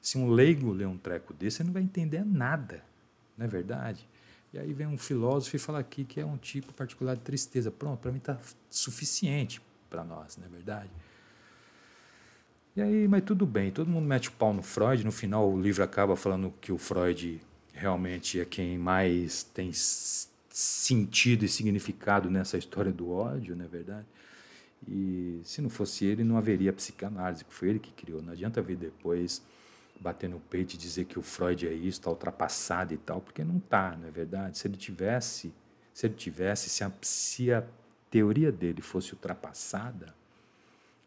Se 0.01 0.17
um 0.17 0.31
leigo 0.31 0.73
lê 0.73 0.87
um 0.87 0.97
treco 0.97 1.35
desse, 1.35 1.59
você 1.59 1.65
não 1.65 1.73
vai 1.73 1.83
entender 1.83 2.25
nada, 2.25 2.83
não 3.37 3.45
é 3.45 3.49
verdade? 3.49 4.09
E 4.51 4.59
aí 4.59 4.73
vem 4.73 4.87
um 4.87 4.97
filósofo 4.97 5.55
e 5.57 5.59
fala 5.59 5.79
aqui 5.79 6.07
que 6.07 6.19
é 6.19 6.25
um 6.25 6.39
tipo 6.39 6.73
particular 6.73 7.15
de 7.15 7.21
tristeza. 7.21 7.71
Pronto, 7.71 8.01
para 8.01 8.11
mim 8.11 8.17
está 8.17 8.39
suficiente 8.71 9.61
para 9.91 10.03
nós, 10.03 10.39
não 10.39 10.47
é 10.47 10.49
verdade? 10.49 10.89
E 12.79 12.81
aí, 12.81 13.09
mas 13.09 13.25
tudo 13.25 13.45
bem, 13.45 13.73
todo 13.73 13.91
mundo 13.91 14.07
mete 14.07 14.29
o 14.29 14.33
pau 14.33 14.55
no 14.55 14.63
Freud, 14.63 15.05
no 15.05 15.11
final 15.11 15.51
o 15.51 15.61
livro 15.61 15.83
acaba 15.83 16.15
falando 16.15 16.55
que 16.61 16.71
o 16.71 16.79
Freud 16.79 17.41
realmente 17.73 18.39
é 18.39 18.45
quem 18.45 18.79
mais 18.79 19.43
tem 19.43 19.73
sentido 20.49 21.45
e 21.45 21.49
significado 21.49 22.31
nessa 22.31 22.57
história 22.57 22.93
do 22.93 23.11
ódio, 23.11 23.57
não 23.57 23.65
é 23.65 23.69
verdade? 23.69 24.07
E 24.87 25.41
se 25.43 25.61
não 25.61 25.69
fosse 25.69 26.05
ele, 26.05 26.23
não 26.23 26.37
haveria 26.37 26.73
psicanálise, 26.73 27.45
que 27.45 27.53
foi 27.53 27.71
ele 27.71 27.81
que 27.81 27.91
criou. 27.91 28.23
Não 28.23 28.33
adianta 28.33 28.63
vir 28.63 28.77
depois 28.77 29.43
bater 29.99 30.31
no 30.31 30.39
peito 30.39 30.75
e 30.75 30.77
dizer 30.77 31.07
que 31.07 31.19
o 31.19 31.23
Freud 31.23 31.67
é 31.67 31.73
isso, 31.73 31.99
está 31.99 32.11
ultrapassado 32.11 32.95
e 32.95 32.97
tal, 32.97 33.21
porque 33.21 33.43
não 33.43 33.57
está, 33.57 33.97
não 33.97 34.07
é 34.07 34.11
verdade? 34.13 34.57
Se 34.57 34.69
ele 34.69 34.77
tivesse, 34.77 35.53
se 35.93 36.07
ele 36.07 36.15
tivesse, 36.15 36.71
se 36.71 36.85
a, 36.85 36.93
se 37.03 37.53
a 37.53 37.65
teoria 38.09 38.53
dele 38.53 38.83
fosse 38.83 39.15
ultrapassada, 39.15 40.17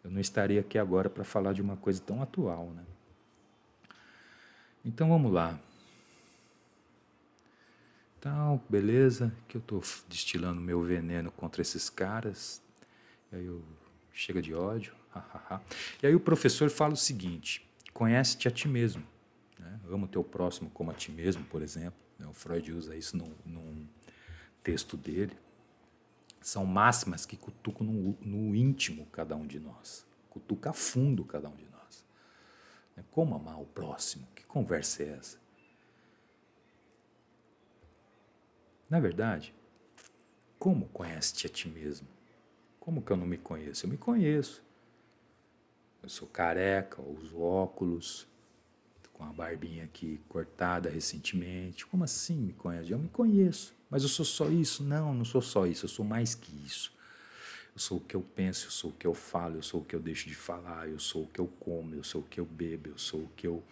eu 0.03 0.11
não 0.11 0.19
estaria 0.19 0.61
aqui 0.61 0.77
agora 0.77 1.09
para 1.09 1.23
falar 1.23 1.53
de 1.53 1.61
uma 1.61 1.77
coisa 1.77 2.01
tão 2.01 2.21
atual, 2.21 2.69
né? 2.71 2.83
Então 4.83 5.09
vamos 5.09 5.31
lá. 5.31 5.59
Então, 8.17 8.61
beleza, 8.69 9.33
que 9.47 9.57
eu 9.57 9.61
estou 9.61 9.81
destilando 10.07 10.61
meu 10.61 10.81
veneno 10.81 11.31
contra 11.31 11.61
esses 11.61 11.89
caras. 11.89 12.61
E 13.31 13.35
aí 13.35 13.45
eu 13.45 13.63
chega 14.13 14.41
de 14.41 14.53
ódio. 14.53 14.93
e 16.01 16.07
aí 16.07 16.15
o 16.15 16.19
professor 16.19 16.69
fala 16.69 16.93
o 16.93 16.97
seguinte: 16.97 17.67
conhece-te 17.93 18.47
a 18.47 18.51
ti 18.51 18.67
mesmo. 18.67 19.03
Né? 19.59 19.79
Ama 19.89 20.05
o 20.05 20.07
teu 20.07 20.23
próximo 20.23 20.69
como 20.71 20.91
a 20.91 20.93
ti 20.93 21.11
mesmo, 21.11 21.43
por 21.45 21.61
exemplo. 21.61 21.99
Né? 22.19 22.27
O 22.27 22.33
Freud 22.33 22.71
usa 22.71 22.95
isso 22.95 23.17
num, 23.17 23.33
num, 23.45 23.87
texto 24.63 24.95
dele. 24.95 25.35
São 26.41 26.65
máximas 26.65 27.25
que 27.25 27.37
cutucam 27.37 27.85
no, 27.85 28.17
no 28.19 28.55
íntimo 28.55 29.05
cada 29.07 29.35
um 29.35 29.45
de 29.45 29.59
nós. 29.59 30.05
Cutuca 30.29 30.71
a 30.71 30.73
fundo 30.73 31.23
cada 31.23 31.47
um 31.47 31.55
de 31.55 31.65
nós. 31.65 32.03
Né? 32.95 33.03
Como 33.11 33.35
amar 33.35 33.61
o 33.61 33.65
próximo? 33.65 34.27
Que 34.35 34.43
conversa 34.43 35.03
é 35.03 35.09
essa? 35.09 35.39
Na 38.89 38.99
verdade, 38.99 39.53
como 40.57 40.89
conhece-te 40.89 41.47
a 41.47 41.49
ti 41.49 41.69
mesmo? 41.69 42.07
Como 42.79 43.01
que 43.01 43.11
eu 43.11 43.17
não 43.17 43.27
me 43.27 43.37
conheço? 43.37 43.85
Eu 43.85 43.89
me 43.89 43.97
conheço. 43.97 44.63
Eu 46.01 46.09
sou 46.09 46.27
careca, 46.27 47.01
uso 47.01 47.39
óculos, 47.39 48.27
com 49.13 49.23
a 49.23 49.31
barbinha 49.31 49.83
aqui 49.83 50.19
cortada 50.27 50.89
recentemente. 50.89 51.85
Como 51.85 52.03
assim 52.03 52.35
me 52.35 52.53
conhece? 52.53 52.91
Eu 52.91 52.97
me 52.97 53.07
conheço. 53.07 53.75
Mas 53.91 54.03
eu 54.03 54.09
sou 54.09 54.25
só 54.25 54.49
isso? 54.49 54.83
Não, 54.83 55.13
não 55.13 55.25
sou 55.25 55.41
só 55.41 55.67
isso. 55.67 55.85
Eu 55.85 55.89
sou 55.89 56.05
mais 56.05 56.33
que 56.33 56.51
isso. 56.65 56.91
Eu 57.75 57.79
sou 57.79 57.97
o 57.97 58.01
que 58.01 58.15
eu 58.15 58.21
penso, 58.21 58.67
eu 58.67 58.71
sou 58.71 58.89
o 58.89 58.93
que 58.93 59.05
eu 59.05 59.13
falo, 59.13 59.57
eu 59.57 59.63
sou 59.63 59.81
o 59.81 59.85
que 59.85 59.95
eu 59.95 59.99
deixo 59.99 60.27
de 60.27 60.35
falar, 60.35 60.89
eu 60.89 60.99
sou 60.99 61.23
o 61.23 61.27
que 61.27 61.39
eu 61.39 61.47
como, 61.59 61.93
eu 61.95 62.03
sou 62.03 62.21
o 62.21 62.23
que 62.23 62.39
eu 62.39 62.45
bebo, 62.45 62.89
eu 62.89 62.97
sou 62.97 63.21
o 63.21 63.29
que 63.35 63.47
eu 63.47 63.63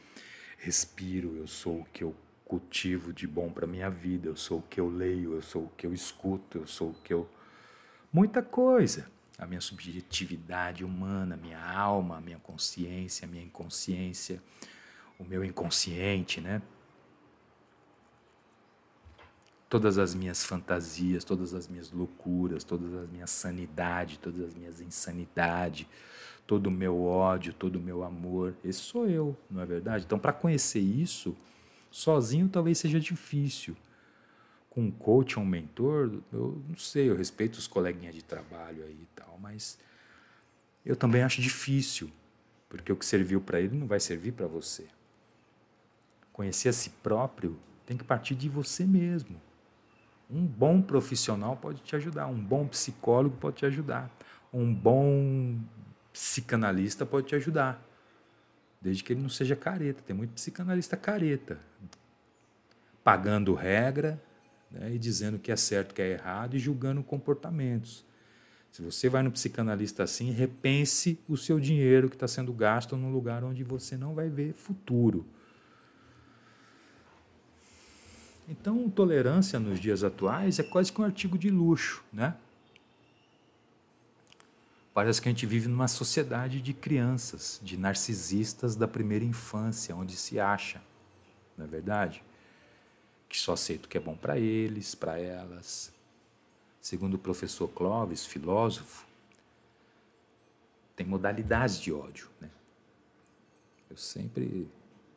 respiro, 0.58 1.36
eu 1.36 1.48
sou 1.48 1.82
o 1.82 1.86
que 1.86 2.04
eu 2.04 2.16
cultivo 2.46 3.12
de 3.12 3.28
bom 3.28 3.52
para 3.52 3.68
minha 3.68 3.90
vida, 3.90 4.30
eu 4.30 4.38
sou 4.38 4.60
o 4.60 4.62
que 4.62 4.80
eu 4.80 4.90
leio, 4.90 5.34
eu 5.34 5.42
sou 5.42 5.64
o 5.64 5.72
que 5.78 5.86
eu 5.86 5.94
escuto, 5.94 6.60
eu 6.60 6.68
sou 6.68 6.92
o 6.92 6.94
que 6.94 7.14
eu 7.14 7.30
muita 8.12 8.42
coisa 8.42 9.06
a 9.40 9.46
minha 9.46 9.62
subjetividade 9.62 10.84
humana, 10.84 11.36
a 11.36 11.38
minha 11.38 11.64
alma, 11.64 12.18
a 12.18 12.22
minha 12.22 12.38
consciência, 12.40 13.26
a 13.26 13.28
minha 13.32 13.44
inconsciência, 13.44 14.44
o 15.18 15.24
meu 15.24 15.46
inconsciente, 15.46 16.42
né? 16.42 16.62
Todas 19.70 20.00
as 20.00 20.16
minhas 20.16 20.44
fantasias, 20.44 21.24
todas 21.24 21.54
as 21.54 21.68
minhas 21.68 21.92
loucuras, 21.92 22.64
todas 22.64 22.92
as 22.94 23.10
minhas 23.10 23.30
sanidade, 23.30 24.18
todas 24.18 24.42
as 24.42 24.56
minhas 24.56 24.82
insanidades, 24.82 25.86
todo 26.48 26.68
o 26.68 26.72
meu 26.72 27.06
ódio, 27.06 27.54
todo 27.54 27.76
o 27.76 27.80
meu 27.80 28.04
amor, 28.04 28.56
esse 28.66 28.80
sou 28.80 29.08
eu, 29.08 29.38
não 29.52 29.62
é 29.62 29.66
verdade? 29.68 30.06
Então, 30.06 30.18
para 30.18 30.34
conhecer 30.34 30.80
isso, 30.80 31.38
sozinho 31.92 32.50
talvez 32.50 32.80
seja 32.80 33.00
difícil 33.00 33.78
com 34.70 34.82
um 34.82 34.92
coach 34.92 35.38
ou 35.38 35.44
um 35.44 35.48
mentor, 35.48 36.12
eu 36.32 36.62
não 36.68 36.78
sei, 36.78 37.10
eu 37.10 37.16
respeito 37.16 37.58
os 37.58 37.68
coleguinhas 37.68 38.16
de 38.16 38.24
trabalho 38.24 38.84
aí 38.84 39.00
e 39.02 39.08
tal, 39.16 39.38
mas 39.42 39.78
eu 40.86 40.96
também 40.96 41.22
acho 41.22 41.42
difícil, 41.42 42.10
porque 42.68 42.92
o 42.92 42.96
que 42.96 43.06
serviu 43.06 43.42
para 43.42 43.60
ele 43.60 43.76
não 43.76 43.88
vai 43.88 44.00
servir 44.00 44.32
para 44.32 44.48
você. 44.48 44.88
Conhecer 46.32 46.70
a 46.70 46.74
si 46.74 46.90
próprio 47.04 47.60
tem 47.86 47.98
que 47.98 48.04
partir 48.04 48.36
de 48.36 48.48
você 48.48 48.86
mesmo. 48.86 49.42
Um 50.30 50.46
bom 50.46 50.82
profissional 50.82 51.56
pode 51.56 51.82
te 51.82 51.96
ajudar, 51.96 52.28
um 52.28 52.40
bom 52.40 52.68
psicólogo 52.68 53.36
pode 53.38 53.58
te 53.58 53.66
ajudar, 53.66 54.12
um 54.54 54.72
bom 54.72 55.58
psicanalista 56.14 57.06
pode 57.06 57.28
te 57.28 57.36
ajudar. 57.36 57.84
Desde 58.82 59.04
que 59.04 59.14
ele 59.14 59.22
não 59.22 59.30
seja 59.30 59.56
careta. 59.56 60.02
Tem 60.06 60.16
muito 60.16 60.32
psicanalista 60.32 60.96
careta, 60.96 61.60
pagando 63.04 63.54
regra, 63.54 64.22
né, 64.72 64.94
e 64.94 65.00
dizendo 65.00 65.36
o 65.36 65.40
que 65.40 65.52
é 65.52 65.56
certo, 65.56 65.92
o 65.92 65.96
que 65.96 66.02
é 66.02 66.12
errado 66.12 66.56
e 66.56 66.60
julgando 66.60 67.04
comportamentos. 67.04 68.06
Se 68.72 68.82
você 68.82 69.10
vai 69.10 69.24
no 69.24 69.32
psicanalista 69.32 70.04
assim, 70.04 70.32
repense 70.32 71.20
o 71.28 71.36
seu 71.36 71.60
dinheiro 71.60 72.08
que 72.08 72.16
está 72.16 72.28
sendo 72.28 72.54
gasto 72.54 72.96
num 72.96 73.12
lugar 73.12 73.44
onde 73.44 73.64
você 73.64 73.98
não 73.98 74.14
vai 74.14 74.30
ver 74.30 74.54
futuro. 74.54 75.26
Então, 78.50 78.90
tolerância 78.90 79.60
nos 79.60 79.80
dias 79.80 80.04
atuais 80.04 80.60
é 80.60 80.64
quase 80.64 80.92
que 80.92 81.00
um 81.00 81.06
artigo 81.06 81.38
de 81.38 81.50
luxo, 81.50 82.04
né? 82.12 82.36
Parece 84.94 85.22
que 85.22 85.30
a 85.30 85.32
gente 85.32 85.46
vive 85.46 85.68
numa 85.68 85.88
sociedade 85.88 86.62
de 86.62 86.74
crianças, 86.74 87.62
de 87.64 87.78
narcisistas 87.78 88.76
da 88.76 88.88
primeira 88.88 89.24
infância, 89.24 89.96
onde 89.96 90.18
se 90.18 90.40
acha, 90.40 90.82
não 91.58 91.66
é 91.66 91.68
verdade? 91.68 92.24
que 93.30 93.38
só 93.38 93.54
aceita 93.54 93.86
o 93.86 93.90
que 93.90 93.98
é 93.98 94.02
bom 94.02 94.18
para 94.18 94.40
eles, 94.40 94.96
para 94.96 95.20
elas. 95.20 95.94
Segundo 96.82 97.14
o 97.14 97.20
professor 97.20 97.68
Clóvis, 97.68 98.26
filósofo, 98.26 99.06
tem 100.96 101.06
modalidades 101.06 101.80
de 101.80 101.94
ódio. 101.94 102.28
Né? 102.42 102.50
Eu 103.88 103.96
sempre 103.96 104.68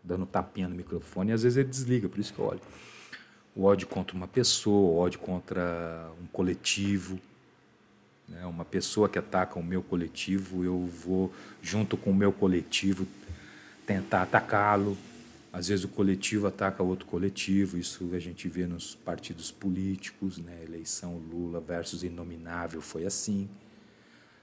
dando 0.05 0.27
tapinha 0.27 0.69
no 0.69 0.75
microfone 0.75 1.31
e 1.31 1.33
às 1.33 1.43
vezes 1.43 1.57
ele 1.57 1.69
desliga, 1.71 2.09
por 2.09 2.19
isso 2.19 2.35
que 2.35 2.39
eu 2.39 2.45
olho. 2.45 2.61
O 3.55 3.65
ódio 3.65 3.87
contra 3.87 4.17
uma 4.17 4.29
pessoa, 4.29 4.91
o 4.91 4.97
ódio 4.97 5.21
contra 5.21 6.11
um 6.23 6.27
coletivo. 6.27 7.19
Né? 8.29 8.45
Uma 8.47 8.65
pessoa 8.65 9.09
que 9.09 9.19
ataca 9.19 9.59
o 9.59 9.63
meu 9.63 9.83
coletivo, 9.83 10.65
eu 10.65 10.87
vou, 10.87 11.33
junto 11.61 11.97
com 11.97 12.11
o 12.11 12.15
meu 12.15 12.33
coletivo, 12.33 13.07
tentar 13.87 14.23
atacá-lo 14.23 14.97
às 15.53 15.69
vezes 15.69 15.85
o 15.85 15.89
coletivo 15.89 16.47
ataca 16.47 16.83
outro 16.83 17.05
coletivo, 17.05 17.77
isso 17.77 18.09
a 18.15 18.19
gente 18.19 18.49
vê 18.49 18.67
nos 18.67 18.95
partidos 18.95 19.51
políticos, 19.51 20.39
né? 20.39 20.63
eleição 20.65 21.19
Lula 21.31 21.61
versus 21.61 22.03
Inominável 22.03 22.81
foi 22.81 23.05
assim. 23.05 23.51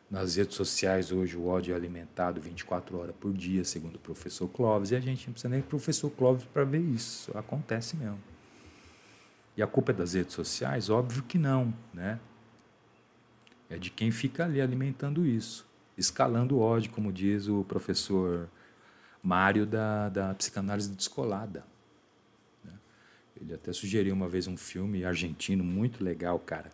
Nas 0.09 0.35
redes 0.35 0.55
sociais 0.55 1.11
hoje 1.11 1.35
o 1.35 1.47
ódio 1.47 1.73
é 1.73 1.75
alimentado 1.75 2.39
24 2.39 2.95
horas 2.99 3.15
por 3.19 3.33
dia, 3.33 3.63
segundo 3.63 3.95
o 3.95 3.99
professor 3.99 4.47
Clóvis, 4.49 4.91
e 4.91 4.95
a 4.95 4.99
gente 4.99 5.25
não 5.25 5.33
precisa 5.33 5.49
nem 5.49 5.61
do 5.61 5.67
professor 5.67 6.11
Clóvis 6.11 6.45
para 6.45 6.63
ver 6.63 6.79
isso, 6.79 7.35
acontece 7.35 7.95
mesmo. 7.95 8.19
E 9.59 9.61
a 9.61 9.67
culpa 9.67 9.91
é 9.91 9.93
das 9.93 10.13
redes 10.13 10.33
sociais? 10.33 10.89
Óbvio 10.89 11.21
que 11.21 11.37
não, 11.37 11.73
né? 11.93 12.17
É 13.69 13.77
de 13.77 13.89
quem 13.89 14.09
fica 14.09 14.45
ali 14.45 14.61
alimentando 14.61 15.25
isso, 15.25 15.67
escalando 15.97 16.55
o 16.55 16.61
ódio, 16.61 16.89
como 16.91 17.11
diz 17.11 17.49
o 17.49 17.65
professor 17.65 18.47
Mário 19.21 19.65
da, 19.65 20.07
da 20.07 20.33
psicanálise 20.33 20.89
descolada. 20.89 21.65
Né? 22.63 22.71
Ele 23.35 23.53
até 23.53 23.73
sugeriu 23.73 24.13
uma 24.13 24.29
vez 24.29 24.47
um 24.47 24.55
filme 24.55 25.03
argentino 25.03 25.61
muito 25.61 26.05
legal, 26.05 26.39
cara, 26.39 26.69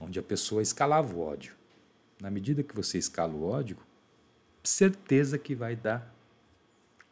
onde 0.00 0.18
a 0.18 0.22
pessoa 0.22 0.60
escalava 0.60 1.14
o 1.14 1.20
ódio. 1.20 1.54
Na 2.20 2.32
medida 2.32 2.64
que 2.64 2.74
você 2.74 2.98
escala 2.98 3.32
o 3.32 3.48
ódio, 3.48 3.76
certeza 4.64 5.38
que 5.38 5.54
vai 5.54 5.76
dar 5.76 6.12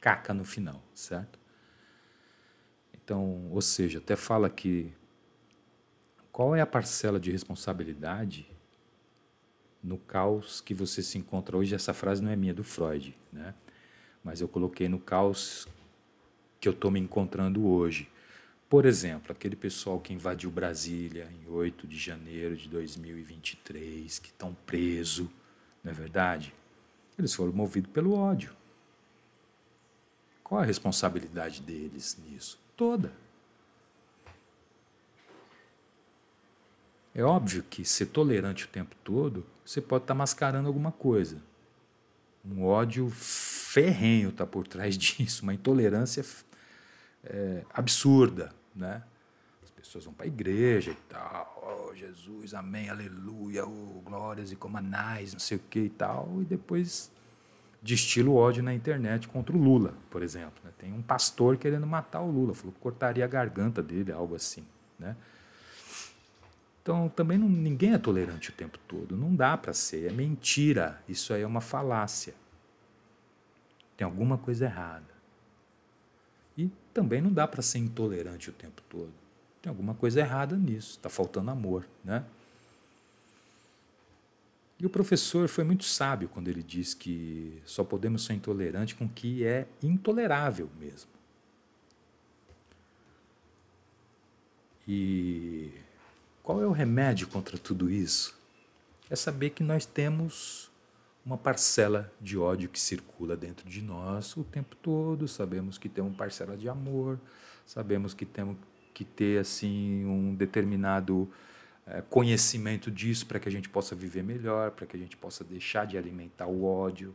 caca 0.01 0.35
no 0.35 0.45
final, 0.45 0.83
certo? 0.93 1.46
Então, 3.07 3.47
ou 3.53 3.63
seja, 3.63 3.99
até 3.99 4.17
fala 4.17 4.51
que 4.51 4.93
qual 6.33 6.57
é 6.57 6.61
a 6.61 6.67
parcela 6.67 7.21
de 7.21 7.31
responsabilidade 7.31 8.51
no 9.81 9.97
caos 9.97 10.61
que 10.61 10.75
você 10.75 11.05
se 11.05 11.17
encontra 11.17 11.57
hoje? 11.57 11.73
Essa 11.73 11.95
frase 11.95 12.21
não 12.21 12.33
é 12.33 12.35
minha, 12.35 12.51
é 12.51 12.55
do 12.55 12.65
Freud, 12.65 13.17
né? 13.33 13.55
mas 14.25 14.41
eu 14.41 14.49
coloquei 14.49 14.89
no 14.89 14.99
caos 14.99 15.69
que 16.61 16.67
eu 16.67 16.73
estou 16.73 16.91
me 16.91 16.99
encontrando 16.99 17.65
hoje. 17.65 18.11
Por 18.69 18.85
exemplo, 18.85 19.31
aquele 19.31 19.55
pessoal 19.55 20.01
que 20.01 20.13
invadiu 20.13 20.51
Brasília 20.51 21.31
em 21.31 21.49
8 21.49 21.87
de 21.87 21.97
janeiro 21.97 22.57
de 22.57 22.69
2023, 22.69 24.19
que 24.19 24.31
estão 24.31 24.53
presos, 24.67 25.29
não 25.85 25.93
é 25.93 25.95
verdade? 25.95 26.53
Eles 27.17 27.33
foram 27.33 27.53
movidos 27.53 27.93
pelo 27.93 28.15
ódio. 28.15 28.53
Qual 30.43 30.61
a 30.61 30.65
responsabilidade 30.65 31.63
deles 31.63 32.19
nisso? 32.29 32.66
Toda. 32.77 33.13
É 37.15 37.23
óbvio 37.23 37.63
que 37.63 37.83
ser 37.83 38.07
tolerante 38.07 38.67
o 38.67 38.69
tempo 38.69 38.95
todo, 39.03 39.47
você 39.65 39.81
pode 39.81 40.05
estar 40.05 40.13
tá 40.13 40.19
mascarando 40.19 40.69
alguma 40.69 40.93
coisa. 40.93 41.43
Um 42.45 42.65
ódio 42.65 43.09
ferrenho 43.09 44.29
está 44.29 44.47
por 44.47 44.69
trás 44.69 44.97
disso, 44.99 45.43
uma 45.43 45.55
intolerância 45.55 46.23
é, 47.25 47.65
absurda, 47.73 48.53
né? 48.75 49.03
As 49.65 49.71
pessoas 49.71 50.05
vão 50.05 50.13
para 50.13 50.27
a 50.27 50.29
igreja 50.29 50.91
e 50.91 50.97
tal, 51.09 51.89
oh, 51.91 51.95
Jesus, 51.95 52.53
amém, 52.53 52.91
aleluia, 52.91 53.65
oh, 53.67 54.03
glórias 54.05 54.53
e 54.53 54.57
comanais, 54.57 55.33
não 55.33 55.41
sei 55.41 55.57
o 55.57 55.61
que 55.71 55.81
e 55.81 55.91
tal, 55.91 56.43
e 56.43 56.45
depois 56.45 57.11
destila 57.87 58.31
o 58.31 58.35
ódio 58.35 58.63
na 58.63 58.75
internet 58.75 59.29
contra 59.29 59.57
o 59.57 59.59
Lula, 59.59 59.95
por 60.11 60.23
exemplo. 60.23 60.61
Né? 60.65 60.71
Tem 60.77 60.93
um 60.93 61.01
pastor 61.01 61.57
querendo 61.57 61.87
matar 61.87 62.21
o 62.21 62.31
Lula, 62.31 62.53
falou 62.53 62.73
que 62.73 62.81
cortaria 62.81 63.25
a 63.25 63.29
garganta 63.29 63.83
dele, 63.83 64.13
algo 64.13 64.35
assim, 64.35 64.65
né? 64.99 65.17
Então, 66.83 67.09
também 67.09 67.37
não, 67.37 67.49
ninguém 67.49 67.95
é 67.95 67.99
tolerante 67.99 68.51
o 68.51 68.53
tempo 68.53 68.79
todo. 68.87 69.17
Não 69.17 69.35
dá 69.35 69.57
para 69.57 69.73
ser. 69.73 70.09
É 70.09 70.13
mentira. 70.13 71.03
Isso 71.09 71.35
aí 71.35 71.43
é 71.43 71.47
uma 71.47 71.61
falácia. 71.61 72.33
Tem 73.97 74.05
alguma 74.05 74.39
coisa 74.39 74.67
errada. 74.67 75.13
E 76.57 76.71
também 76.95 77.21
não 77.21 77.33
dá 77.33 77.49
para 77.49 77.61
ser 77.61 77.79
intolerante 77.79 78.51
o 78.51 78.53
tempo 78.53 78.81
todo. 78.89 79.13
Tem 79.61 79.69
alguma 79.69 79.95
coisa 79.95 80.21
errada 80.21 80.57
nisso. 80.57 80.93
Está 80.93 81.09
faltando 81.09 81.51
amor, 81.51 81.85
né? 82.05 82.25
E 84.79 84.85
o 84.85 84.91
professor 84.91 85.49
foi 85.49 85.65
muito 85.65 85.85
sábio 85.85 86.29
quando 86.29 86.49
ele 86.49 86.63
diz 86.63 86.93
que 86.93 87.63
só 87.65 87.83
podemos 87.83 88.25
ser 88.25 88.35
intolerantes 88.35 88.95
com 88.95 89.07
o 89.07 89.09
que 89.09 89.45
é 89.45 89.67
intolerável 89.83 90.69
mesmo. 90.79 91.11
E 94.87 95.73
qual 96.43 96.63
é 96.63 96.67
o 96.67 96.73
remédio 96.73 97.27
contra 97.27 97.57
tudo 97.57 97.91
isso? 97.91 98.39
É 99.09 99.17
saber 99.17 99.51
que 99.51 99.63
nós 99.63 99.87
temos 99.87 100.71
uma 101.25 101.37
parcela 101.37 102.13
de 102.21 102.39
ódio 102.39 102.69
que 102.69 102.79
circula 102.79 103.37
dentro 103.37 103.69
de 103.69 103.83
nós 103.83 104.37
o 104.37 104.45
tempo 104.45 104.77
todo, 104.77 105.27
sabemos 105.27 105.77
que 105.77 105.89
temos 105.89 106.15
parcela 106.17 106.57
de 106.57 106.69
amor, 106.69 107.19
sabemos 107.65 108.15
que 108.15 108.25
temos 108.25 108.57
que 108.95 109.05
ter 109.05 109.41
assim 109.41 110.05
um 110.05 110.35
determinado 110.35 111.29
é, 111.87 112.03
conhecimento 112.03 112.91
disso 112.91 113.27
para 113.27 113.39
que 113.39 113.49
a 113.49 113.53
gente 113.53 113.69
possa 113.69 113.95
viver 113.95 114.23
melhor, 114.23 114.73
para 114.73 114.87
que 114.87 114.97
a 114.97 114.99
gente 114.99 115.17
possa 115.17 115.45
deixar 115.45 115.87
de 115.87 115.97
alimentar 115.97 116.47
o 116.47 116.65
ódio 116.65 117.15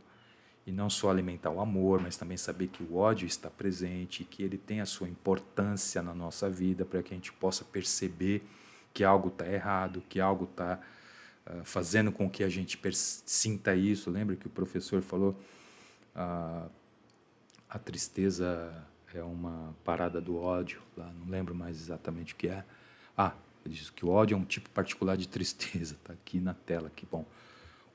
e 0.66 0.72
não 0.72 0.88
só 0.88 1.10
alimentar 1.10 1.50
o 1.50 1.60
amor, 1.60 2.00
mas 2.00 2.16
também 2.16 2.36
saber 2.36 2.68
que 2.68 2.82
o 2.82 2.96
ódio 2.96 3.26
está 3.26 3.50
presente, 3.50 4.24
que 4.24 4.42
ele 4.42 4.56
tem 4.56 4.80
a 4.80 4.86
sua 4.86 5.08
importância 5.08 6.00
na 6.02 6.14
nossa 6.14 6.48
vida, 6.48 6.84
para 6.84 7.02
que 7.02 7.12
a 7.12 7.16
gente 7.16 7.32
possa 7.32 7.64
perceber 7.64 8.42
que 8.94 9.02
algo 9.02 9.28
está 9.28 9.46
errado, 9.46 10.02
que 10.08 10.20
algo 10.20 10.44
está 10.44 10.74
uh, 10.76 11.60
ah, 11.60 11.64
fazendo 11.64 12.12
com 12.12 12.30
que 12.30 12.44
a 12.44 12.48
gente 12.48 12.78
sinta 13.26 13.74
isso. 13.74 14.08
Lembra 14.08 14.36
que 14.36 14.46
o 14.46 14.50
professor 14.50 15.02
falou 15.02 15.36
uh, 16.14 16.70
a 17.68 17.78
tristeza 17.78 18.86
é 19.14 19.22
uma 19.22 19.74
parada 19.84 20.20
do 20.20 20.38
ódio, 20.38 20.80
lá, 20.96 21.10
não 21.12 21.28
lembro 21.28 21.54
mais 21.54 21.80
exatamente 21.80 22.34
o 22.34 22.36
que 22.36 22.48
é. 22.48 22.64
Ah, 23.16 23.34
ele 23.64 23.74
diz 23.74 23.90
que 23.90 24.04
o 24.04 24.10
ódio 24.10 24.34
é 24.34 24.38
um 24.38 24.44
tipo 24.44 24.68
particular 24.70 25.16
de 25.16 25.28
tristeza, 25.28 25.94
está 25.94 26.12
aqui 26.12 26.40
na 26.40 26.54
tela, 26.54 26.90
que 26.94 27.06
bom. 27.06 27.24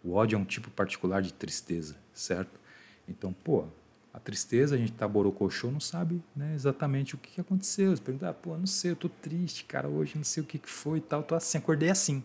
O 0.04 0.14
ódio 0.14 0.36
é 0.36 0.40
um 0.40 0.46
tipo 0.46 0.70
particular 0.70 1.22
de 1.22 1.34
tristeza, 1.34 1.96
certo? 2.14 2.60
Então, 3.08 3.34
pô, 3.34 3.66
a 4.14 4.20
tristeza, 4.20 4.76
a 4.76 4.78
gente 4.78 4.94
tá 4.94 5.08
borocochô, 5.08 5.70
não 5.70 5.80
sabe 5.80 6.24
né, 6.36 6.54
exatamente 6.56 7.16
o 7.16 7.18
que, 7.18 7.40
aconteceu. 7.40 7.96
Você 7.96 8.02
pergunta, 8.02 8.30
ah, 8.30 8.34
pô, 8.34 8.58
não 8.58 8.66
sei, 8.66 8.92
eu 8.92 8.96
tô 8.96 9.10
triste, 9.10 9.64
cara, 9.66 9.88
hoje 9.88 10.16
não 10.16 10.24
sei 10.24 10.42
o 10.42 10.46
que, 10.46 10.58
que 10.58 10.70
foi 10.70 10.98
e 10.98 11.02
tal, 11.02 11.22
tô 11.22 11.36
assim, 11.36 11.58
acordei 11.58 11.90
assim. 11.90 12.24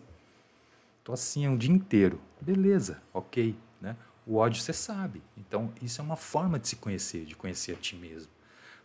Tô 1.03 1.13
assim 1.13 1.45
é 1.45 1.49
um 1.49 1.57
dia 1.57 1.71
inteiro. 1.71 2.19
Beleza, 2.41 3.01
ok, 3.13 3.55
né? 3.81 3.95
O 4.25 4.37
ódio 4.37 4.61
você 4.61 4.73
sabe. 4.73 5.21
Então, 5.37 5.71
isso 5.81 5.99
é 5.99 6.03
uma 6.03 6.15
forma 6.15 6.57
de 6.57 6.69
se 6.69 6.77
conhecer, 6.77 7.25
de 7.25 7.35
conhecer 7.35 7.73
a 7.73 7.75
ti 7.75 7.95
mesmo. 7.95 8.31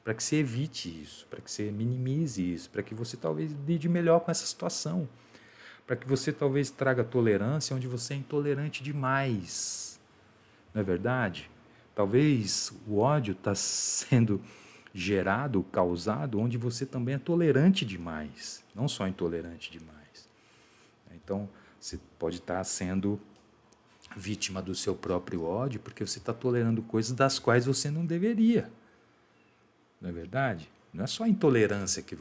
Para 0.04 0.14
que 0.14 0.22
você 0.22 0.36
evite 0.36 0.88
isso, 0.88 1.26
para 1.28 1.40
que 1.40 1.50
você 1.50 1.70
minimize 1.70 2.42
isso, 2.52 2.70
para 2.70 2.82
que 2.82 2.94
você 2.94 3.16
talvez 3.16 3.52
lide 3.66 3.88
melhor 3.88 4.20
com 4.20 4.30
essa 4.30 4.46
situação. 4.46 5.08
Para 5.86 5.96
que 5.96 6.06
você 6.06 6.32
talvez 6.32 6.70
traga 6.70 7.04
tolerância 7.04 7.74
onde 7.74 7.86
você 7.86 8.14
é 8.14 8.16
intolerante 8.16 8.82
demais. 8.82 10.00
Não 10.72 10.80
é 10.80 10.84
verdade? 10.84 11.50
Talvez 11.94 12.72
o 12.86 12.98
ódio 12.98 13.32
está 13.32 13.54
sendo 13.54 14.40
gerado, 14.94 15.62
causado, 15.64 16.40
onde 16.40 16.56
você 16.56 16.86
também 16.86 17.16
é 17.16 17.18
tolerante 17.18 17.84
demais, 17.84 18.64
não 18.74 18.88
só 18.88 19.06
intolerante 19.06 19.70
demais. 19.70 20.28
Então, 21.12 21.48
você 21.78 21.98
pode 22.18 22.36
estar 22.36 22.56
tá 22.56 22.64
sendo 22.64 23.20
vítima 24.16 24.62
do 24.62 24.74
seu 24.74 24.94
próprio 24.94 25.44
ódio 25.44 25.80
porque 25.80 26.06
você 26.06 26.18
está 26.18 26.32
tolerando 26.32 26.82
coisas 26.82 27.12
das 27.12 27.38
quais 27.38 27.66
você 27.66 27.90
não 27.90 28.04
deveria. 28.06 28.70
Não 30.00 30.10
é 30.10 30.12
verdade? 30.12 30.70
Não 30.92 31.04
é 31.04 31.06
só 31.06 31.24
a 31.24 31.28
intolerância 31.28 32.02
que 32.02 32.16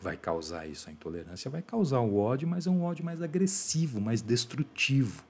vai, 0.00 0.16
causar 0.16 0.66
isso. 0.66 0.88
A 0.88 0.92
intolerância 0.92 1.50
vai 1.50 1.62
causar 1.62 2.00
o 2.00 2.16
ódio, 2.16 2.48
mas 2.48 2.66
é 2.66 2.70
um 2.70 2.82
ódio 2.82 3.04
mais 3.04 3.22
agressivo, 3.22 4.00
mais 4.00 4.20
destrutivo. 4.20 5.24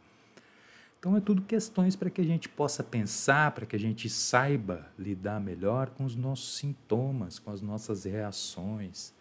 Então, 0.99 1.17
é 1.17 1.21
tudo 1.21 1.43
questões 1.43 1.95
para 1.95 2.11
que 2.11 2.21
a 2.21 2.25
gente 2.25 2.49
possa 2.49 2.83
pensar, 2.83 3.53
para 3.53 3.67
que 3.67 3.77
a 3.77 3.79
gente 3.79 4.09
saiba 4.09 4.91
lidar 4.99 5.41
melhor 5.41 5.91
com 5.91 6.05
os 6.05 6.17
nossos 6.17 6.57
sintomas, 6.57 7.39
com 7.39 7.53
as 7.53 7.61
nossas 7.61 8.05
reações, 8.05 9.13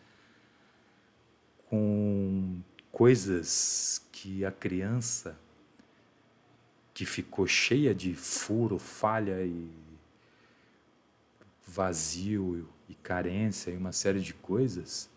com 1.69 2.59
coisas 2.91 4.01
que 4.11 4.43
a 4.43 4.51
criança 4.51 5.38
que 6.93 7.05
ficou 7.05 7.45
cheia 7.45 7.93
de 7.93 8.15
furo, 8.15 8.80
falha 8.80 9.45
e 9.45 9.69
vazio 11.68 12.68
e 12.88 12.95
carência 12.95 13.72
e 13.72 13.78
uma 13.78 13.91
série 13.91 14.22
de 14.22 14.34
coisas, 14.34 15.09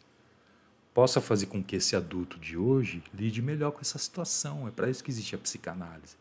possa 0.93 1.21
fazer 1.21 1.47
com 1.47 1.63
que 1.63 1.77
esse 1.77 1.95
adulto 1.95 2.39
de 2.39 2.57
hoje 2.57 3.03
lide 3.15 3.41
melhor 3.41 3.71
com 3.71 3.81
essa 3.81 3.99
situação. 3.99 4.67
É 4.67 4.71
para 4.71 4.91
isso 4.91 5.05
que 5.05 5.11
existe 5.11 5.35
a 5.35 5.39
psicanálise 5.39 6.17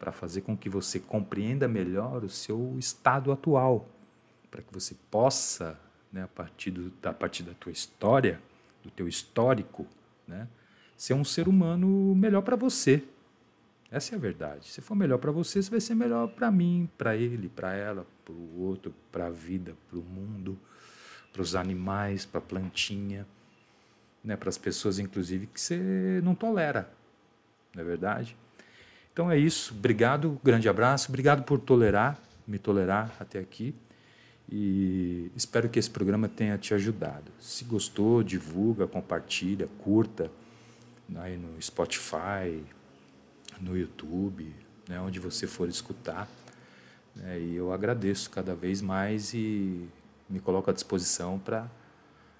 para 0.00 0.12
fazer 0.12 0.40
com 0.40 0.56
que 0.56 0.70
você 0.70 0.98
compreenda 0.98 1.68
melhor 1.68 2.24
o 2.24 2.28
seu 2.30 2.74
estado 2.78 3.30
atual, 3.30 3.86
para 4.50 4.62
que 4.62 4.72
você 4.72 4.96
possa, 5.10 5.78
né, 6.10 6.22
a, 6.22 6.28
partir 6.28 6.70
do, 6.70 6.90
a 7.06 7.12
partir 7.12 7.42
da 7.42 7.52
tua 7.52 7.70
história, 7.70 8.40
do 8.82 8.90
teu 8.90 9.06
histórico, 9.06 9.86
né, 10.26 10.48
ser 10.96 11.12
um 11.12 11.22
ser 11.22 11.48
humano 11.48 12.14
melhor 12.14 12.40
para 12.40 12.56
você. 12.56 13.04
Essa 13.90 14.14
é 14.14 14.16
a 14.16 14.20
verdade. 14.20 14.68
Se 14.68 14.80
for 14.80 14.94
melhor 14.94 15.18
para 15.18 15.32
você, 15.32 15.60
vai 15.62 15.80
ser 15.80 15.94
melhor 15.94 16.28
para 16.28 16.50
mim, 16.50 16.88
para 16.96 17.16
ele, 17.16 17.48
para 17.48 17.74
ela, 17.74 18.06
para 18.24 18.32
o 18.32 18.60
outro, 18.60 18.94
para 19.10 19.26
a 19.26 19.30
vida, 19.30 19.74
para 19.88 19.98
o 19.98 20.02
mundo, 20.02 20.56
para 21.32 21.42
os 21.42 21.56
animais, 21.56 22.24
para 22.24 22.38
a 22.38 22.42
plantinha, 22.42 23.26
né, 24.22 24.36
para 24.36 24.48
as 24.48 24.56
pessoas, 24.56 24.98
inclusive, 24.98 25.46
que 25.48 25.60
você 25.60 26.20
não 26.22 26.34
tolera. 26.34 26.88
Não 27.74 27.82
é 27.82 27.84
verdade? 27.84 28.36
Então 29.12 29.30
é 29.30 29.36
isso. 29.36 29.74
Obrigado, 29.74 30.40
grande 30.44 30.68
abraço. 30.68 31.08
Obrigado 31.08 31.42
por 31.42 31.58
tolerar, 31.58 32.16
me 32.46 32.58
tolerar 32.58 33.12
até 33.18 33.40
aqui. 33.40 33.74
E 34.48 35.30
espero 35.36 35.68
que 35.68 35.78
esse 35.78 35.90
programa 35.90 36.28
tenha 36.28 36.56
te 36.58 36.74
ajudado. 36.74 37.30
Se 37.40 37.64
gostou, 37.64 38.22
divulga, 38.22 38.86
compartilha, 38.86 39.68
curta 39.78 40.30
aí 41.16 41.36
no 41.36 41.60
Spotify, 41.60 42.62
no 43.60 43.76
YouTube, 43.76 44.54
né, 44.88 45.00
onde 45.00 45.20
você 45.20 45.46
for 45.46 45.68
escutar. 45.68 46.28
Né, 47.14 47.40
e 47.40 47.56
eu 47.56 47.72
agradeço 47.72 48.30
cada 48.30 48.54
vez 48.54 48.80
mais 48.80 49.34
e 49.34 49.88
me 50.28 50.40
coloco 50.40 50.70
à 50.70 50.72
disposição 50.72 51.38
para 51.38 51.68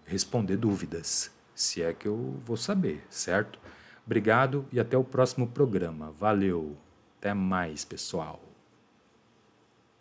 responder 0.07 0.57
dúvidas, 0.57 1.31
se 1.55 1.83
é 1.83 1.93
que 1.93 2.07
eu 2.07 2.41
vou 2.45 2.57
saber, 2.57 3.05
certo? 3.09 3.59
Obrigado 4.05 4.65
e 4.73 4.81
até 4.81 4.97
o 4.97 5.05
próximo 5.05 5.47
programa. 5.47 6.11
Valeu. 6.19 6.77
Até 7.19 7.35
mais, 7.35 7.85
pessoal. 7.85 8.50